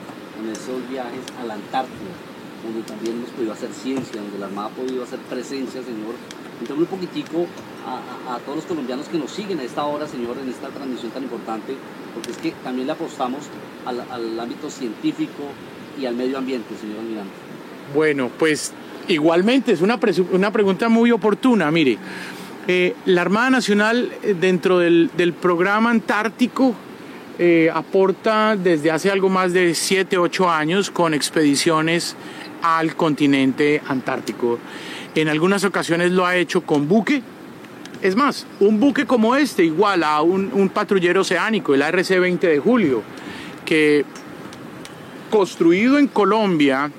en 0.41 0.49
esos 0.49 0.89
viajes 0.89 1.19
a 1.37 1.43
la 1.43 1.55
Antártida, 1.55 2.34
donde 2.65 2.81
también 2.83 3.17
hemos 3.17 3.29
podido 3.29 3.53
hacer 3.53 3.69
ciencia, 3.71 4.21
donde 4.21 4.39
la 4.39 4.47
Armada 4.47 4.67
ha 4.67 4.71
podido 4.71 5.03
hacer 5.03 5.19
presencia, 5.19 5.81
señor. 5.83 6.15
Entonces 6.59 6.77
un 6.77 6.85
poquitico 6.85 7.47
a, 7.85 8.39
todos 8.39 8.57
los 8.57 8.65
colombianos 8.65 9.07
que 9.07 9.17
nos 9.17 9.31
siguen 9.31 9.59
a 9.59 9.63
esta 9.63 9.83
hora, 9.83 10.07
señor, 10.07 10.37
en 10.41 10.49
esta 10.49 10.69
transmisión 10.69 11.11
tan 11.11 11.23
importante, 11.23 11.75
porque 12.13 12.31
es 12.31 12.37
que 12.37 12.51
también 12.63 12.87
le 12.87 12.93
apostamos 12.93 13.41
al, 13.85 14.39
ámbito 14.39 14.69
científico 14.69 15.43
y 15.99 16.05
al 16.05 16.15
medio 16.15 16.37
ambiente, 16.37 16.75
señor 16.79 16.99
almirante. 16.99 17.33
Bueno, 17.93 18.31
pues 18.39 18.73
igualmente 19.07 19.73
es 19.73 19.81
una, 19.81 19.99
una 20.31 20.51
pregunta 20.51 20.89
muy 20.89 21.11
oportuna, 21.11 21.69
mire. 21.71 21.97
Eh, 22.67 22.95
la 23.05 23.21
Armada 23.21 23.51
Nacional 23.51 24.11
eh, 24.23 24.35
dentro 24.39 24.79
del, 24.79 25.11
del 25.15 25.33
programa 25.33 25.91
antártico 25.91 26.73
eh, 27.37 27.69
aporta 27.73 28.55
desde 28.55 28.91
hace 28.91 29.11
algo 29.11 29.27
más 29.27 29.51
de 29.51 29.75
7, 29.75 30.17
8 30.17 30.49
años 30.49 30.89
con 30.89 31.13
expediciones 31.13 32.15
al 32.65 32.95
continente 32.95 33.81
antártico. 33.87 34.59
En 35.13 35.29
algunas 35.29 35.63
ocasiones 35.63 36.11
lo 36.11 36.25
ha 36.25 36.35
hecho 36.35 36.61
con 36.61 36.87
buque. 36.87 37.21
Es 38.01 38.15
más, 38.15 38.45
un 38.59 38.79
buque 38.79 39.05
como 39.05 39.35
este, 39.35 39.63
igual 39.63 40.03
a 40.03 40.21
un, 40.21 40.69
patrullero 40.73 41.21
oceánico, 41.21 41.73
el 41.73 41.81
ARC-20 41.81 42.39
de 42.39 42.59
julio, 42.59 43.03
que 43.65 44.05
construido 45.29 45.97
en 45.97 46.07
Colombia, 46.07 46.91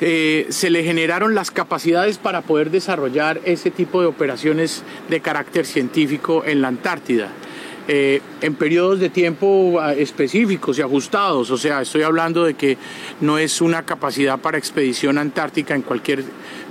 eh, 0.00 0.46
se 0.50 0.70
le 0.70 0.84
generaron 0.84 1.34
las 1.34 1.50
capacidades 1.50 2.18
para 2.18 2.42
poder 2.42 2.70
desarrollar 2.70 3.40
ese 3.44 3.70
tipo 3.70 4.00
de 4.00 4.06
operaciones 4.06 4.84
de 5.08 5.20
carácter 5.20 5.66
científico 5.66 6.44
en 6.46 6.62
la 6.62 6.68
Antártida. 6.68 7.28
Eh, 7.90 8.20
en 8.42 8.54
periodos 8.54 9.00
de 9.00 9.08
tiempo 9.08 9.78
ah, 9.80 9.94
específicos 9.94 10.78
y 10.78 10.82
ajustados. 10.82 11.50
O 11.50 11.56
sea, 11.56 11.80
estoy 11.80 12.02
hablando 12.02 12.44
de 12.44 12.52
que 12.52 12.76
no 13.22 13.38
es 13.38 13.62
una 13.62 13.82
capacidad 13.84 14.38
para 14.38 14.58
expedición 14.58 15.16
antártica 15.16 15.74
en 15.74 15.80
cualquier 15.80 16.22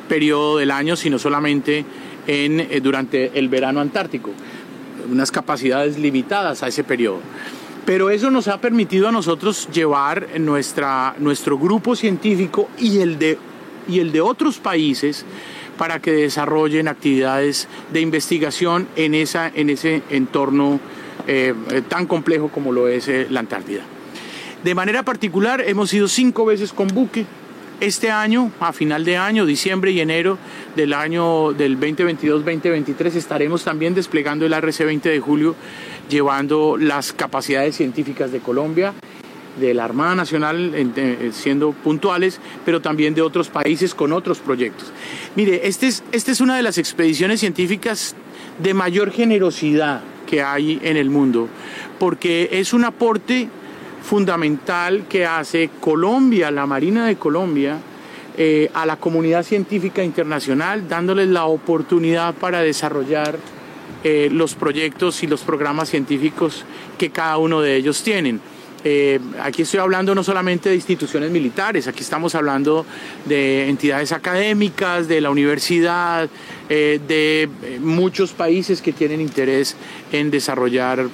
periodo 0.08 0.60
del 0.60 0.70
año, 0.70 0.96
sino 0.96 1.18
solamente 1.18 1.84
en, 2.28 2.60
eh, 2.60 2.82
durante 2.84 3.40
el 3.40 3.50
verano 3.50 3.82
antártico. 3.82 4.30
Unas 5.10 5.32
capacidades 5.32 5.98
limitadas 5.98 6.62
a 6.62 6.68
ese 6.68 6.84
periodo. 6.84 7.22
Pero 7.84 8.12
eso 8.12 8.30
nos 8.30 8.48
ha 8.48 8.62
permitido 8.62 9.08
a 9.08 9.12
nosotros 9.12 9.70
llevar 9.74 10.40
nuestra, 10.40 11.16
nuestro 11.18 11.58
grupo 11.58 11.96
científico 11.96 12.70
y 12.78 13.00
el 13.00 13.18
de, 13.18 13.40
y 13.88 14.02
el 14.02 14.12
de 14.12 14.22
otros 14.22 14.60
países 14.60 15.26
para 15.80 16.00
que 16.00 16.12
desarrollen 16.12 16.88
actividades 16.88 17.68
de 17.92 18.02
investigación 18.02 18.88
en, 18.96 19.16
esa, 19.16 19.48
en 19.48 19.72
ese 19.72 20.04
entorno 20.12 20.80
eh, 21.28 21.54
tan 21.88 22.06
complejo 22.06 22.50
como 22.50 22.72
lo 22.72 22.88
es 22.88 23.08
eh, 23.08 23.28
la 23.30 23.42
Antártida. 23.42 23.84
De 24.64 24.74
manera 24.74 25.04
particular, 25.04 25.62
hemos 25.66 25.94
ido 25.94 26.08
cinco 26.08 26.46
veces 26.46 26.74
con 26.74 26.88
buque. 26.88 27.26
Este 27.80 28.10
año, 28.10 28.52
a 28.60 28.74
final 28.74 29.06
de 29.06 29.18
año, 29.18 29.46
diciembre 29.46 29.92
y 29.92 30.00
enero 30.00 30.40
del 30.76 30.94
año 30.94 31.54
del 31.54 31.80
2022-2023, 31.80 33.16
estaremos 33.16 33.64
también 33.64 33.94
desplegando 33.94 34.48
el 34.48 34.54
RC20 34.54 35.02
de 35.02 35.20
julio, 35.20 35.56
llevando 36.10 36.76
las 36.78 37.14
capacidades 37.14 37.76
científicas 37.76 38.32
de 38.32 38.40
Colombia 38.40 38.94
de 39.60 39.74
la 39.74 39.86
Armada 39.86 40.16
Nacional 40.16 40.72
eh, 40.76 41.32
siendo 41.34 41.72
puntuales, 41.72 42.40
pero 42.66 42.82
también 42.82 43.14
de 43.14 43.22
otros 43.22 43.50
países 43.50 43.94
con 43.94 44.12
otros 44.12 44.40
proyectos. 44.40 44.92
Mire, 45.36 45.68
esta 45.68 45.88
es, 45.88 46.04
este 46.12 46.32
es 46.32 46.42
una 46.42 46.56
de 46.56 46.64
las 46.64 46.78
expediciones 46.78 47.40
científicas 47.40 48.16
de 48.62 48.74
mayor 48.74 49.12
generosidad 49.12 50.02
que 50.28 50.44
hay 50.44 50.80
en 50.84 50.98
el 50.98 51.10
mundo, 51.10 51.50
porque 51.98 52.50
es 52.52 52.74
un 52.74 52.86
aporte 52.86 53.50
fundamental 54.04 55.06
que 55.10 55.26
hace 55.26 55.72
Colombia, 55.80 56.52
la 56.52 56.68
Marina 56.68 57.08
de 57.08 57.16
Colombia, 57.16 57.80
eh, 58.38 58.70
a 58.76 58.86
la 58.86 58.98
comunidad 58.98 59.44
científica 59.44 60.04
internacional, 60.04 60.88
dándoles 60.88 61.28
la 61.28 61.46
oportunidad 61.46 62.36
para 62.36 62.62
desarrollar 62.62 63.40
eh, 64.04 64.30
los 64.32 64.54
proyectos 64.54 65.24
y 65.24 65.28
los 65.28 65.42
programas 65.42 65.90
científicos 65.90 66.64
que 67.00 67.10
cada 67.10 67.38
uno 67.40 67.62
de 67.62 67.76
ellos 67.76 68.04
tienen. 68.04 68.40
Eh, 68.84 69.20
aquí 69.42 69.64
estoy 69.64 69.80
hablando 69.80 70.14
no 70.14 70.24
solamente 70.24 70.70
de 70.70 70.76
instituciones 70.76 71.32
militares, 71.32 71.88
aquí 71.88 72.04
estamos 72.04 72.36
hablando 72.36 72.86
de 73.26 73.68
entidades 73.68 74.12
académicas, 74.12 75.08
de 75.08 75.20
la 75.20 75.32
universidad, 75.32 76.30
eh, 76.70 77.00
de 77.08 77.44
eh, 77.44 77.80
muchos 77.80 78.34
países 78.34 78.82
que 78.82 78.94
tienen 78.94 79.22
interés 79.22 79.76
en 80.12 80.32
desarrollar 80.32 81.08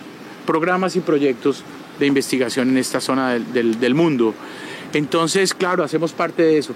programas 0.46 0.96
y 0.96 1.00
proyectos 1.00 1.64
de 2.00 2.08
investigación 2.08 2.70
en 2.70 2.78
esta 2.78 3.00
zona 3.00 3.34
del 3.34 3.96
mundo. 3.96 4.34
Entonces, 4.94 5.54
claro, 5.54 5.84
hacemos 5.84 6.12
parte 6.12 6.44
de 6.44 6.58
eso. 6.58 6.74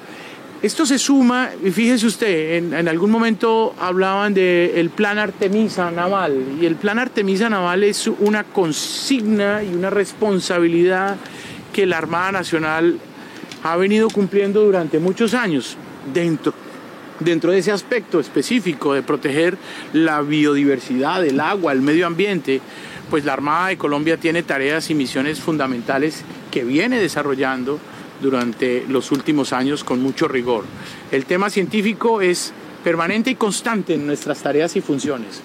Esto 0.61 0.87
se 0.87 0.97
suma, 0.97 1.51
y 1.63 1.69
fíjese 1.69 2.07
usted, 2.07 2.55
en, 2.55 2.87
algún 2.87 3.11
momento 3.11 3.75
hablaban 3.79 4.33
del 4.33 4.89
plan 4.89 5.19
Artemisa 5.19 5.91
Naval, 5.91 6.35
y 6.59 6.65
el 6.65 6.75
plan 6.75 6.97
Artemisa 6.97 7.47
Naval 7.47 7.83
es 7.83 8.07
una 8.07 8.43
consigna 8.43 9.63
y 9.63 9.75
una 9.75 9.91
responsabilidad 9.91 11.17
que 11.71 11.85
la 11.85 11.99
Armada 11.99 12.31
Nacional 12.31 12.97
ha 13.61 13.75
venido 13.75 14.09
cumpliendo 14.09 14.63
durante 14.63 14.97
muchos 14.97 15.35
años 15.35 15.77
dentro, 16.11 16.55
dentro 17.19 17.51
de 17.51 17.59
ese 17.59 17.71
aspecto 17.71 18.19
específico 18.19 18.93
de 18.93 19.03
proteger 19.03 19.57
la 19.93 20.21
biodiversidad, 20.21 21.25
el 21.25 21.39
agua, 21.39 21.71
el 21.71 21.81
medio 21.81 22.07
ambiente, 22.07 22.61
pues 23.09 23.25
la 23.25 23.33
Armada 23.33 23.67
de 23.67 23.77
Colombia 23.77 24.17
tiene 24.17 24.43
tareas 24.43 24.89
y 24.89 24.95
misiones 24.95 25.39
fundamentales 25.39 26.23
que 26.51 26.63
viene 26.63 26.99
desarrollando 26.99 27.79
durante 28.21 28.85
los 28.87 29.11
últimos 29.11 29.53
años 29.53 29.83
con 29.83 30.01
mucho 30.01 30.27
rigor. 30.27 30.65
El 31.11 31.25
tema 31.25 31.49
científico 31.49 32.21
es 32.21 32.53
permanente 32.83 33.29
y 33.29 33.35
constante 33.35 33.93
en 33.93 34.07
nuestras 34.07 34.41
tareas 34.41 34.75
y 34.75 34.81
funciones. 34.81 35.41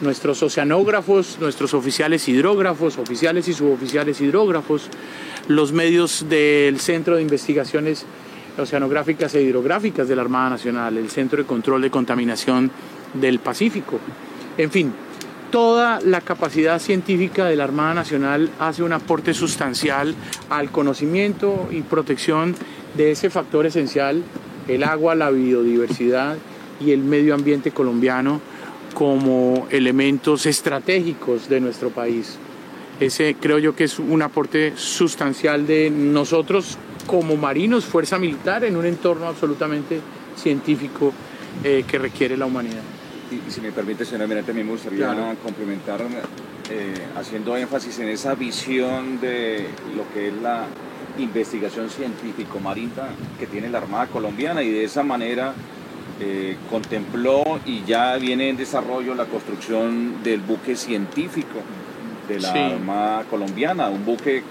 Nuestros 0.00 0.42
oceanógrafos, 0.42 1.38
nuestros 1.40 1.72
oficiales 1.72 2.28
hidrógrafos, 2.28 2.98
oficiales 2.98 3.48
y 3.48 3.54
suboficiales 3.54 4.20
hidrógrafos, 4.20 4.88
los 5.48 5.72
medios 5.72 6.26
del 6.28 6.80
Centro 6.80 7.16
de 7.16 7.22
Investigaciones 7.22 8.04
Oceanográficas 8.58 9.34
e 9.34 9.42
Hidrográficas 9.42 10.08
de 10.08 10.16
la 10.16 10.22
Armada 10.22 10.50
Nacional, 10.50 10.96
el 10.96 11.10
Centro 11.10 11.38
de 11.38 11.46
Control 11.46 11.82
de 11.82 11.90
Contaminación 11.90 12.70
del 13.14 13.38
Pacífico. 13.38 13.98
En 14.56 14.70
fin, 14.70 14.92
toda 15.50 16.00
la 16.00 16.20
capacidad 16.20 16.78
científica 16.78 17.44
de 17.46 17.56
la 17.56 17.64
Armada 17.64 17.94
Nacional 17.94 18.50
hace 18.58 18.82
un 18.82 18.92
aporte 18.92 19.34
sustancial 19.34 20.14
al 20.50 20.70
conocimiento 20.70 21.68
y 21.70 21.82
protección 21.82 22.54
de 22.96 23.10
ese 23.10 23.30
factor 23.30 23.66
esencial, 23.66 24.22
el 24.68 24.84
agua, 24.84 25.14
la 25.14 25.30
biodiversidad 25.30 26.36
y 26.80 26.92
el 26.92 27.00
medio 27.00 27.34
ambiente 27.34 27.70
colombiano 27.70 28.40
como 28.94 29.66
elementos 29.70 30.46
estratégicos 30.46 31.48
de 31.48 31.60
nuestro 31.60 31.90
país. 31.90 32.38
Ese 32.98 33.36
creo 33.38 33.58
yo 33.58 33.76
que 33.76 33.84
es 33.84 33.98
un 33.98 34.22
aporte 34.22 34.72
sustancial 34.76 35.66
de 35.66 35.90
nosotros 35.90 36.78
como 37.06 37.36
marinos, 37.36 37.84
fuerza 37.84 38.18
militar, 38.18 38.64
en 38.64 38.76
un 38.76 38.84
entorno 38.84 39.26
absolutamente 39.26 40.00
científico 40.36 41.12
eh, 41.64 41.84
que 41.86 41.98
requiere 41.98 42.36
la 42.36 42.46
humanidad. 42.46 42.82
Y, 43.30 43.50
si 43.50 43.60
me 43.60 43.72
permite, 43.72 44.04
señora 44.04 44.26
Mirante, 44.26 44.52
me 44.52 44.62
gustaría 44.62 45.34
complementar 45.42 46.00
eh, 46.70 46.94
haciendo 47.16 47.56
énfasis 47.56 47.98
en 48.00 48.08
esa 48.08 48.34
visión 48.34 49.20
de 49.20 49.66
lo 49.96 50.12
que 50.12 50.28
es 50.28 50.34
la 50.34 50.66
investigación 51.18 51.88
científico-marina 51.88 53.08
que 53.38 53.46
tiene 53.46 53.68
la 53.68 53.78
Armada 53.78 54.06
colombiana 54.06 54.62
y 54.62 54.70
de 54.70 54.84
esa 54.84 55.02
manera 55.02 55.54
eh, 56.20 56.56
contempló 56.70 57.60
y 57.64 57.84
ya 57.84 58.16
viene 58.16 58.50
en 58.50 58.56
desarrollo 58.56 59.14
la 59.14 59.24
construcción 59.26 60.22
del 60.22 60.40
buque 60.40 60.76
científico 60.76 61.60
de 62.28 62.40
la 62.40 62.66
Armada 62.66 63.24
colombiana, 63.24 63.88
un 63.88 64.04
buque 64.04 64.42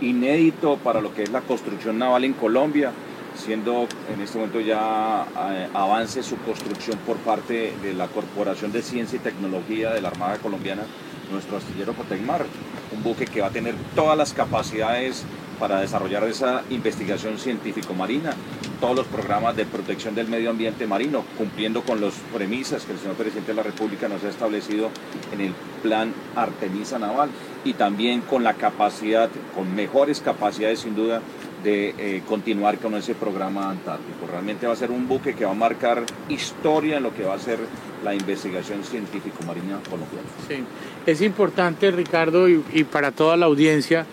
inédito 0.00 0.76
para 0.78 1.00
lo 1.00 1.14
que 1.14 1.22
es 1.22 1.30
la 1.30 1.40
construcción 1.40 1.98
naval 1.98 2.24
en 2.24 2.32
Colombia 2.32 2.92
siendo 3.34 3.86
en 4.12 4.20
este 4.20 4.38
momento 4.38 4.60
ya 4.60 5.26
eh, 5.50 5.68
avance 5.72 6.22
su 6.22 6.36
construcción 6.38 6.98
por 7.06 7.16
parte 7.18 7.72
de 7.82 7.94
la 7.94 8.08
Corporación 8.08 8.72
de 8.72 8.82
Ciencia 8.82 9.16
y 9.16 9.20
Tecnología 9.20 9.92
de 9.92 10.00
la 10.00 10.08
Armada 10.08 10.38
Colombiana, 10.38 10.82
nuestro 11.30 11.56
astillero 11.56 11.94
Cotecmar, 11.94 12.44
un 12.92 13.02
buque 13.02 13.26
que 13.26 13.40
va 13.40 13.48
a 13.48 13.50
tener 13.50 13.74
todas 13.94 14.16
las 14.16 14.32
capacidades 14.32 15.24
para 15.60 15.80
desarrollar 15.80 16.24
esa 16.24 16.62
investigación 16.70 17.38
científico-marina, 17.38 18.32
todos 18.80 18.96
los 18.96 19.06
programas 19.06 19.54
de 19.54 19.66
protección 19.66 20.14
del 20.14 20.26
medio 20.26 20.50
ambiente 20.50 20.86
marino, 20.86 21.22
cumpliendo 21.36 21.82
con 21.82 22.00
las 22.00 22.14
premisas 22.34 22.84
que 22.86 22.92
el 22.92 22.98
señor 22.98 23.16
presidente 23.16 23.52
de 23.52 23.56
la 23.56 23.62
República 23.62 24.08
nos 24.08 24.24
ha 24.24 24.30
establecido 24.30 24.90
en 25.32 25.42
el 25.42 25.52
plan 25.82 26.12
Artemisa 26.34 26.98
Naval 26.98 27.28
y 27.64 27.74
también 27.74 28.22
con 28.22 28.42
la 28.42 28.54
capacidad, 28.54 29.28
con 29.54 29.74
mejores 29.74 30.20
capacidades 30.20 30.80
sin 30.80 30.96
duda 30.96 31.20
de 31.62 31.94
eh, 31.98 32.22
continuar 32.26 32.78
con 32.78 32.94
ese 32.94 33.14
programa 33.14 33.70
antártico. 33.70 34.26
Realmente 34.30 34.66
va 34.66 34.72
a 34.72 34.76
ser 34.76 34.90
un 34.90 35.06
buque 35.06 35.34
que 35.34 35.44
va 35.44 35.50
a 35.50 35.54
marcar 35.54 36.04
historia 36.28 36.96
en 36.96 37.02
lo 37.02 37.14
que 37.14 37.24
va 37.24 37.34
a 37.34 37.38
ser 37.38 37.58
la 38.02 38.14
investigación 38.14 38.82
científico-marina 38.82 39.78
colombiana. 39.88 40.28
Sí, 40.48 40.64
es 41.06 41.20
importante, 41.20 41.90
Ricardo, 41.90 42.48
y, 42.48 42.84
para 42.84 43.12
toda 43.12 43.36
la 43.36 43.46
audiencia, 43.46 44.06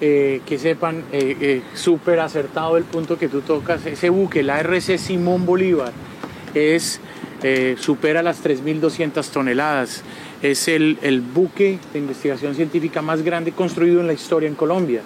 eh, 0.00 0.40
que 0.46 0.58
sepan, 0.58 1.04
eh, 1.12 1.62
súper 1.74 2.20
acertado 2.20 2.76
el 2.76 2.84
punto 2.84 3.18
que 3.18 3.28
tú 3.28 3.40
tocas, 3.40 3.84
ese 3.86 4.10
buque, 4.10 4.42
la 4.42 4.60
RC 4.60 4.98
Simón 4.98 5.46
Bolívar, 5.46 5.92
es, 6.54 7.00
supera 7.78 8.22
las 8.22 8.44
3.200 8.44 9.28
toneladas, 9.30 10.02
es 10.42 10.68
el, 10.68 10.98
el 11.02 11.20
buque 11.20 11.78
de 11.92 11.98
investigación 11.98 12.54
científica 12.54 13.02
más 13.02 13.22
grande 13.22 13.52
construido 13.52 14.00
en 14.00 14.06
la 14.06 14.12
historia 14.12 14.48
en 14.48 14.54
Colombia. 14.54 15.02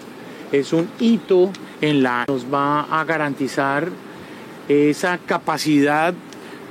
Es 0.50 0.72
un 0.72 0.88
hito 0.98 1.50
en 1.80 2.02
la 2.02 2.24
nos 2.28 2.46
va 2.52 2.82
a 2.82 3.04
garantizar 3.04 3.88
esa 4.68 5.18
capacidad 5.18 6.14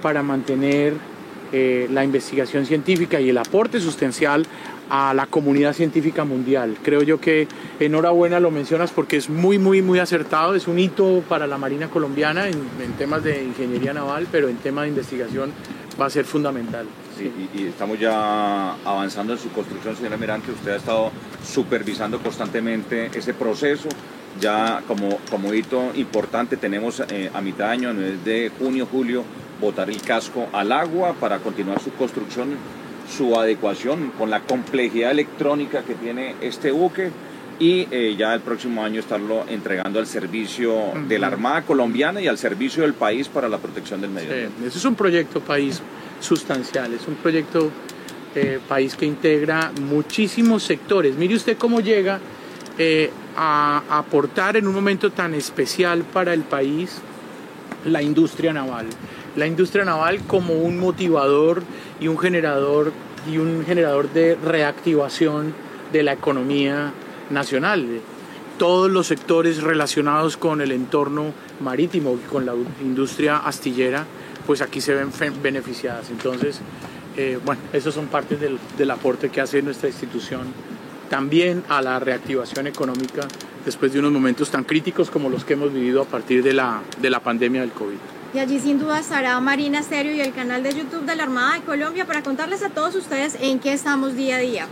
para 0.01 0.23
mantener 0.23 0.93
eh, 1.51 1.87
la 1.91 2.03
investigación 2.03 2.65
científica 2.65 3.19
y 3.19 3.29
el 3.29 3.37
aporte 3.37 3.79
sustancial 3.79 4.45
a 4.91 5.13
la 5.13 5.25
comunidad 5.25 5.71
científica 5.71 6.25
mundial. 6.25 6.77
Creo 6.83 7.01
yo 7.01 7.21
que 7.21 7.47
enhorabuena 7.79 8.41
lo 8.41 8.51
mencionas 8.51 8.91
porque 8.91 9.15
es 9.15 9.29
muy, 9.29 9.57
muy, 9.57 9.81
muy 9.81 9.99
acertado, 9.99 10.53
es 10.53 10.67
un 10.67 10.79
hito 10.79 11.23
para 11.29 11.47
la 11.47 11.57
Marina 11.57 11.87
colombiana 11.89 12.49
en, 12.49 12.59
temas 12.97 13.23
de 13.23 13.41
ingeniería 13.41 13.93
naval, 13.93 14.27
pero 14.29 14.49
en 14.49 14.57
temas 14.57 14.83
de 14.83 14.89
investigación 14.89 15.53
va 15.99 16.07
a 16.07 16.09
ser 16.09 16.25
fundamental. 16.25 16.85
Sí, 17.17 17.31
y, 17.55 17.67
estamos 17.67 17.99
ya 17.99 18.73
avanzando 18.83 19.31
en 19.31 19.39
su 19.39 19.49
construcción, 19.51 19.95
señora 19.95 20.17
Mirante. 20.17 20.51
Usted 20.51 20.71
ha 20.71 20.75
estado 20.75 21.11
supervisando 21.41 22.19
constantemente 22.19 23.09
ese 23.13 23.33
proceso. 23.33 23.87
Ya 24.41 24.83
como, 24.87 25.19
como 25.29 25.53
hito 25.53 25.91
importante 25.95 26.57
tenemos 26.57 27.01
eh, 27.09 27.31
a 27.33 27.39
mitad 27.39 27.67
de 27.67 27.71
año, 27.71 27.89
en 27.91 27.97
el 27.97 28.11
mes 28.11 28.25
de 28.25 28.51
junio, 28.59 28.85
julio, 28.91 29.23
botar 29.61 29.89
el 29.89 30.01
casco 30.01 30.47
al 30.51 30.73
agua 30.73 31.13
para 31.17 31.39
continuar 31.39 31.79
su 31.81 31.93
construcción, 31.93 32.57
su 33.11 33.35
adecuación 33.35 34.11
con 34.17 34.29
la 34.29 34.41
complejidad 34.41 35.11
electrónica 35.11 35.83
que 35.83 35.95
tiene 35.95 36.35
este 36.41 36.71
buque 36.71 37.11
y 37.59 37.87
eh, 37.91 38.15
ya 38.17 38.33
el 38.33 38.41
próximo 38.41 38.83
año 38.83 38.99
estarlo 38.99 39.45
entregando 39.47 39.99
al 39.99 40.07
servicio 40.07 40.93
de 41.07 41.19
la 41.19 41.27
Armada 41.27 41.61
colombiana 41.61 42.19
y 42.19 42.27
al 42.27 42.39
servicio 42.39 42.81
del 42.81 42.95
país 42.95 43.27
para 43.27 43.47
la 43.47 43.59
protección 43.59 44.01
del 44.01 44.09
medio 44.09 44.31
ambiente. 44.31 44.55
Sí, 44.61 44.65
ese 44.67 44.77
es 44.79 44.85
un 44.85 44.95
proyecto 44.95 45.41
país 45.41 45.79
sustancial, 46.19 46.91
es 46.93 47.07
un 47.07 47.15
proyecto 47.15 47.69
eh, 48.33 48.59
país 48.67 48.95
que 48.95 49.05
integra 49.05 49.71
muchísimos 49.81 50.63
sectores. 50.63 51.15
Mire 51.17 51.35
usted 51.35 51.57
cómo 51.57 51.81
llega 51.81 52.19
eh, 52.79 53.11
a 53.37 53.83
aportar 53.89 54.57
en 54.57 54.67
un 54.67 54.73
momento 54.73 55.11
tan 55.11 55.35
especial 55.35 56.03
para 56.03 56.33
el 56.33 56.41
país 56.41 56.99
la 57.85 58.01
industria 58.01 58.53
naval. 58.53 58.87
la 59.35 59.47
industria 59.47 59.85
naval 59.85 60.21
como 60.27 60.53
un 60.55 60.77
motivador 60.79 61.63
y 62.01 62.07
un 62.07 62.17
generador 62.17 62.91
y 63.31 63.37
un 63.37 63.63
generador 63.63 64.11
de 64.11 64.35
reactivación 64.35 65.53
de 65.93 66.03
la 66.03 66.13
economía 66.13 66.91
nacional. 67.29 67.87
Todos 68.57 68.91
los 68.91 69.07
sectores 69.07 69.63
relacionados 69.63 70.35
con 70.35 70.61
el 70.61 70.71
entorno 70.71 71.33
marítimo 71.61 72.15
y 72.15 72.29
con 72.29 72.45
la 72.45 72.53
industria 72.81 73.37
astillera, 73.37 74.05
pues 74.45 74.61
aquí 74.61 74.81
se 74.81 74.93
ven 74.93 75.11
beneficiadas. 75.41 76.09
Entonces, 76.09 76.59
eh, 77.15 77.39
bueno, 77.45 77.61
esos 77.71 77.93
son 77.93 78.07
partes 78.07 78.39
del, 78.39 78.57
del 78.77 78.91
aporte 78.91 79.29
que 79.29 79.41
hace 79.41 79.61
nuestra 79.61 79.87
institución 79.87 80.53
también 81.09 81.63
a 81.69 81.81
la 81.81 81.99
reactivación 81.99 82.67
económica 82.67 83.27
después 83.65 83.93
de 83.93 83.99
unos 83.99 84.11
momentos 84.11 84.49
tan 84.49 84.63
críticos 84.63 85.11
como 85.11 85.29
los 85.29 85.43
que 85.43 85.53
hemos 85.53 85.73
vivido 85.73 86.01
a 86.01 86.05
partir 86.05 86.41
de 86.41 86.53
la, 86.53 86.81
de 86.99 87.09
la 87.09 87.19
pandemia 87.19 87.61
del 87.61 87.71
COVID. 87.71 88.20
Y 88.33 88.39
allí 88.39 88.59
sin 88.59 88.79
duda 88.79 88.99
estará 88.99 89.37
Marina 89.41 89.79
Estéreo 89.79 90.13
y 90.13 90.21
el 90.21 90.33
canal 90.33 90.63
de 90.63 90.73
YouTube 90.73 91.05
de 91.05 91.15
la 91.15 91.23
Armada 91.23 91.55
de 91.55 91.61
Colombia 91.61 92.05
para 92.05 92.23
contarles 92.23 92.63
a 92.63 92.69
todos 92.69 92.95
ustedes 92.95 93.35
en 93.41 93.59
qué 93.59 93.73
estamos 93.73 94.15
día 94.15 94.37
a 94.37 94.39
día. 94.39 94.67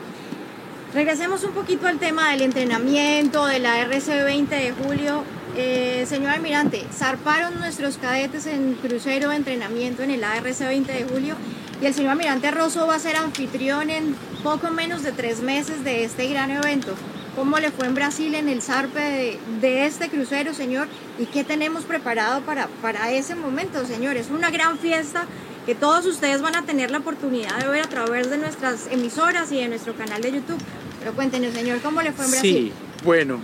Regresemos 0.94 1.44
un 1.44 1.52
poquito 1.52 1.88
al 1.88 2.00
tema 2.00 2.32
del 2.32 2.42
entrenamiento, 2.42 3.46
de 3.46 3.60
la 3.60 3.80
RC 3.82 4.24
20 4.24 4.56
de 4.56 4.72
julio. 4.72 5.24
Eh, 5.58 6.06
señor 6.08 6.32
almirante, 6.32 6.86
zarparon 6.94 7.60
nuestros 7.60 7.98
cadetes 7.98 8.48
en 8.48 8.76
crucero 8.76 9.30
de 9.30 9.36
entrenamiento 9.36 10.04
en 10.04 10.12
el 10.12 10.24
ARC 10.24 10.58
20 10.58 10.94
de 10.94 11.04
julio 11.04 11.36
y 11.82 11.86
el 11.86 11.94
señor 11.94 12.12
almirante 12.12 12.52
Rosso 12.52 12.88
va 12.88 12.96
a 12.96 13.00
ser 13.00 13.18
anfitrión 13.18 13.90
en 13.90 14.16
poco 14.42 14.70
menos 14.72 15.04
de 15.04 15.12
tres 15.12 15.42
meses 15.42 15.84
de 15.84 16.06
este 16.06 16.28
gran 16.30 16.50
evento. 16.52 16.94
¿Cómo 17.40 17.58
le 17.58 17.72
fue 17.72 17.88
en 17.88 17.96
Brasil 17.96 18.36
en 18.36 18.50
el 18.50 18.62
zarpe 18.62 19.40
de, 19.62 19.86
este 19.86 20.10
crucero, 20.10 20.54
señor? 20.54 20.90
¿Y 21.18 21.26
qué 21.26 21.46
tenemos 21.46 21.86
preparado 21.86 22.42
para, 22.42 22.68
para 22.82 23.14
ese 23.14 23.34
momento, 23.34 23.86
señor? 23.86 24.18
Es 24.18 24.30
una 24.30 24.52
gran 24.52 24.78
fiesta 24.78 25.24
que 25.66 25.74
todos 25.74 26.06
ustedes 26.06 26.42
van 26.42 26.58
a 26.58 26.64
tener 26.64 26.92
la 26.92 26.98
oportunidad 26.98 27.58
de 27.58 27.70
ver 27.70 27.82
a 27.82 27.88
través 27.88 28.30
de 28.30 28.40
nuestras 28.40 28.90
emisoras 28.92 29.54
y 29.54 29.56
de 29.56 29.70
nuestro 29.70 29.94
canal 29.94 30.22
de 30.22 30.34
YouTube. 30.34 30.58
Pero 31.00 31.14
cuéntenos, 31.14 31.54
señor, 31.54 31.80
¿cómo 31.80 32.02
le 32.02 32.12
fue 32.12 32.26
en 32.26 32.32
Brasil? 32.32 32.74
Sí, 32.74 33.06
bueno. 33.06 33.40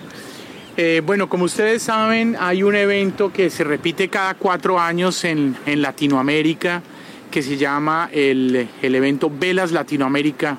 Eh, 0.76 1.02
bueno, 1.06 1.30
como 1.30 1.46
ustedes 1.46 1.82
saben, 1.82 2.36
hay 2.38 2.64
un 2.64 2.76
evento 2.76 3.32
que 3.32 3.50
se 3.50 3.64
repite 3.64 4.10
cada 4.10 4.34
cuatro 4.34 4.78
años 4.78 5.24
en, 5.24 5.56
en 5.66 5.82
Latinoamérica 5.82 6.84
que 7.32 7.42
se 7.42 7.56
llama 7.56 8.10
el, 8.12 8.68
el 8.82 8.96
evento 8.96 9.32
Velas 9.34 9.72
Latinoamérica 9.72 10.58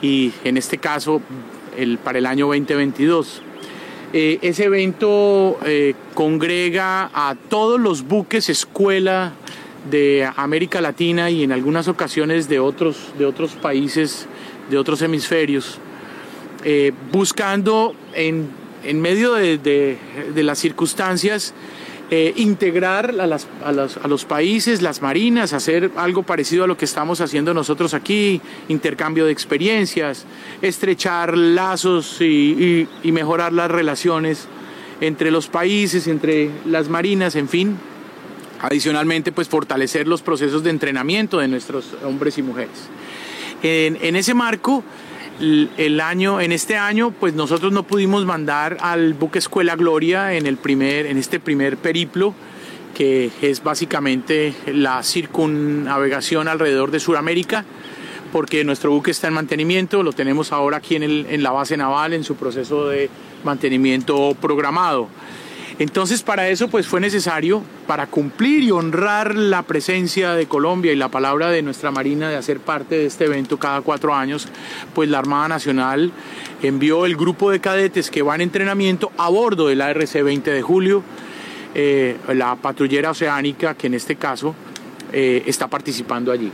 y 0.00 0.32
en 0.42 0.56
este 0.56 0.78
caso 0.78 1.20
el, 1.76 1.98
para 1.98 2.18
el 2.18 2.26
año 2.26 2.46
2022. 2.46 3.42
Eh, 4.12 4.38
ese 4.42 4.64
evento 4.64 5.58
eh, 5.64 5.94
congrega 6.14 7.10
a 7.14 7.34
todos 7.48 7.80
los 7.80 8.02
buques 8.02 8.50
escuela 8.50 9.32
de 9.90 10.28
América 10.36 10.80
Latina 10.80 11.30
y 11.30 11.42
en 11.42 11.50
algunas 11.50 11.88
ocasiones 11.88 12.48
de 12.48 12.58
otros, 12.60 13.12
de 13.18 13.24
otros 13.24 13.52
países, 13.52 14.26
de 14.70 14.76
otros 14.76 15.00
hemisferios, 15.00 15.78
eh, 16.64 16.92
buscando 17.10 17.94
en, 18.14 18.50
en 18.84 19.00
medio 19.00 19.32
de, 19.32 19.56
de, 19.58 19.98
de 20.34 20.42
las 20.42 20.58
circunstancias 20.58 21.54
eh, 22.14 22.34
integrar 22.36 23.18
a, 23.18 23.26
las, 23.26 23.48
los, 24.06 24.24
países, 24.26 24.82
las 24.82 25.00
marinas, 25.00 25.54
hacer 25.54 25.92
algo 25.96 26.24
parecido 26.24 26.64
a 26.64 26.66
lo 26.66 26.76
que 26.76 26.84
estamos 26.84 27.22
haciendo 27.22 27.54
nosotros 27.54 27.94
aquí, 27.94 28.38
intercambio 28.68 29.24
de 29.24 29.32
experiencias, 29.32 30.26
estrechar 30.60 31.34
lazos 31.38 32.20
y, 32.20 32.86
mejorar 33.02 33.54
las 33.54 33.70
relaciones 33.70 34.46
entre 35.00 35.30
los 35.30 35.46
países, 35.46 36.06
entre 36.06 36.50
las 36.66 36.90
marinas, 36.90 37.34
en 37.34 37.48
fin. 37.48 37.78
Adicionalmente, 38.60 39.32
pues 39.32 39.48
fortalecer 39.48 40.06
los 40.06 40.20
procesos 40.20 40.62
de 40.62 40.68
entrenamiento 40.68 41.38
de 41.38 41.48
nuestros 41.48 41.96
hombres 42.04 42.36
y 42.36 42.42
mujeres. 42.42 42.90
En 43.62 44.16
ese 44.16 44.34
marco, 44.34 44.84
el 45.42 46.00
año, 46.00 46.40
en 46.40 46.52
este 46.52 46.76
año, 46.76 47.10
pues 47.10 47.34
nosotros 47.34 47.72
no 47.72 47.82
pudimos 47.82 48.24
mandar 48.24 48.78
al 48.80 49.14
buque 49.14 49.40
Escuela 49.40 49.74
Gloria 49.74 50.34
en, 50.34 50.46
el 50.46 50.56
primer, 50.56 51.06
en 51.06 51.18
este 51.18 51.40
primer 51.40 51.76
periplo, 51.76 52.32
que 52.94 53.30
es 53.42 53.62
básicamente 53.62 54.54
la 54.66 55.02
circunnavegación 55.02 56.46
alrededor 56.46 56.92
de 56.92 57.00
Sudamérica, 57.00 57.64
porque 58.30 58.62
nuestro 58.64 58.92
buque 58.92 59.10
está 59.10 59.26
en 59.28 59.34
mantenimiento, 59.34 60.04
lo 60.04 60.12
tenemos 60.12 60.52
ahora 60.52 60.76
aquí 60.76 60.94
en, 60.94 61.02
en 61.02 61.42
la 61.42 61.50
base 61.50 61.76
naval 61.76 62.12
en 62.12 62.22
su 62.22 62.36
proceso 62.36 62.86
de 62.86 63.10
mantenimiento 63.44 64.36
programado. 64.40 65.08
Entonces 65.78 66.22
para 66.22 66.48
eso 66.48 66.68
pues 66.68 66.86
fue 66.86 67.00
necesario, 67.00 67.62
para 67.86 68.06
cumplir 68.06 68.62
y 68.62 68.70
honrar 68.70 69.34
la 69.34 69.62
presencia 69.62 70.34
de 70.34 70.46
Colombia 70.46 70.92
y 70.92 70.96
la 70.96 71.08
palabra 71.08 71.50
de 71.50 71.62
nuestra 71.62 71.90
Marina 71.90 72.28
de 72.28 72.36
hacer 72.36 72.60
parte 72.60 72.96
de 72.96 73.06
este 73.06 73.24
evento 73.24 73.58
cada 73.58 73.80
cuatro 73.80 74.14
años, 74.14 74.48
pues 74.94 75.08
la 75.08 75.18
Armada 75.18 75.48
Nacional 75.48 76.12
envió 76.62 77.06
el 77.06 77.16
grupo 77.16 77.50
de 77.50 77.60
cadetes 77.60 78.10
que 78.10 78.22
va 78.22 78.34
en 78.34 78.42
entrenamiento 78.42 79.10
a 79.16 79.28
bordo 79.28 79.68
del 79.68 79.80
ARC 79.80 80.22
20 80.22 80.50
de 80.50 80.62
julio, 80.62 81.02
eh, 81.74 82.16
la 82.28 82.56
patrullera 82.56 83.10
oceánica 83.10 83.74
que 83.74 83.86
en 83.86 83.94
este 83.94 84.16
caso 84.16 84.54
eh, 85.12 85.42
está 85.46 85.68
participando 85.68 86.32
allí. 86.32 86.52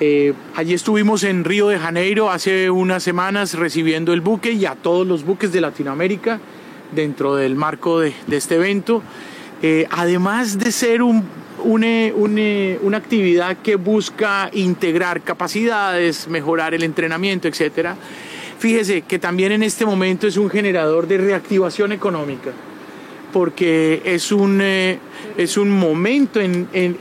Eh, 0.00 0.34
allí 0.56 0.74
estuvimos 0.74 1.22
en 1.22 1.44
Río 1.44 1.68
de 1.68 1.78
Janeiro 1.78 2.30
hace 2.30 2.68
unas 2.68 3.02
semanas 3.02 3.54
recibiendo 3.54 4.12
el 4.12 4.20
buque 4.20 4.52
y 4.52 4.66
a 4.66 4.74
todos 4.74 5.06
los 5.06 5.24
buques 5.24 5.52
de 5.52 5.60
Latinoamérica 5.60 6.40
dentro 6.94 7.36
del 7.36 7.56
marco 7.56 8.00
de, 8.00 8.14
este 8.30 8.56
evento. 8.56 9.02
Eh, 9.62 9.86
además 9.90 10.58
de 10.58 10.72
ser 10.72 11.02
un, 11.02 11.24
una, 11.64 12.96
actividad 12.96 13.56
que 13.58 13.76
busca 13.76 14.50
integrar 14.52 15.22
capacidades, 15.22 16.28
mejorar 16.28 16.74
el 16.74 16.82
entrenamiento, 16.82 17.48
etc., 17.48 17.90
fíjese 18.58 19.02
que 19.02 19.18
también 19.18 19.52
en 19.52 19.62
este 19.62 19.84
momento 19.84 20.26
es 20.26 20.36
un 20.36 20.48
generador 20.48 21.06
de 21.06 21.18
reactivación 21.18 21.92
económica, 21.92 22.50
porque 23.32 24.00
es 24.04 24.32
un, 24.32 24.60
eh, 24.62 24.98
es 25.36 25.56
un 25.56 25.70
momento 25.70 26.40
en, 26.40 26.68
en, 26.72 26.96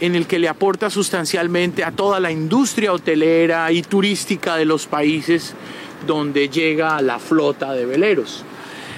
en 0.00 0.14
el 0.14 0.26
que 0.26 0.38
le 0.38 0.48
aporta 0.48 0.90
sustancialmente 0.90 1.84
a 1.84 1.92
toda 1.92 2.20
la 2.20 2.30
industria 2.30 2.92
hotelera 2.92 3.70
y 3.72 3.82
turística 3.82 4.56
de 4.56 4.64
los 4.64 4.86
países 4.86 5.54
donde 6.06 6.48
llega 6.48 7.00
la 7.00 7.18
flota 7.18 7.72
de 7.72 7.86
veleros. 7.86 8.44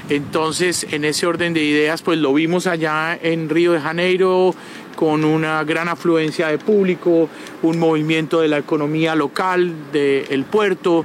Entonces, 0.09 0.87
en 0.91 1.05
ese 1.05 1.27
orden 1.27 1.53
de 1.53 1.63
ideas, 1.63 2.03
pues 2.03 2.19
lo 2.19 2.33
vimos 2.33 2.67
allá 2.67 3.19
en 3.21 3.49
Río 3.49 3.73
de 3.73 3.81
Janeiro 3.81 4.55
con 4.95 5.25
una 5.25 5.63
gran 5.65 5.89
afluencia 5.89 6.49
de 6.49 6.59
público, 6.59 7.29
un 7.63 7.79
movimiento 7.79 8.41
de 8.41 8.49
la 8.49 8.59
economía 8.59 9.15
local 9.15 9.75
del 9.93 10.27
de 10.27 10.45
puerto, 10.51 11.05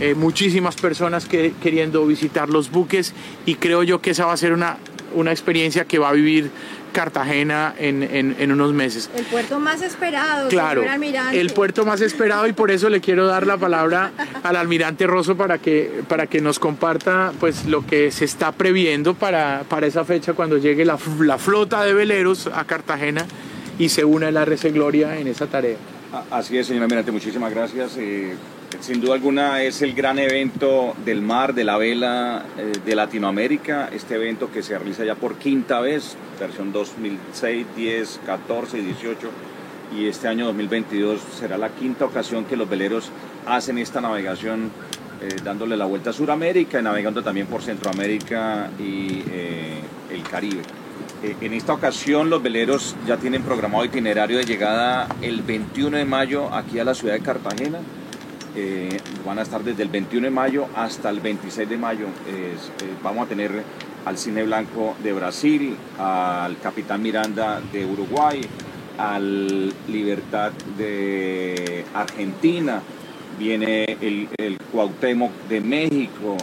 eh, 0.00 0.14
muchísimas 0.14 0.76
personas 0.76 1.26
que, 1.26 1.54
queriendo 1.62 2.06
visitar 2.06 2.48
los 2.48 2.70
buques 2.70 3.14
y 3.44 3.56
creo 3.56 3.82
yo 3.82 4.00
que 4.00 4.10
esa 4.10 4.26
va 4.26 4.32
a 4.32 4.36
ser 4.36 4.52
una, 4.52 4.78
una 5.14 5.32
experiencia 5.32 5.84
que 5.84 5.98
va 5.98 6.10
a 6.10 6.12
vivir 6.12 6.50
Cartagena 6.96 7.74
en, 7.76 8.02
en, 8.02 8.34
en, 8.38 8.52
unos 8.52 8.72
meses. 8.72 9.10
El 9.14 9.26
puerto 9.26 9.60
más 9.60 9.82
esperado, 9.82 10.48
claro, 10.48 10.80
señor 10.80 10.94
almirante. 10.94 11.38
El 11.38 11.50
puerto 11.50 11.84
más 11.84 12.00
esperado 12.00 12.46
y 12.46 12.54
por 12.54 12.70
eso 12.70 12.88
le 12.88 13.02
quiero 13.02 13.26
dar 13.26 13.46
la 13.46 13.58
palabra 13.58 14.12
al 14.42 14.56
almirante 14.56 15.06
Rosso 15.06 15.36
para 15.36 15.58
que, 15.58 16.02
para 16.08 16.26
que 16.26 16.40
nos 16.40 16.58
comparta 16.58 17.34
pues, 17.38 17.66
lo 17.66 17.84
que 17.84 18.10
se 18.10 18.24
está 18.24 18.50
previendo 18.52 19.12
para, 19.12 19.64
para 19.68 19.86
esa 19.86 20.06
fecha 20.06 20.32
cuando 20.32 20.56
llegue 20.56 20.86
la, 20.86 20.98
la 21.20 21.36
flota 21.36 21.84
de 21.84 21.92
veleros 21.92 22.46
a 22.46 22.64
Cartagena 22.64 23.26
y 23.78 23.90
se 23.90 24.06
una 24.06 24.30
el 24.30 24.36
RC 24.38 24.70
Gloria 24.70 25.18
en 25.18 25.28
esa 25.28 25.48
tarea. 25.48 25.76
Así 26.30 26.56
es, 26.56 26.66
señor 26.66 26.84
almirante, 26.84 27.12
muchísimas 27.12 27.52
gracias. 27.52 27.98
Eh, 27.98 28.34
sin 28.80 29.00
duda 29.00 29.14
alguna 29.14 29.62
es 29.62 29.82
el 29.82 29.94
gran 29.94 30.18
evento 30.18 30.94
del 31.04 31.22
mar, 31.22 31.54
de 31.54 31.64
la 31.64 31.76
vela 31.76 32.44
eh, 32.58 32.72
de 32.84 32.94
Latinoamérica, 32.94 33.88
este 33.92 34.16
evento 34.16 34.50
que 34.50 34.62
se 34.62 34.76
realiza 34.78 35.04
ya 35.04 35.14
por 35.14 35.36
quinta 35.36 35.80
vez, 35.80 36.16
versión 36.38 36.72
2006, 36.72 37.66
10, 37.76 38.20
14 38.26 38.78
y 38.78 38.80
18, 38.82 39.30
y 39.96 40.06
este 40.06 40.28
año 40.28 40.46
2022 40.46 41.20
será 41.38 41.58
la 41.58 41.70
quinta 41.70 42.04
ocasión 42.04 42.44
que 42.44 42.56
los 42.56 42.68
veleros 42.68 43.10
hacen 43.46 43.78
esta 43.78 44.00
navegación 44.00 44.70
eh, 45.22 45.28
dándole 45.42 45.76
la 45.76 45.86
vuelta 45.86 46.10
a 46.10 46.12
Sudamérica 46.12 46.80
y 46.80 46.82
navegando 46.82 47.22
también 47.22 47.46
por 47.46 47.62
Centroamérica 47.62 48.70
y 48.78 49.22
eh, 49.30 49.80
el 50.10 50.22
Caribe. 50.22 50.62
en 51.22 51.52
esta 51.52 51.72
ocasión 51.72 52.28
los 52.28 52.42
veleros 52.42 52.96
ya 53.06 53.16
tienen 53.16 53.42
programado 53.42 53.84
itinerario 53.84 54.38
de 54.38 54.44
llegada 54.44 55.08
el 55.22 55.42
21 55.42 55.96
de 55.96 56.04
mayo 56.04 56.52
aquí 56.54 56.78
a 56.78 56.84
la 56.84 56.94
ciudad 56.94 57.14
de 57.14 57.20
Cartagena, 57.20 57.78
eh, 58.56 59.00
van 59.24 59.38
a 59.38 59.42
estar 59.42 59.62
desde 59.62 59.82
el 59.82 59.88
21 59.90 60.26
de 60.26 60.30
mayo 60.30 60.66
hasta 60.74 61.10
el 61.10 61.20
26 61.20 61.68
de 61.68 61.76
mayo. 61.76 62.06
Eh, 62.26 62.54
vamos 63.02 63.26
a 63.26 63.28
tener 63.28 63.62
al 64.04 64.16
Cine 64.16 64.44
Blanco 64.44 64.96
de 65.02 65.12
Brasil, 65.12 65.76
al 65.98 66.58
Capitán 66.58 67.02
Miranda 67.02 67.60
de 67.72 67.84
Uruguay, 67.84 68.40
al 68.98 69.72
Libertad 69.88 70.52
de 70.78 71.84
Argentina, 71.92 72.80
viene 73.38 73.84
el, 74.00 74.28
el 74.38 74.58
Cuauhtémoc 74.72 75.32
de 75.48 75.60
México, 75.60 76.36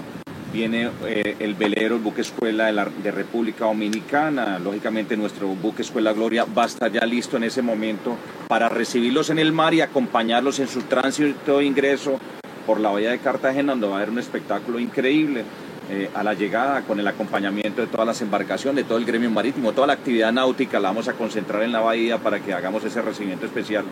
viene 0.54 0.92
eh, 1.08 1.36
el 1.40 1.56
velero, 1.56 1.96
el 1.96 2.02
buque 2.02 2.22
escuela 2.22 2.68
de, 2.68 2.74
la, 2.74 2.86
de, 2.86 3.12
República 3.12 3.66
Dominicana. 3.66 4.60
Lógicamente 4.60 5.18
nuestro 5.18 5.48
buque 5.48 5.82
escuela 5.82 6.14
Gloria 6.14 6.46
va 6.46 6.64
a 6.64 6.68
estar 6.68 6.92
ya 6.92 7.06
listo 7.06 7.38
en 7.38 7.44
ese 7.44 7.64
momento 7.64 8.16
para 8.48 8.70
recibirlos 8.70 9.32
en 9.32 9.40
el 9.40 9.52
mar 9.52 9.74
y 9.74 9.82
acompañarlos 9.82 10.60
en 10.60 10.68
su 10.68 10.84
tránsito 10.84 11.60
e 11.60 11.66
ingreso 11.66 12.20
por 12.68 12.80
la 12.80 12.92
bahía 12.92 13.10
de 13.10 13.18
Cartagena, 13.18 13.72
donde 13.72 13.88
va 13.88 13.96
a 13.96 13.98
haber 13.98 14.12
un 14.12 14.20
espectáculo 14.20 14.80
increíble. 14.80 15.44
Eh, 15.90 16.10
a 16.16 16.24
la 16.24 16.34
llegada 16.34 16.84
con 16.84 16.98
el 17.02 17.08
acompañamiento 17.10 17.82
de 17.82 17.88
todas 17.88 18.08
las 18.08 18.22
embarcaciones, 18.22 18.86
de 18.86 18.88
todo 18.88 18.98
el 18.98 19.04
gremio 19.04 19.30
marítimo, 19.30 19.74
toda 19.74 19.88
la 19.88 19.94
actividad 19.94 20.32
náutica 20.32 20.80
la 20.80 20.88
vamos 20.88 21.10
a 21.10 21.14
concentrar 21.14 21.62
en 21.62 21.74
la 21.74 21.82
bahía 21.82 22.20
para 22.20 22.40
que 22.40 22.54
hagamos 22.54 22.86
ese 22.86 23.02
recibimiento 23.02 23.46
especial 23.46 23.84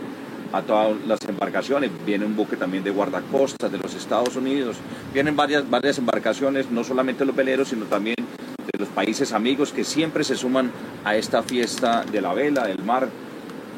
a 0.53 0.61
todas 0.61 0.95
las 1.07 1.19
embarcaciones. 1.27 1.91
Viene 2.05 2.25
un 2.25 2.35
buque 2.35 2.57
también 2.57 2.83
de 2.83 2.91
guardacostas 2.91 3.71
de 3.71 3.77
los 3.77 3.93
Estados 3.93 4.35
Unidos. 4.35 4.77
Vienen 5.13 5.35
varias, 5.35 5.69
varias 5.69 5.97
embarcaciones, 5.97 6.69
no 6.71 6.83
solamente 6.83 7.25
los 7.25 7.35
veleros, 7.35 7.69
sino 7.69 7.85
también 7.85 8.15
de 8.17 8.79
los 8.79 8.89
países 8.89 9.31
amigos 9.31 9.71
que 9.71 9.83
siempre 9.83 10.23
se 10.23 10.35
suman 10.35 10.71
a 11.03 11.15
esta 11.15 11.43
fiesta 11.43 12.03
de 12.03 12.21
la 12.21 12.33
vela, 12.33 12.67
del 12.67 12.83
mar, 12.83 13.07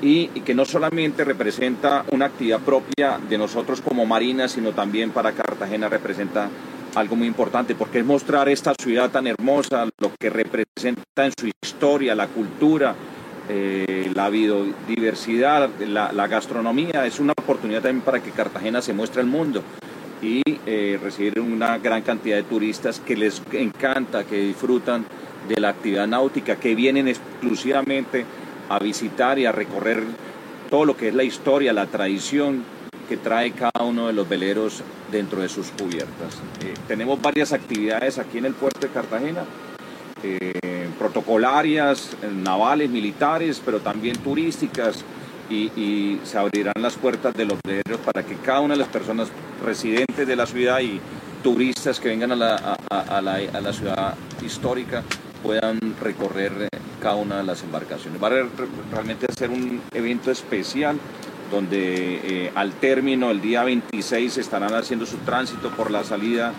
y, 0.01 0.29
y, 0.33 0.41
que 0.41 0.53
no 0.53 0.65
solamente 0.65 1.23
representa 1.23 2.03
una 2.11 2.25
actividad 2.25 2.59
propia 2.59 3.19
de 3.29 3.37
nosotros 3.37 3.79
como 3.79 4.05
Marina, 4.05 4.49
sino 4.49 4.73
también 4.73 5.11
para 5.11 5.31
Cartagena 5.31 5.87
representa 5.87 6.49
algo 6.95 7.15
muy 7.15 7.27
importante, 7.27 7.73
porque 7.73 7.99
es 7.99 8.05
mostrar 8.05 8.49
esta 8.49 8.73
ciudad 8.79 9.09
tan 9.11 9.27
hermosa, 9.27 9.87
lo 9.99 10.11
que 10.19 10.29
representa 10.29 11.25
en 11.25 11.31
su 11.39 11.47
historia, 11.47 12.15
la 12.15 12.27
cultura, 12.27 12.95
eh, 13.49 14.11
la 14.13 14.29
biodiversidad, 14.29 15.69
la, 15.79 16.27
gastronomía, 16.27 17.05
es 17.05 17.19
una 17.19 17.33
oportunidad 17.33 17.81
también 17.81 18.03
para 18.03 18.21
que 18.21 18.31
Cartagena 18.31 18.81
se 18.81 18.93
muestre 18.93 19.21
al 19.21 19.27
mundo 19.27 19.61
y 20.21 20.41
eh, 20.65 20.97
recibir 21.01 21.39
una 21.41 21.77
gran 21.77 22.01
cantidad 22.03 22.37
de 22.37 22.43
turistas 22.43 23.01
que 23.01 23.17
les 23.17 23.41
encanta, 23.51 24.23
que 24.23 24.37
disfrutan 24.37 25.05
de 25.49 25.59
la 25.59 25.69
actividad 25.69 26.07
náutica, 26.07 26.55
que 26.55 26.73
vienen 26.73 27.09
exclusivamente 27.09 28.25
a 28.69 28.79
visitar 28.79 29.37
y 29.37 29.45
a 29.45 29.51
recorrer 29.51 30.03
todo 30.69 30.85
lo 30.85 30.95
que 30.95 31.09
es 31.09 31.13
la 31.13 31.23
historia, 31.23 31.73
la 31.73 31.87
tradición 31.87 32.63
que 33.09 33.17
trae 33.17 33.51
cada 33.51 33.83
uno 33.83 34.07
de 34.07 34.13
los 34.13 34.27
veleros 34.29 34.81
dentro 35.11 35.41
de 35.41 35.49
sus 35.49 35.67
cubiertas. 35.71 36.41
Eh, 36.63 36.73
tenemos 36.87 37.21
varias 37.21 37.51
actividades 37.51 38.17
aquí 38.17 38.37
en 38.37 38.45
el 38.45 38.53
puerto 38.53 38.79
de 38.79 38.93
Cartagena, 38.93 39.43
eh, 40.23 40.89
protocolarias, 40.97 42.15
navales, 42.43 42.89
militares, 42.89 43.61
pero 43.63 43.79
también 43.79 44.17
turísticas, 44.17 45.03
y, 45.49 46.19
se 46.23 46.37
abrirán 46.37 46.73
las 46.79 46.95
puertas 46.95 47.33
de 47.33 47.45
los 47.45 47.59
veleros 47.63 47.99
para 48.03 48.25
que 48.25 48.35
cada 48.37 48.61
una 48.61 48.73
de 48.73 48.79
las 48.79 48.87
personas 48.87 49.27
residentes 49.63 50.25
de 50.25 50.35
la 50.35 50.45
ciudad 50.45 50.79
y 50.79 50.99
turistas 51.43 51.99
que 51.99 52.09
vengan 52.09 52.31
a 52.31 52.35
la, 52.35 52.77
a 52.89 53.21
la, 53.21 53.35
a 53.35 53.61
la 53.61 53.73
ciudad 53.73 54.15
histórica 54.43 55.03
puedan 55.43 55.79
recorrer 56.01 56.53
eh, 56.61 56.67
cada 57.01 57.15
una 57.15 57.37
de 57.37 57.43
las 57.43 57.61
embarcaciones. 57.63 58.23
Va 58.23 58.27
a 58.27 58.47
realmente 58.91 59.27
ser 59.37 59.49
un 59.49 59.81
evento 59.91 60.31
especial 60.31 60.97
donde 61.51 62.45
eh, 62.45 62.51
al 62.55 62.71
término, 62.73 63.29
el 63.29 63.41
día 63.41 63.63
26, 63.63 64.37
estarán 64.37 64.73
haciendo 64.73 65.05
su 65.05 65.17
tránsito 65.17 65.69
por 65.69 65.91
la 65.91 66.03
salida 66.03 66.53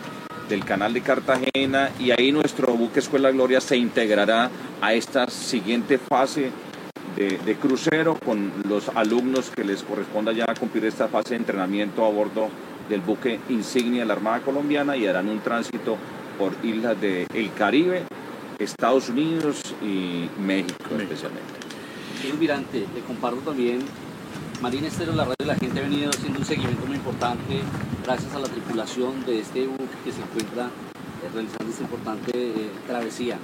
del 0.48 0.64
canal 0.64 0.92
de 0.92 1.00
Cartagena 1.00 1.90
y 1.98 2.10
ahí 2.10 2.32
nuestro 2.32 2.74
buque 2.74 3.00
Escuela 3.00 3.30
Gloria 3.30 3.60
se 3.60 3.76
integrará 3.76 4.50
a 4.80 4.92
esta 4.94 5.28
siguiente 5.28 5.98
fase 5.98 6.50
de, 7.16 7.56
crucero 7.56 8.18
con 8.18 8.52
los 8.68 8.88
alumnos 8.90 9.50
que 9.50 9.64
les 9.64 9.82
corresponda 9.82 10.32
ya 10.32 10.46
cumplir 10.58 10.84
esta 10.84 11.08
fase 11.08 11.30
de 11.30 11.36
entrenamiento 11.36 12.04
a 12.04 12.10
bordo 12.10 12.48
del 12.88 13.00
buque 13.00 13.38
insignia 13.48 14.00
de 14.00 14.06
la 14.06 14.14
Armada 14.14 14.40
Colombiana 14.40 14.96
y 14.96 15.06
harán 15.06 15.28
un 15.28 15.40
tránsito 15.40 15.96
por 16.38 16.52
islas 16.64 17.00
del 17.00 17.52
Caribe, 17.56 18.02
Estados 18.58 19.08
Unidos 19.08 19.74
y 19.80 20.28
México 20.40 20.96
especialmente. 20.98 21.64
Señor 22.20 22.38
Mirante, 22.38 22.86
le 22.94 23.00
comparto 23.06 23.38
también 23.40 23.80
Marina 24.64 24.88
Estero, 24.88 25.12
la 25.12 25.24
radio 25.24 25.36
de 25.40 25.44
la 25.44 25.56
gente 25.56 25.78
ha 25.78 25.82
venido 25.82 26.08
haciendo 26.08 26.38
un 26.38 26.46
seguimiento 26.46 26.86
muy 26.86 26.96
importante 26.96 27.60
gracias 28.02 28.34
a 28.34 28.38
la 28.38 28.48
tripulación 28.48 29.22
de 29.26 29.40
este 29.40 29.66
buque 29.66 29.84
que 30.02 30.10
se 30.10 30.22
encuentra 30.22 30.68
eh, 30.68 31.28
realizando 31.34 31.70
esta 31.70 31.82
importante 31.82 32.30
eh, 32.34 32.70
travesía. 32.86 33.36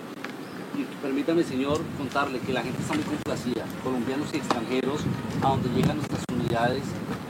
Y 0.78 0.84
permítame, 1.02 1.42
señor, 1.44 1.82
contarle 1.98 2.38
que 2.38 2.54
la 2.54 2.62
gente 2.62 2.80
está 2.80 2.94
muy 2.94 3.04
complacida, 3.04 3.66
colombianos 3.84 4.32
y 4.32 4.38
extranjeros, 4.38 5.02
a 5.42 5.48
donde 5.48 5.68
llegan 5.68 5.98
nuestras 5.98 6.24
unidades, 6.32 6.84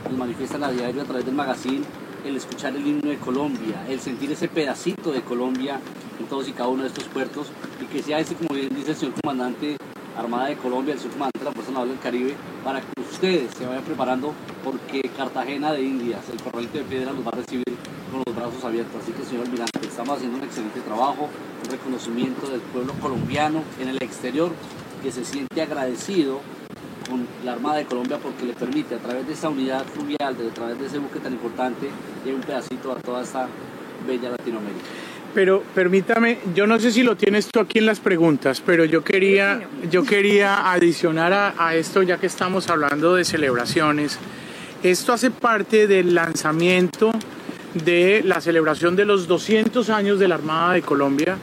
nos 0.08 0.16
manifiestan 0.16 0.62
a 0.62 0.70
diario 0.70 1.02
a 1.02 1.04
través 1.04 1.26
del 1.26 1.34
magazine 1.34 1.82
el 2.24 2.36
escuchar 2.36 2.76
el 2.76 2.86
himno 2.86 3.10
de 3.10 3.18
Colombia, 3.18 3.84
el 3.88 3.98
sentir 3.98 4.30
ese 4.30 4.46
pedacito 4.46 5.10
de 5.10 5.22
Colombia 5.22 5.80
en 6.20 6.26
todos 6.26 6.46
y 6.46 6.52
cada 6.52 6.68
uno 6.68 6.82
de 6.82 6.90
estos 6.90 7.08
puertos 7.08 7.48
y 7.82 7.86
que 7.86 8.04
sea 8.04 8.20
ese, 8.20 8.36
como 8.36 8.54
bien 8.54 8.72
dice 8.72 8.92
el 8.92 8.96
señor 8.96 9.14
comandante, 9.20 9.78
Armada 10.20 10.48
de 10.48 10.56
Colombia, 10.56 10.94
el 10.94 11.00
subcomandante 11.00 11.44
la 11.44 11.52
Fuerza 11.52 11.72
Naval 11.72 11.88
del 11.88 11.98
Caribe, 11.98 12.34
para 12.62 12.80
que 12.80 13.00
ustedes 13.00 13.50
se 13.54 13.66
vayan 13.66 13.82
preparando 13.82 14.34
porque 14.62 15.00
Cartagena 15.16 15.72
de 15.72 15.82
Indias, 15.82 16.28
el 16.30 16.40
corralito 16.42 16.78
de 16.78 16.84
piedra, 16.84 17.12
los 17.12 17.24
va 17.24 17.30
a 17.32 17.36
recibir 17.36 17.64
con 18.10 18.22
los 18.26 18.36
brazos 18.36 18.62
abiertos. 18.64 19.02
Así 19.02 19.12
que, 19.12 19.24
señor 19.24 19.46
almirante, 19.46 19.80
estamos 19.82 20.16
haciendo 20.16 20.38
un 20.38 20.44
excelente 20.44 20.80
trabajo, 20.80 21.28
un 21.64 21.70
reconocimiento 21.70 22.48
del 22.48 22.60
pueblo 22.60 22.92
colombiano 22.94 23.62
en 23.80 23.88
el 23.88 23.96
exterior 24.02 24.52
que 25.02 25.10
se 25.10 25.24
siente 25.24 25.62
agradecido 25.62 26.40
con 27.08 27.26
la 27.44 27.52
Armada 27.52 27.78
de 27.78 27.86
Colombia 27.86 28.18
porque 28.22 28.44
le 28.44 28.52
permite 28.52 28.94
a 28.94 28.98
través 28.98 29.26
de 29.26 29.32
esa 29.32 29.48
unidad 29.48 29.84
fluvial, 29.86 30.36
a 30.36 30.54
través 30.54 30.78
de 30.78 30.86
ese 30.86 30.98
buque 30.98 31.18
tan 31.18 31.32
importante, 31.32 31.88
llevar 32.24 32.40
un 32.40 32.46
pedacito 32.46 32.92
a 32.92 32.96
toda 32.96 33.22
esta 33.22 33.48
bella 34.06 34.30
Latinoamérica. 34.30 34.84
Pero 35.34 35.62
permítame, 35.74 36.38
yo 36.54 36.66
no 36.66 36.80
sé 36.80 36.90
si 36.90 37.02
lo 37.02 37.16
tienes 37.16 37.46
tú 37.46 37.60
aquí 37.60 37.78
en 37.78 37.86
las 37.86 38.00
preguntas, 38.00 38.62
pero 38.64 38.84
yo 38.84 39.04
quería, 39.04 39.60
yo 39.90 40.02
quería 40.02 40.72
adicionar 40.72 41.32
a, 41.32 41.54
a, 41.56 41.76
esto, 41.76 42.02
ya 42.02 42.18
que 42.18 42.26
estamos 42.26 42.68
hablando 42.68 43.14
de 43.14 43.24
celebraciones. 43.24 44.18
Esto 44.82 45.12
hace 45.12 45.30
parte 45.30 45.86
del 45.86 46.14
lanzamiento 46.14 47.12
de 47.74 48.22
la 48.24 48.40
celebración 48.40 48.96
de 48.96 49.04
los 49.04 49.28
200 49.28 49.88
años 49.90 50.18
de 50.18 50.28
la 50.28 50.34
Armada 50.36 50.72
de 50.72 50.82
Colombia, 50.82 51.38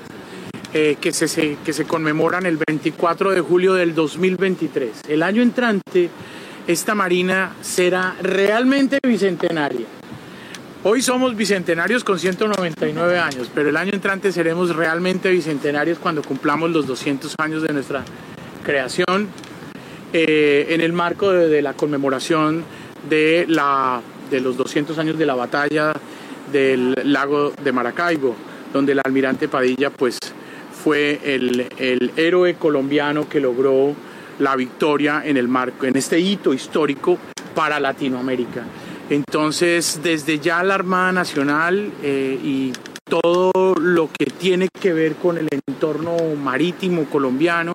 eh, 0.74 0.98
que, 1.00 1.14
se, 1.14 1.58
que 1.64 1.72
se 1.72 1.86
conmemoran 1.86 2.46
el 2.46 2.58
24 2.68 3.32
de 3.32 3.40
julio 3.40 3.74
del 3.74 3.96
2023. 3.96 5.04
El 5.08 5.24
año 5.24 5.42
entrante, 5.42 6.10
esta 6.68 6.94
Marina 6.94 7.54
será 7.62 8.16
realmente 8.22 9.00
bicentenaria. 9.02 9.86
Hoy 10.90 11.02
somos 11.02 11.36
bicentenarios 11.36 12.06
con 12.06 12.18
199 12.18 13.20
años, 13.20 13.52
pero 13.54 13.68
el 13.68 13.76
año 13.76 13.92
entrante 13.92 14.32
seremos 14.32 14.74
realmente 14.74 15.30
bicentenarios 15.30 16.00
cuando 16.00 16.22
cumplamos 16.22 16.72
los 16.72 16.88
200 16.88 17.36
años 17.40 17.62
de 17.62 17.74
nuestra 17.74 18.06
creación 18.64 19.28
eh, 20.14 20.68
en 20.70 20.80
el 20.80 20.94
marco 20.94 21.30
de, 21.34 21.62
la 21.62 21.74
conmemoración 21.74 22.64
de, 23.10 23.46
los 23.50 24.56
200 24.56 24.98
años 24.98 25.18
de 25.18 25.26
la 25.26 25.36
batalla 25.36 25.92
del 26.54 26.96
lago 27.04 27.52
de 27.62 27.72
Maracaibo, 27.74 28.34
donde 28.72 28.94
el 28.94 29.02
almirante 29.04 29.50
Padilla 29.50 29.90
pues, 29.90 30.18
fue 30.72 31.20
el, 31.26 32.14
héroe 32.16 32.56
colombiano 32.56 33.28
que 33.28 33.42
logró 33.42 33.94
la 34.40 34.56
victoria 34.56 35.22
en 35.26 35.98
este 35.98 36.18
hito 36.18 36.54
histórico 36.54 37.18
para 37.54 37.78
Latinoamérica. 37.78 38.64
Entonces, 39.10 40.02
desde 40.04 40.40
ya 40.40 40.64
la 40.64 40.76
Armada 40.76 41.12
Nacional 41.14 41.92
eh, 42.04 42.38
y 42.44 42.74
todo 43.06 43.76
lo 43.76 44.10
que 44.18 44.26
tiene 44.26 44.68
que 44.68 44.92
ver 44.92 45.16
con 45.16 45.38
el 45.38 45.48
entorno 45.52 46.18
marítimo 46.42 47.06
colombiano 47.06 47.74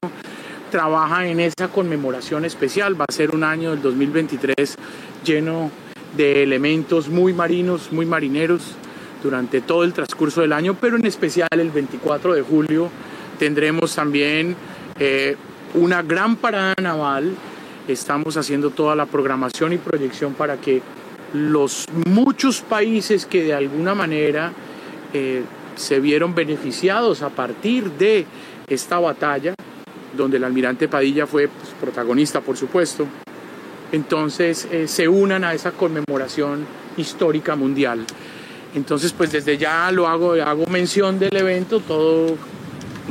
trabaja 0.70 1.26
en 1.26 1.40
esa 1.40 1.68
conmemoración 1.68 2.44
especial. 2.44 3.00
Va 3.00 3.06
a 3.08 3.12
ser 3.12 3.34
un 3.34 3.44
año 3.44 3.70
del 3.70 3.80
2023 3.80 4.76
lleno 5.24 5.70
de 6.16 6.42
elementos 6.42 7.08
muy 7.08 7.32
marinos, 7.32 7.92
muy 7.92 8.04
marineros 8.04 8.74
durante 9.22 9.62
todo 9.62 9.84
el 9.84 9.94
transcurso 9.94 10.42
del 10.42 10.52
año, 10.52 10.76
pero 10.78 10.96
en 10.96 11.06
especial 11.06 11.48
el 11.52 11.70
24 11.70 12.34
de 12.34 12.42
julio 12.42 12.90
tendremos 13.38 13.94
también 13.94 14.54
eh, 14.98 15.36
una 15.74 16.02
gran 16.02 16.36
parada 16.36 16.74
naval. 16.82 17.34
Estamos 17.88 18.36
haciendo 18.36 18.70
toda 18.70 18.94
la 18.94 19.06
programación 19.06 19.72
y 19.72 19.78
proyección 19.78 20.34
para 20.34 20.58
que 20.58 20.82
los 21.32 21.86
muchos 22.06 22.60
países 22.60 23.26
que 23.26 23.42
de 23.42 23.54
alguna 23.54 23.94
manera 23.94 24.52
eh, 25.12 25.42
se 25.76 26.00
vieron 26.00 26.34
beneficiados 26.34 27.22
a 27.22 27.30
partir 27.30 27.90
de 27.92 28.26
esta 28.68 28.98
batalla, 28.98 29.54
donde 30.16 30.36
el 30.36 30.44
almirante 30.44 30.88
Padilla 30.88 31.26
fue 31.26 31.48
pues, 31.48 31.70
protagonista, 31.80 32.40
por 32.40 32.56
supuesto, 32.56 33.06
entonces 33.92 34.68
eh, 34.70 34.88
se 34.88 35.08
unan 35.08 35.44
a 35.44 35.54
esa 35.54 35.72
conmemoración 35.72 36.66
histórica 36.96 37.56
mundial. 37.56 38.04
Entonces, 38.74 39.12
pues 39.12 39.32
desde 39.32 39.58
ya 39.58 39.90
lo 39.92 40.08
hago, 40.08 40.32
hago 40.32 40.66
mención 40.66 41.18
del 41.18 41.36
evento, 41.36 41.80
todo 41.80 42.36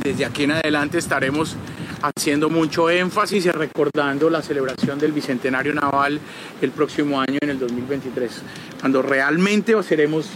desde 0.02 0.24
aquí 0.24 0.44
en 0.44 0.52
adelante 0.52 0.98
estaremos 0.98 1.56
haciendo 2.02 2.50
mucho 2.50 2.90
énfasis 2.90 3.46
y 3.46 3.50
recordando 3.50 4.28
la 4.28 4.42
celebración 4.42 4.98
del 4.98 5.12
Bicentenario 5.12 5.72
Naval 5.72 6.18
el 6.60 6.70
próximo 6.70 7.20
año, 7.20 7.38
en 7.40 7.50
el 7.50 7.58
2023, 7.58 8.42
cuando 8.80 9.02
realmente 9.02 9.80
seremos 9.82 10.28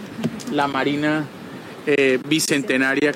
la 0.52 0.68
Marina 0.68 1.24
eh, 1.86 2.18
bicentenaria 2.28 3.12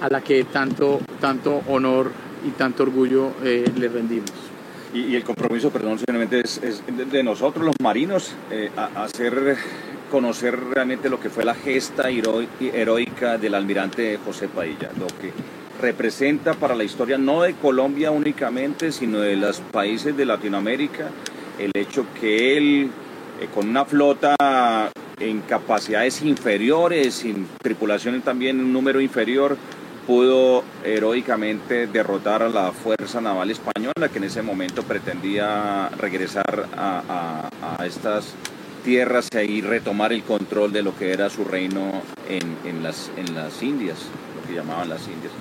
a 0.00 0.08
la 0.08 0.20
que 0.20 0.44
tanto, 0.44 1.00
tanto 1.20 1.62
honor 1.68 2.10
y 2.46 2.50
tanto 2.50 2.82
orgullo 2.82 3.32
eh, 3.42 3.64
le 3.76 3.88
rendimos. 3.88 4.30
Y, 4.92 5.16
el 5.16 5.24
compromiso, 5.24 5.70
perdón, 5.70 5.98
simplemente 5.98 6.40
es, 6.40 6.82
de 6.86 7.22
nosotros 7.22 7.64
los 7.64 7.74
marinos, 7.80 8.32
eh, 8.50 8.70
hacer 8.94 9.56
conocer 10.08 10.56
realmente 10.56 11.08
lo 11.08 11.18
que 11.18 11.30
fue 11.30 11.44
la 11.44 11.54
gesta 11.54 12.08
heroica 12.08 13.38
del 13.38 13.54
almirante 13.54 14.18
José 14.24 14.46
Padilla, 14.46 14.90
lo 14.96 15.08
que 15.08 15.32
representa 15.80 16.54
para 16.54 16.74
la 16.74 16.84
historia 16.84 17.18
no 17.18 17.42
de 17.42 17.54
Colombia 17.54 18.10
únicamente, 18.10 18.92
sino 18.92 19.20
de 19.20 19.36
los 19.36 19.60
países 19.60 20.16
de 20.16 20.24
Latinoamérica, 20.24 21.10
el 21.58 21.70
hecho 21.74 22.06
que 22.20 22.56
él, 22.56 22.90
eh, 23.40 23.48
con 23.54 23.68
una 23.68 23.84
flota 23.84 24.36
en 25.18 25.40
capacidades 25.42 26.22
inferiores, 26.22 27.14
sin 27.14 27.46
tripulación 27.62 28.20
también 28.22 28.58
en 28.58 28.66
un 28.66 28.72
número 28.72 29.00
inferior, 29.00 29.56
pudo 30.06 30.64
heroicamente 30.84 31.86
derrotar 31.86 32.42
a 32.42 32.48
la 32.48 32.72
Fuerza 32.72 33.20
Naval 33.20 33.50
Española, 33.50 34.08
que 34.12 34.18
en 34.18 34.24
ese 34.24 34.42
momento 34.42 34.82
pretendía 34.82 35.88
regresar 35.98 36.68
a, 36.76 37.48
estas 37.84 38.34
tierras 38.84 39.28
y 39.46 39.62
retomar 39.62 40.12
el 40.12 40.22
control 40.22 40.72
de 40.72 40.82
lo 40.82 40.96
que 40.96 41.12
era 41.12 41.30
su 41.30 41.44
reino 41.44 42.02
en, 42.28 42.82
las, 42.82 43.10
en 43.16 43.34
las 43.34 43.62
Indias, 43.62 43.98
lo 44.36 44.46
que 44.46 44.54
llamaban 44.54 44.88
las 44.88 45.06
Indias. 45.08 45.32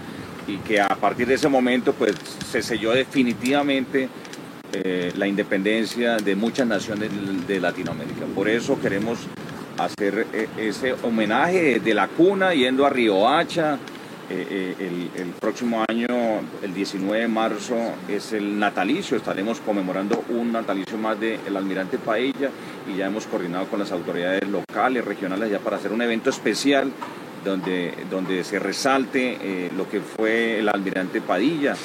Y 0.48 0.58
que 0.58 0.82
a 0.82 0.90
partir 0.90 1.28
de 1.28 1.36
ese 1.36 1.48
momento 1.48 1.94
pues, 1.94 2.16
se 2.50 2.62
selló 2.62 2.92
definitivamente 2.92 4.10
eh, 4.74 5.12
la 5.16 5.28
independencia 5.28 6.18
de 6.18 6.36
muchas 6.36 6.68
naciones 6.68 7.10
de 7.48 7.60
Latinoamérica. 7.60 8.26
Por 8.34 8.50
eso 8.50 8.80
queremos 8.80 9.20
hacer 9.78 10.28
eh, 10.34 10.48
ese 10.58 10.94
homenaje 11.04 11.80
de 11.80 11.94
la 11.94 12.08
cuna 12.08 12.54
yendo 12.54 12.86
a 12.86 12.90
Riohacha, 12.90 13.78
eh, 14.30 14.76
eh, 14.80 15.10
el, 15.16 15.30
próximo 15.32 15.84
año, 15.88 16.08
el 16.62 16.74
19 16.74 17.22
de 17.22 17.28
marzo, 17.28 17.76
es 18.08 18.32
el 18.34 18.58
natalicio. 18.58 19.18
Estaremos 19.18 19.60
conmemorando 19.60 20.24
un 20.30 20.52
natalicio 20.52 20.98
más 20.98 21.20
del 21.20 21.56
almirante 21.56 21.98
Paella 21.98 22.50
y 22.92 22.98
ya 22.98 23.08
hemos 23.08 23.28
coordinado 23.28 23.68
con 23.68 23.80
las 23.80 23.92
autoridades 23.92 24.48
locales, 24.48 25.04
regionales, 25.04 25.52
ya 25.52 25.60
para 25.60 25.76
hacer 25.76 25.92
un 25.92 26.02
evento 26.02 26.30
especial 26.30 26.92
donde, 27.44 27.94
donde 28.10 28.44
se 28.44 28.60
resalte 28.60 29.38
eh, 29.42 29.72
lo 29.76 29.90
que 29.90 30.02
fue 30.02 30.60
el 30.60 30.70
almirante 30.70 31.22
Padilla, 31.22 31.76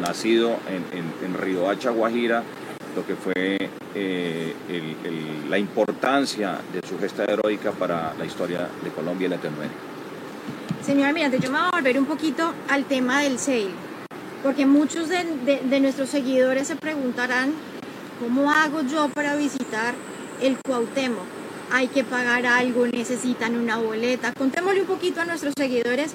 nacido 0.00 0.56
en, 0.68 1.04
en, 1.24 1.34
Río 1.34 1.68
Hacha, 1.68 1.90
Guajira, 1.90 2.42
lo 2.94 3.06
que 3.06 3.14
fue 3.14 3.70
la 5.48 5.58
importancia 5.58 6.58
de 6.72 6.86
su 6.86 6.98
gesta 6.98 7.24
heroica 7.24 7.72
para 7.72 8.14
la 8.18 8.24
historia 8.24 8.68
de 8.82 8.90
Colombia 8.90 9.26
y 9.26 9.30
Latinoamérica. 9.30 9.96
Señor 10.86 11.08
Almirante, 11.08 11.40
yo 11.40 11.50
me 11.50 11.58
voy 11.58 11.66
a 11.66 11.76
volver 11.76 11.98
un 11.98 12.06
poquito 12.06 12.54
al 12.68 12.84
tema 12.84 13.20
del 13.20 13.40
sale, 13.40 13.70
porque 14.42 14.66
muchos 14.66 15.08
de, 15.08 15.80
nuestros 15.80 16.08
seguidores 16.10 16.68
se 16.68 16.76
preguntarán, 16.76 17.52
¿cómo 18.20 18.52
hago 18.52 18.82
yo 18.82 19.08
para 19.08 19.34
visitar 19.34 19.94
el 20.40 20.56
Cuauhtémoc? 20.58 21.35
Hay 21.70 21.88
que 21.88 22.04
pagar 22.04 22.46
algo, 22.46 22.86
necesitan 22.86 23.56
una 23.56 23.76
boleta. 23.76 24.32
Contémosle 24.32 24.82
un 24.82 24.86
poquito 24.86 25.20
a 25.20 25.24
nuestros 25.24 25.52
seguidores, 25.56 26.12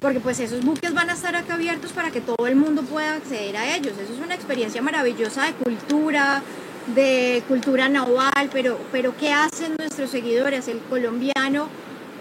porque 0.00 0.20
pues 0.20 0.40
esos 0.40 0.64
buques 0.64 0.94
van 0.94 1.10
a 1.10 1.14
estar 1.14 1.34
acá 1.36 1.54
abiertos 1.54 1.92
para 1.92 2.10
que 2.10 2.20
todo 2.20 2.46
el 2.46 2.56
mundo 2.56 2.82
pueda 2.82 3.14
acceder 3.14 3.56
a 3.56 3.76
ellos. 3.76 3.92
Eso 3.92 4.12
es 4.12 4.20
una 4.20 4.34
experiencia 4.34 4.80
maravillosa 4.82 5.44
de 5.46 5.52
cultura, 5.52 6.42
de 6.94 7.42
cultura 7.48 7.88
naval, 7.88 8.50
pero, 8.52 8.78
pero 8.90 9.16
¿qué 9.16 9.32
hacen 9.32 9.74
nuestros 9.78 10.10
seguidores? 10.10 10.68
El 10.68 10.78
colombiano 10.78 11.68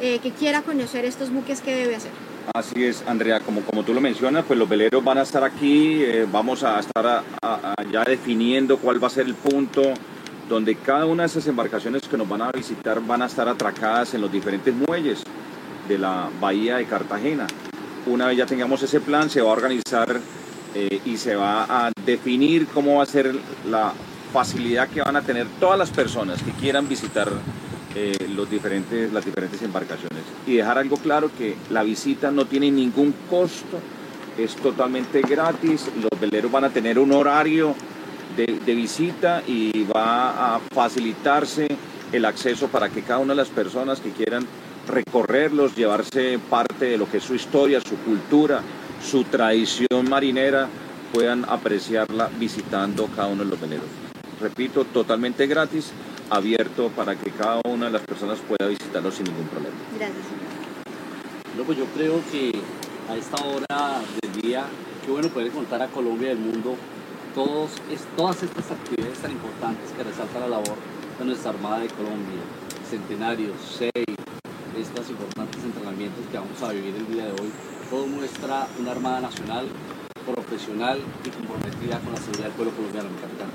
eh, 0.02 0.20
que 0.20 0.32
quiera 0.32 0.62
conocer 0.62 1.06
estos 1.06 1.32
buques, 1.32 1.62
¿qué 1.62 1.76
debe 1.76 1.96
hacer? 1.96 2.12
Así 2.56 2.84
es, 2.84 3.04
Andrea, 3.08 3.40
como, 3.40 3.62
como 3.62 3.84
tú 3.84 3.94
lo 3.94 4.02
mencionas, 4.02 4.44
pues 4.48 4.58
los 4.58 4.68
veleros 4.68 5.04
van 5.04 5.20
a 5.20 5.22
estar 5.22 5.44
aquí, 5.44 6.04
eh, 6.04 6.26
vamos 6.30 6.64
a 6.64 6.80
estar 6.80 7.24
ya 7.92 8.04
definiendo 8.04 8.78
cuál 8.78 9.02
va 9.02 9.08
a 9.08 9.12
ser 9.12 9.28
el 9.28 9.36
punto 9.36 9.94
donde 10.52 10.76
cada 10.76 11.06
una 11.06 11.24
de 11.24 11.28
esas 11.28 11.48
embarcaciones 11.48 12.02
que 12.02 12.18
nos 12.18 12.28
van 12.28 12.42
a 12.42 12.52
visitar 12.52 13.00
van 13.00 13.22
a 13.22 13.28
estar 13.28 13.48
atracadas 13.48 14.14
en 14.14 14.20
los 14.20 14.30
diferentes 14.30 14.76
muelles 14.76 15.24
de 15.88 15.98
la 15.98 16.30
bahía 16.42 16.76
de 16.76 16.86
Cartagena. 16.86 17.48
Una 18.06 18.28
vez 18.28 18.38
ya 18.38 18.46
tengamos 18.46 18.84
ese 18.84 19.00
plan, 19.00 19.30
se 19.30 19.40
va 19.42 19.50
a 19.50 19.54
organizar 19.54 20.20
eh, 20.76 21.00
y 21.06 21.16
se 21.16 21.36
va 21.36 21.64
a 21.70 21.92
definir 22.06 22.68
cómo 22.68 22.98
va 22.98 23.04
a 23.04 23.06
ser 23.06 23.34
la 23.70 23.94
facilidad 24.34 24.90
que 24.90 25.02
van 25.02 25.16
a 25.16 25.22
tener 25.22 25.48
todas 25.58 25.80
las 25.80 25.90
personas 25.90 26.44
que 26.44 26.52
quieran 26.52 26.90
visitar 26.90 27.32
eh, 27.96 28.28
los 28.36 28.50
diferentes, 28.50 29.14
las 29.14 29.24
diferentes 29.24 29.62
embarcaciones. 29.62 30.22
Y 30.46 30.56
dejar 30.56 30.78
algo 30.80 30.98
claro 30.98 31.32
que 31.38 31.56
la 31.70 31.82
visita 31.84 32.30
no 32.30 32.44
tiene 32.44 32.70
ningún 32.70 33.14
costo, 33.30 33.80
es 34.38 34.54
totalmente 34.58 35.22
gratis, 35.22 35.90
los 35.96 36.20
veleros 36.20 36.52
van 36.52 36.66
a 36.66 36.70
tener 36.70 37.00
un 37.00 37.14
horario 37.14 37.74
de, 38.36 38.60
de 38.66 38.76
visita 38.76 39.44
y 39.46 39.84
va 39.84 40.56
a 40.56 40.60
facilitarse 40.60 41.68
el 42.12 42.26
acceso 42.26 42.68
para 42.68 42.90
que 42.90 43.02
cada 43.02 43.20
una 43.20 43.34
de 43.34 43.38
las 43.38 43.50
personas 43.50 44.00
que 44.00 44.12
quieran 44.12 44.46
recorrerlos, 44.88 45.76
llevarse 45.76 46.40
parte 46.50 46.86
de 46.86 46.98
lo 46.98 47.10
que 47.10 47.18
es 47.18 47.24
su 47.24 47.36
historia, 47.36 47.80
su 47.82 47.96
cultura, 47.98 48.62
su 49.04 49.24
tradición 49.24 50.10
marinera, 50.10 50.68
puedan 51.14 51.46
apreciarla 51.48 52.30
visitando 52.40 53.08
cada 53.16 53.28
uno 53.28 53.44
de 53.44 53.50
los 53.50 53.60
veleros. 53.60 53.86
Repito, 54.40 54.86
totalmente 54.86 55.46
gratis 55.48 55.92
abierto 56.30 56.90
para 56.90 57.16
que 57.16 57.32
cada 57.32 57.62
una 57.66 57.88
de 57.88 57.92
las 57.92 58.02
personas 58.02 58.40
pueda 58.40 58.70
visitarlo 58.70 59.12
sin 59.12 59.26
ningún 59.26 59.48
problema. 59.48 59.76
Gracias. 59.98 60.26
Pues 61.66 61.78
yo 61.78 61.86
creo 61.96 62.22
que 62.32 62.52
a 63.10 63.16
esta 63.16 63.44
hora 63.46 64.02
del 64.22 64.42
día, 64.42 64.66
qué 65.06 65.12
bueno 65.12 65.30
poder 65.30 65.52
contar 65.52 65.82
a 65.82 65.88
Colombia 65.88 66.30
y 66.30 66.32
al 66.32 66.40
mundo 66.40 66.76
todas 67.36 68.44
estas 68.44 68.72
actividades 68.72 69.20
tan 69.20 69.32
importantes 69.32 69.92
que 69.96 70.04
resaltan 70.04 70.42
la 70.42 70.48
labor 70.48 70.76
de 71.20 71.26
nuestra 71.26 71.52
Armada 71.52 71.80
de 71.80 71.88
Colombia, 71.88 72.42
centenarios, 72.90 73.56
SEI, 73.78 74.06
estos 74.78 75.10
importantes 75.10 75.64
entrenamientos 75.64 76.26
que 76.32 76.38
vamos 76.38 76.62
a 76.64 76.72
vivir 76.72 76.96
el 76.96 77.08
día 77.08 77.26
de 77.26 77.32
hoy, 77.32 77.52
todo 77.90 78.08
muestra 78.08 78.68
una 78.80 78.92
Armada 78.92 79.22
Nacional 79.22 79.68
profesional 80.26 81.00
y 81.26 81.30
comprometida 81.30 82.00
con 82.00 82.14
la 82.14 82.20
seguridad 82.20 82.46
del 82.46 82.54
pueblo 82.54 82.74
colombiano, 82.74 83.10
mi 83.10 83.20
capitán. 83.20 83.50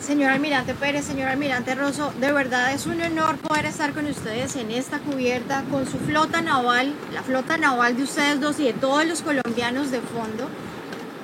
Señor 0.00 0.30
Almirante 0.30 0.74
Pérez, 0.74 1.04
señor 1.04 1.28
Almirante 1.28 1.74
Rosso, 1.74 2.12
de 2.20 2.32
verdad 2.32 2.72
es 2.72 2.86
un 2.86 3.00
honor 3.02 3.36
poder 3.36 3.66
estar 3.66 3.92
con 3.92 4.06
ustedes 4.06 4.56
en 4.56 4.70
esta 4.70 4.98
cubierta 4.98 5.62
con 5.70 5.86
su 5.86 5.98
flota 5.98 6.40
naval, 6.40 6.94
la 7.12 7.22
flota 7.22 7.58
naval 7.58 7.96
de 7.96 8.04
ustedes 8.04 8.40
dos 8.40 8.58
y 8.60 8.64
de 8.64 8.72
todos 8.72 9.04
los 9.04 9.20
colombianos 9.20 9.90
de 9.90 10.00
fondo. 10.00 10.48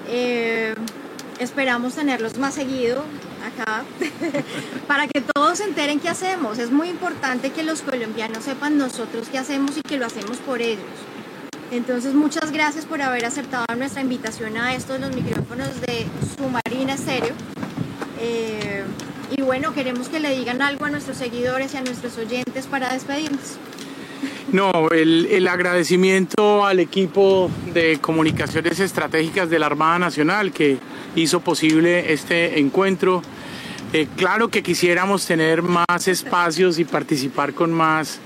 Eh, 0.09 0.75
esperamos 1.39 1.95
tenerlos 1.95 2.39
más 2.39 2.55
seguido 2.55 3.05
acá 3.45 3.85
para 4.87 5.07
que 5.07 5.21
todos 5.21 5.59
se 5.59 5.65
enteren 5.65 6.01
qué 6.01 6.09
hacemos. 6.09 6.59
Es 6.59 6.71
muy 6.71 6.89
importante 6.89 7.51
que 7.51 7.63
los 7.63 7.83
colombianos 7.83 8.45
sepan 8.45 8.79
nosotros 8.79 9.29
qué 9.31 9.39
hacemos 9.39 9.77
y 9.77 9.83
que 9.83 9.97
lo 9.97 10.07
hacemos 10.07 10.39
por 10.39 10.63
ellos. 10.63 10.85
Entonces, 11.73 12.15
muchas 12.15 12.53
gracias 12.53 12.85
por 12.85 13.03
haber 13.03 13.25
aceptado 13.25 13.65
nuestra 13.77 14.01
invitación 14.01 14.57
a 14.57 14.75
estos 14.75 15.01
los 15.01 15.15
micrófonos 15.15 15.81
de 15.81 16.07
Submarina 16.37 16.95
Estéreo. 16.95 17.35
Eh, 18.21 18.85
y 19.37 19.43
bueno, 19.43 19.75
queremos 19.75 20.09
que 20.09 20.21
le 20.21 20.37
digan 20.37 20.63
algo 20.63 20.85
a 20.85 20.91
nuestros 20.91 21.17
seguidores 21.17 21.75
y 21.75 21.77
a 21.77 21.83
nuestros 21.83 22.17
oyentes 22.19 22.67
para 22.67 22.93
despedirnos. 22.93 23.59
No, 24.53 24.89
el, 24.91 25.49
agradecimiento 25.49 26.65
al 26.65 26.79
equipo 26.79 27.51
de 27.75 27.99
comunicaciones 28.01 28.79
estratégicas 28.79 29.51
de 29.51 29.59
la 29.59 29.67
Armada 29.67 29.99
Nacional 29.99 30.53
que 30.53 30.79
hizo 31.17 31.41
posible 31.41 32.13
este 32.13 32.61
encuentro. 32.61 33.23
Eh, 33.93 34.07
claro 34.17 34.49
que 34.49 34.63
quisiéramos 34.63 35.27
tener 35.27 35.63
más 35.63 36.07
espacios 36.07 36.79
y 36.79 36.85
participar 36.85 37.55
con 37.55 37.73
más 37.73 38.21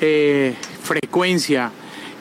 eh, 0.00 0.54
frecuencia 0.82 1.70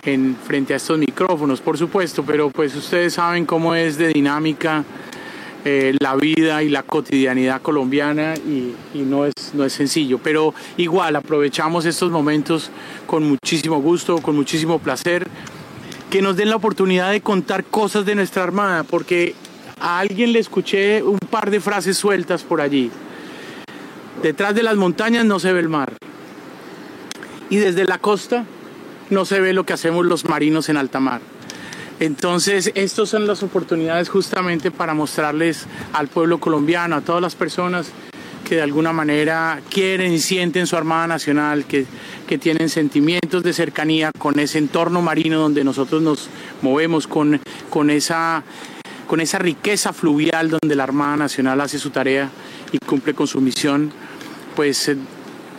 en, 0.03 0.35
frente 0.35 0.73
a 0.73 0.77
estos 0.77 0.97
micrófonos, 0.97 1.61
por 1.61 1.77
supuesto, 1.77 2.23
pero 2.23 2.49
pues 2.49 2.75
ustedes 2.75 3.13
saben 3.13 3.45
cómo 3.45 3.75
es 3.75 3.97
de 3.97 4.09
dinámica 4.09 4.83
eh, 5.65 5.95
la 6.01 6.15
vida 6.15 6.61
y 6.61 6.69
la 6.69 6.83
cotidianidad 6.83 7.61
colombiana 7.61 8.35
y, 8.35 8.75
no, 8.93 9.25
es, 9.25 9.33
no 9.53 9.63
es 9.63 9.73
sencillo. 9.73 10.19
Pero 10.19 10.53
igual 10.77 11.15
aprovechamos 11.15 11.85
estos 11.85 12.11
momentos 12.11 12.69
con 13.07 13.23
muchísimo 13.23 13.81
gusto, 13.81 14.17
con 14.17 14.35
muchísimo 14.35 14.79
placer, 14.79 15.27
que 16.09 16.21
nos 16.21 16.35
den 16.35 16.49
la 16.49 16.57
oportunidad 16.57 17.11
de 17.11 17.21
contar 17.21 17.63
cosas 17.63 18.05
de 18.05 18.13
nuestra 18.13 18.43
Armada, 18.43 18.83
porque 18.83 19.35
a 19.83 19.99
alguien 19.99 20.31
le 20.31 20.39
escuché 20.39 21.03
un 21.03 21.19
par 21.19 21.51
de 21.51 21.59
frases 21.59 21.97
sueltas 21.97 22.41
por 22.43 22.61
allí. 22.61 22.89
Detrás 24.21 24.55
de 24.55 24.63
las 24.63 24.77
montañas 24.77 25.25
no 25.25 25.39
se 25.39 25.51
ve 25.51 25.59
el 25.59 25.67
mar. 25.67 25.91
Y 27.49 27.57
desde 27.57 27.83
la 27.83 27.97
costa 27.97 28.45
no 29.09 29.25
se 29.25 29.41
ve 29.41 29.51
lo 29.51 29.65
que 29.65 29.73
hacemos 29.73 30.05
los 30.05 30.23
marinos 30.23 30.69
en 30.69 30.77
alta 30.77 31.01
mar. 31.01 31.19
Entonces, 31.99 32.71
estas 32.75 33.09
son 33.09 33.27
las 33.27 33.43
oportunidades 33.43 34.07
justamente 34.07 34.71
para 34.71 34.93
mostrarles 34.93 35.65
al 35.91 36.07
pueblo 36.07 36.39
colombiano, 36.39 36.95
a 36.95 37.01
todas 37.01 37.21
las 37.21 37.35
personas 37.35 37.91
que 38.43 38.55
de 38.55 38.61
alguna 38.61 38.93
manera 38.93 39.61
quieren 39.69 40.13
y 40.13 40.19
sienten 40.19 40.65
su 40.65 40.77
Armada 40.77 41.07
Nacional, 41.07 41.65
que, 41.65 41.85
que 42.27 42.37
tienen 42.37 42.69
sentimientos 42.69 43.43
de 43.43 43.53
cercanía 43.53 44.11
con 44.17 44.39
ese 44.39 44.57
entorno 44.57 45.01
marino 45.01 45.39
donde 45.39 45.63
nosotros 45.63 46.01
nos 46.01 46.29
movemos, 46.61 47.07
con, 47.07 47.39
con, 47.69 47.89
esa, 47.89 48.43
con 49.07 49.19
esa 49.19 49.39
riqueza 49.39 49.93
fluvial 49.93 50.49
donde 50.49 50.75
la 50.75 50.83
Armada 50.83 51.17
Nacional 51.17 51.61
hace 51.61 51.79
su 51.79 51.89
tarea 51.89 52.29
y 52.71 52.77
cumple 52.79 53.13
con 53.13 53.27
su 53.27 53.41
misión, 53.41 53.91
pues 54.55 54.89
eh, 54.89 54.97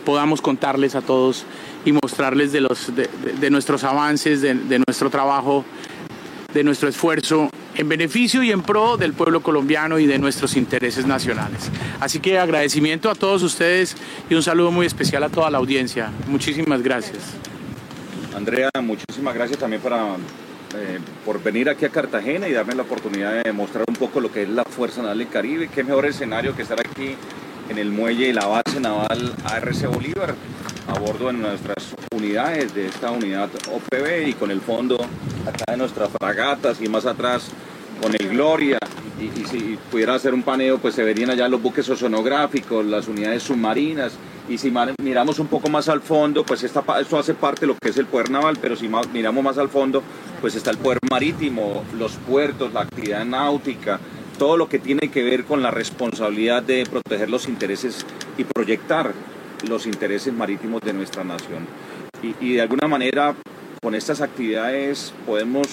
podamos 0.05 0.41
contarles 0.41 0.95
a 0.95 1.01
todos 1.01 1.45
y 1.85 1.91
mostrarles 1.91 2.51
de, 2.51 2.61
los, 2.61 2.91
de, 2.95 3.49
nuestros 3.49 3.83
avances, 3.83 4.41
de, 4.41 4.55
de 4.55 4.79
nuestro 4.87 5.09
trabajo, 5.09 5.63
de 6.53 6.63
nuestro 6.63 6.89
esfuerzo 6.89 7.49
en 7.75 7.89
beneficio 7.89 8.41
y 8.41 8.51
en 8.51 8.61
pro 8.61 8.97
del 8.97 9.13
pueblo 9.13 9.41
colombiano 9.41 9.99
y 9.99 10.07
de 10.07 10.17
nuestros 10.17 10.55
intereses 10.55 11.05
nacionales. 11.05 11.69
Así 11.99 12.19
que 12.19 12.39
agradecimiento 12.39 13.09
a 13.09 13.15
todos 13.15 13.43
ustedes 13.43 13.95
y 14.29 14.35
un 14.35 14.43
saludo 14.43 14.71
muy 14.71 14.85
especial 14.85 15.23
a 15.23 15.29
toda 15.29 15.49
la 15.49 15.57
audiencia. 15.57 16.11
Muchísimas 16.27 16.81
gracias. 16.81 17.19
Andrea, 18.35 18.69
muchísimas 18.81 19.33
gracias 19.33 19.59
también 19.59 19.81
para, 19.81 20.15
eh, 20.77 20.99
por 21.25 21.41
venir 21.41 21.69
aquí 21.69 21.85
a 21.85 21.89
Cartagena 21.89 22.47
y 22.47 22.53
darme 22.53 22.75
la 22.75 22.83
oportunidad 22.83 23.43
de 23.43 23.51
mostrar 23.53 23.85
un 23.87 23.95
poco 23.95 24.19
lo 24.19 24.31
que 24.31 24.43
es 24.43 24.49
la 24.49 24.63
Fuerza 24.63 25.01
Naval 25.01 25.19
del 25.19 25.29
Caribe. 25.29 25.69
Qué 25.73 25.83
mejor 25.83 26.05
escenario 26.05 26.55
que 26.55 26.63
estar 26.63 26.79
aquí 26.79 27.15
en 27.69 27.77
el 27.77 27.91
muelle 27.91 28.29
y 28.29 28.33
la 28.33 28.45
base 28.45 28.79
naval 28.79 29.33
ARC 29.45 29.87
Bolívar, 29.87 30.35
a 30.87 30.99
bordo 30.99 31.27
de 31.27 31.33
nuestras 31.33 31.95
unidades 32.11 32.75
de 32.75 32.87
esta 32.87 33.11
unidad 33.11 33.49
OPB 33.71 34.27
y 34.27 34.33
con 34.33 34.51
el 34.51 34.61
fondo 34.61 34.97
acá 35.45 35.71
de 35.71 35.77
nuestras 35.77 36.09
fragatas 36.09 36.81
y 36.81 36.89
más 36.89 37.05
atrás 37.05 37.49
con 38.01 38.13
el 38.13 38.29
Gloria. 38.29 38.77
Y, 39.19 39.45
si 39.45 39.79
pudiera 39.89 40.13
hacer 40.15 40.33
un 40.33 40.43
paneo, 40.43 40.77
pues 40.77 40.93
se 40.93 41.03
verían 41.03 41.29
allá 41.29 41.47
los 41.47 41.61
buques 41.61 41.87
oceanográficos, 41.89 42.85
las 42.85 43.07
unidades 43.07 43.43
submarinas. 43.43 44.13
Y 44.47 44.59
si 44.59 44.71
miramos 45.01 45.39
un 45.39 45.47
poco 45.47 45.69
más 45.69 45.89
al 45.89 46.01
fondo, 46.01 46.45
pues 46.45 46.63
esta, 46.63 46.83
esto 46.99 47.17
hace 47.17 47.33
parte 47.33 47.61
de 47.61 47.67
lo 47.67 47.75
que 47.81 47.89
es 47.89 47.97
el 47.97 48.05
poder 48.05 48.29
naval, 48.29 48.57
pero 48.61 48.75
si 48.75 48.89
miramos 49.11 49.43
más 49.43 49.57
al 49.57 49.69
fondo, 49.69 50.03
pues 50.39 50.55
está 50.55 50.69
el 50.69 50.77
poder 50.77 50.99
marítimo, 51.09 51.83
los 51.97 52.13
puertos, 52.13 52.71
la 52.71 52.81
actividad 52.81 53.25
náutica, 53.25 53.99
todo 54.37 54.57
lo 54.57 54.69
que 54.69 54.79
tiene 54.79 55.09
que 55.09 55.23
ver 55.23 55.45
con 55.45 55.63
la 55.63 55.71
responsabilidad 55.71 56.61
de 56.61 56.85
proteger 56.85 57.29
los 57.29 57.47
intereses 57.47 58.05
y 58.37 58.43
proyectar 58.43 59.13
los 59.67 59.87
intereses 59.87 60.33
marítimos 60.33 60.81
de 60.81 60.93
nuestra 60.93 61.23
nación. 61.23 61.65
Y, 62.41 62.53
de 62.53 62.61
alguna 62.61 62.87
manera 62.87 63.35
con 63.81 63.93
estas 63.93 64.21
actividades 64.21 65.13
podemos 65.25 65.67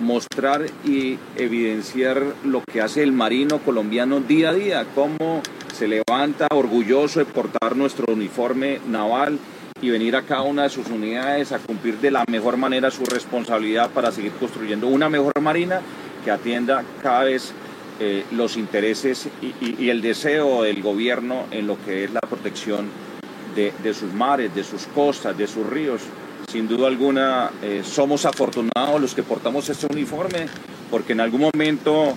mostrar 0.00 0.66
y 0.84 1.18
evidenciar 1.36 2.22
lo 2.44 2.62
que 2.64 2.80
hace 2.80 3.02
el 3.02 3.12
marino 3.12 3.58
colombiano 3.58 4.20
día 4.20 4.50
a 4.50 4.54
día, 4.54 4.86
cómo 4.94 5.42
se 5.78 5.86
levanta 5.86 6.48
orgulloso 6.50 7.20
de 7.20 7.24
portar 7.24 7.76
nuestro 7.76 8.12
uniforme 8.12 8.80
naval 8.88 9.38
y 9.80 9.90
venir 9.90 10.16
a 10.16 10.22
cada 10.22 10.42
una 10.42 10.64
de 10.64 10.70
sus 10.70 10.88
unidades 10.88 11.52
a 11.52 11.60
cumplir 11.60 11.98
de 11.98 12.10
la 12.10 12.24
mejor 12.28 12.56
manera 12.56 12.90
su 12.90 13.04
responsabilidad 13.04 13.88
para 13.90 14.10
seguir 14.10 14.32
construyendo 14.32 14.88
una 14.88 15.08
mejor 15.08 15.40
marina 15.40 15.80
que 16.24 16.32
atienda 16.32 16.82
cada 17.00 17.22
vez 17.22 17.52
eh, 18.00 18.24
los 18.32 18.56
intereses 18.56 19.28
y, 19.40 19.88
el 19.88 20.02
deseo 20.02 20.64
del 20.64 20.82
gobierno 20.82 21.44
en 21.52 21.68
lo 21.68 21.78
que 21.84 22.02
es 22.02 22.12
la 22.12 22.22
protección 22.22 22.88
de, 23.54 23.94
sus 23.94 24.12
mares, 24.12 24.52
de 24.56 24.64
sus 24.64 24.86
costas, 24.86 25.38
de 25.38 25.46
sus 25.46 25.64
ríos. 25.64 26.02
Sin 26.50 26.66
duda 26.66 26.88
alguna 26.88 27.50
eh, 27.62 27.82
somos 27.84 28.26
afortunados 28.26 29.00
los 29.00 29.14
que 29.14 29.22
portamos 29.22 29.68
este 29.68 29.86
uniforme 29.86 30.46
porque 30.90 31.12
en 31.12 31.20
algún 31.20 31.42
momento 31.42 32.16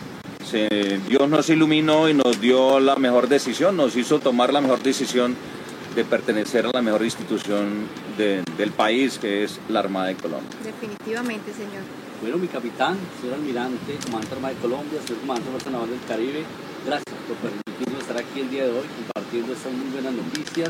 Dios 1.07 1.29
nos 1.29 1.49
iluminó 1.49 2.09
y 2.09 2.13
nos 2.13 2.41
dio 2.41 2.79
la 2.79 2.95
mejor 2.95 3.29
decisión, 3.29 3.77
nos 3.77 3.95
hizo 3.95 4.19
tomar 4.19 4.51
la 4.51 4.61
mejor 4.61 4.81
decisión 4.81 5.35
de 5.95 6.05
pertenecer 6.05 6.65
a 6.65 6.71
la 6.73 6.81
mejor 6.81 7.03
institución 7.03 7.87
del 8.17 8.71
país 8.71 9.17
que 9.17 9.43
es 9.43 9.59
la 9.69 9.79
Armada 9.79 10.07
de 10.07 10.15
Colombia. 10.15 10.49
Definitivamente, 10.63 11.53
señor. 11.53 11.83
Bueno, 12.21 12.37
mi 12.37 12.47
capitán, 12.47 12.97
señor 13.19 13.35
almirante, 13.35 13.97
comandante 14.05 14.35
Armada 14.35 14.53
de 14.53 14.61
Colombia, 14.61 14.99
señor 15.05 15.21
comandante 15.21 15.45
de 15.45 15.51
Fuerza 15.51 15.69
Naval 15.71 15.89
del 15.89 16.03
Caribe, 16.07 16.43
gracias 16.85 17.15
por 17.27 17.37
permitirnos 17.37 18.01
estar 18.01 18.17
aquí 18.17 18.39
el 18.39 18.49
día 18.49 18.63
de 18.65 18.71
hoy 18.71 18.85
compartiendo 18.95 19.53
estas 19.53 19.73
muy 19.73 19.89
buenas 19.91 20.13
noticias. 20.13 20.69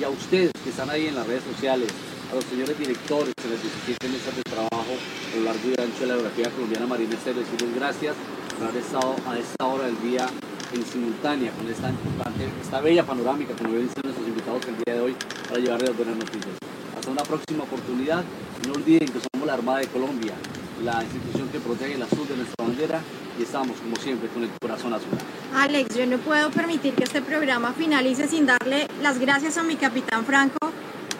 Y 0.00 0.04
a 0.04 0.08
ustedes 0.08 0.50
que 0.62 0.70
están 0.70 0.90
ahí 0.90 1.06
en 1.06 1.14
las 1.14 1.26
redes 1.26 1.44
sociales, 1.44 1.88
a 2.30 2.34
los 2.34 2.44
señores 2.44 2.78
directores 2.78 3.34
que 3.40 3.48
les 3.48 3.62
17 3.62 4.08
mesas 4.08 4.36
de 4.36 4.42
trabajo 4.42 4.94
a 4.94 5.36
lo 5.36 5.44
largo 5.44 5.60
y 5.64 5.80
ancho 5.80 6.00
de 6.00 6.06
la 6.06 6.14
geografía 6.14 6.50
colombiana 6.50 6.86
marina 6.86 7.10
decirles 7.10 7.74
gracias 7.76 8.16
haber 8.62 8.76
estado 8.76 9.16
a 9.26 9.38
esta 9.38 9.66
hora 9.66 9.84
del 9.86 10.00
día 10.02 10.26
en 10.72 10.84
simultánea 10.84 11.52
con 11.52 11.68
esta 11.68 11.90
importante, 11.90 12.48
esta 12.62 12.80
bella 12.80 13.04
panorámica, 13.04 13.54
como 13.54 13.72
ven 13.72 13.88
nuestros 14.02 14.28
invitados 14.28 14.62
el 14.66 14.76
día 14.84 14.94
de 14.94 15.00
hoy, 15.00 15.16
para 15.48 15.60
llevarles 15.60 15.88
las 15.88 15.96
buenas 15.96 16.16
noticias. 16.16 16.54
Hasta 16.96 17.10
una 17.10 17.22
próxima 17.22 17.64
oportunidad. 17.64 18.24
No 18.66 18.74
olviden 18.74 19.08
que 19.08 19.20
somos 19.20 19.46
la 19.46 19.54
Armada 19.54 19.78
de 19.78 19.88
Colombia 19.88 20.34
la 20.82 21.02
institución 21.02 21.48
que 21.48 21.58
protege 21.58 21.94
el 21.94 22.02
azul 22.02 22.26
de 22.28 22.36
nuestra 22.36 22.64
bandera 22.64 23.00
y 23.38 23.42
estamos 23.42 23.78
como 23.78 23.96
siempre 23.96 24.28
con 24.28 24.42
el 24.42 24.50
corazón 24.60 24.92
azul. 24.92 25.08
Alex, 25.54 25.96
yo 25.96 26.06
no 26.06 26.18
puedo 26.18 26.50
permitir 26.50 26.94
que 26.94 27.04
este 27.04 27.22
programa 27.22 27.72
finalice 27.72 28.28
sin 28.28 28.46
darle 28.46 28.88
las 29.02 29.18
gracias 29.18 29.56
a 29.56 29.62
mi 29.62 29.76
capitán 29.76 30.24
Franco 30.24 30.58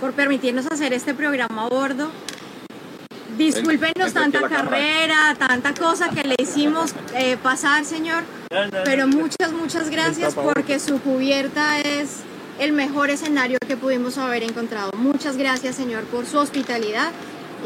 por 0.01 0.12
permitirnos 0.12 0.66
hacer 0.66 0.93
este 0.93 1.14
programa 1.14 1.64
a 1.64 1.68
bordo. 1.68 2.11
Discúlpenos 3.37 4.12
tanta 4.12 4.49
carrera, 4.49 5.35
tanta 5.39 5.74
cosa 5.74 6.11
que 6.11 6.22
le 6.22 6.37
hicimos 6.39 6.95
eh, 7.14 7.37
pasar, 7.43 7.85
señor, 7.85 8.22
pero 8.85 9.07
muchas, 9.07 9.53
muchas 9.53 9.91
gracias 9.91 10.35
porque 10.35 10.78
su 10.78 11.01
cubierta 11.01 11.80
es 11.80 12.20
el 12.61 12.72
mejor 12.72 13.11
escenario 13.11 13.59
que 13.66 13.76
pudimos 13.76 14.18
haber 14.18 14.43
encontrado. 14.45 14.93
Muchas 14.97 15.37
gracias, 15.37 15.74
señor, 15.74 16.05
por 16.05 16.26
su 16.26 16.39
hospitalidad 16.39 17.11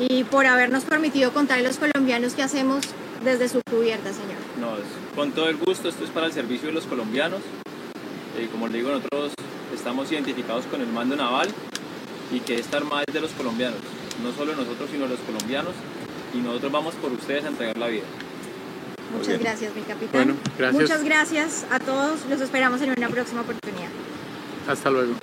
y 0.08 0.24
por 0.24 0.46
habernos 0.46 0.84
permitido 0.84 1.32
contar 1.32 1.58
a 1.58 1.62
los 1.62 1.76
colombianos 1.76 2.34
qué 2.34 2.42
hacemos 2.42 2.84
desde 3.24 3.48
su 3.48 3.60
cubierta, 3.68 4.12
señor. 4.12 4.38
No, 4.60 4.70
con 5.14 5.32
todo 5.32 5.48
el 5.48 5.56
gusto, 5.56 5.88
esto 5.88 6.04
es 6.04 6.10
para 6.10 6.26
el 6.26 6.32
servicio 6.32 6.68
de 6.68 6.74
los 6.74 6.84
colombianos. 6.84 7.40
Eh, 8.38 8.48
como 8.50 8.68
le 8.68 8.78
digo, 8.78 8.90
nosotros 8.90 9.32
estamos 9.74 10.10
identificados 10.12 10.64
con 10.66 10.80
el 10.80 10.86
mando 10.88 11.16
naval 11.16 11.48
y 12.32 12.40
que 12.40 12.56
esta 12.56 12.78
armada 12.78 13.04
es 13.06 13.14
de 13.14 13.20
los 13.20 13.32
colombianos, 13.32 13.80
no 14.22 14.32
solo 14.32 14.54
nosotros, 14.54 14.88
sino 14.90 15.06
los 15.06 15.18
colombianos, 15.20 15.74
y 16.34 16.38
nosotros 16.38 16.72
vamos 16.72 16.94
por 16.96 17.12
ustedes 17.12 17.44
a 17.44 17.48
entregar 17.48 17.76
la 17.78 17.88
vida. 17.88 18.04
Muchas 19.16 19.38
gracias, 19.38 19.74
mi 19.74 19.82
capitán. 19.82 20.36
Muchas 20.72 21.02
gracias 21.02 21.66
a 21.70 21.78
todos. 21.78 22.26
Los 22.28 22.40
esperamos 22.40 22.82
en 22.82 22.90
una 22.90 23.08
próxima 23.08 23.40
oportunidad. 23.40 23.88
Hasta 24.68 24.90
luego. 24.90 25.14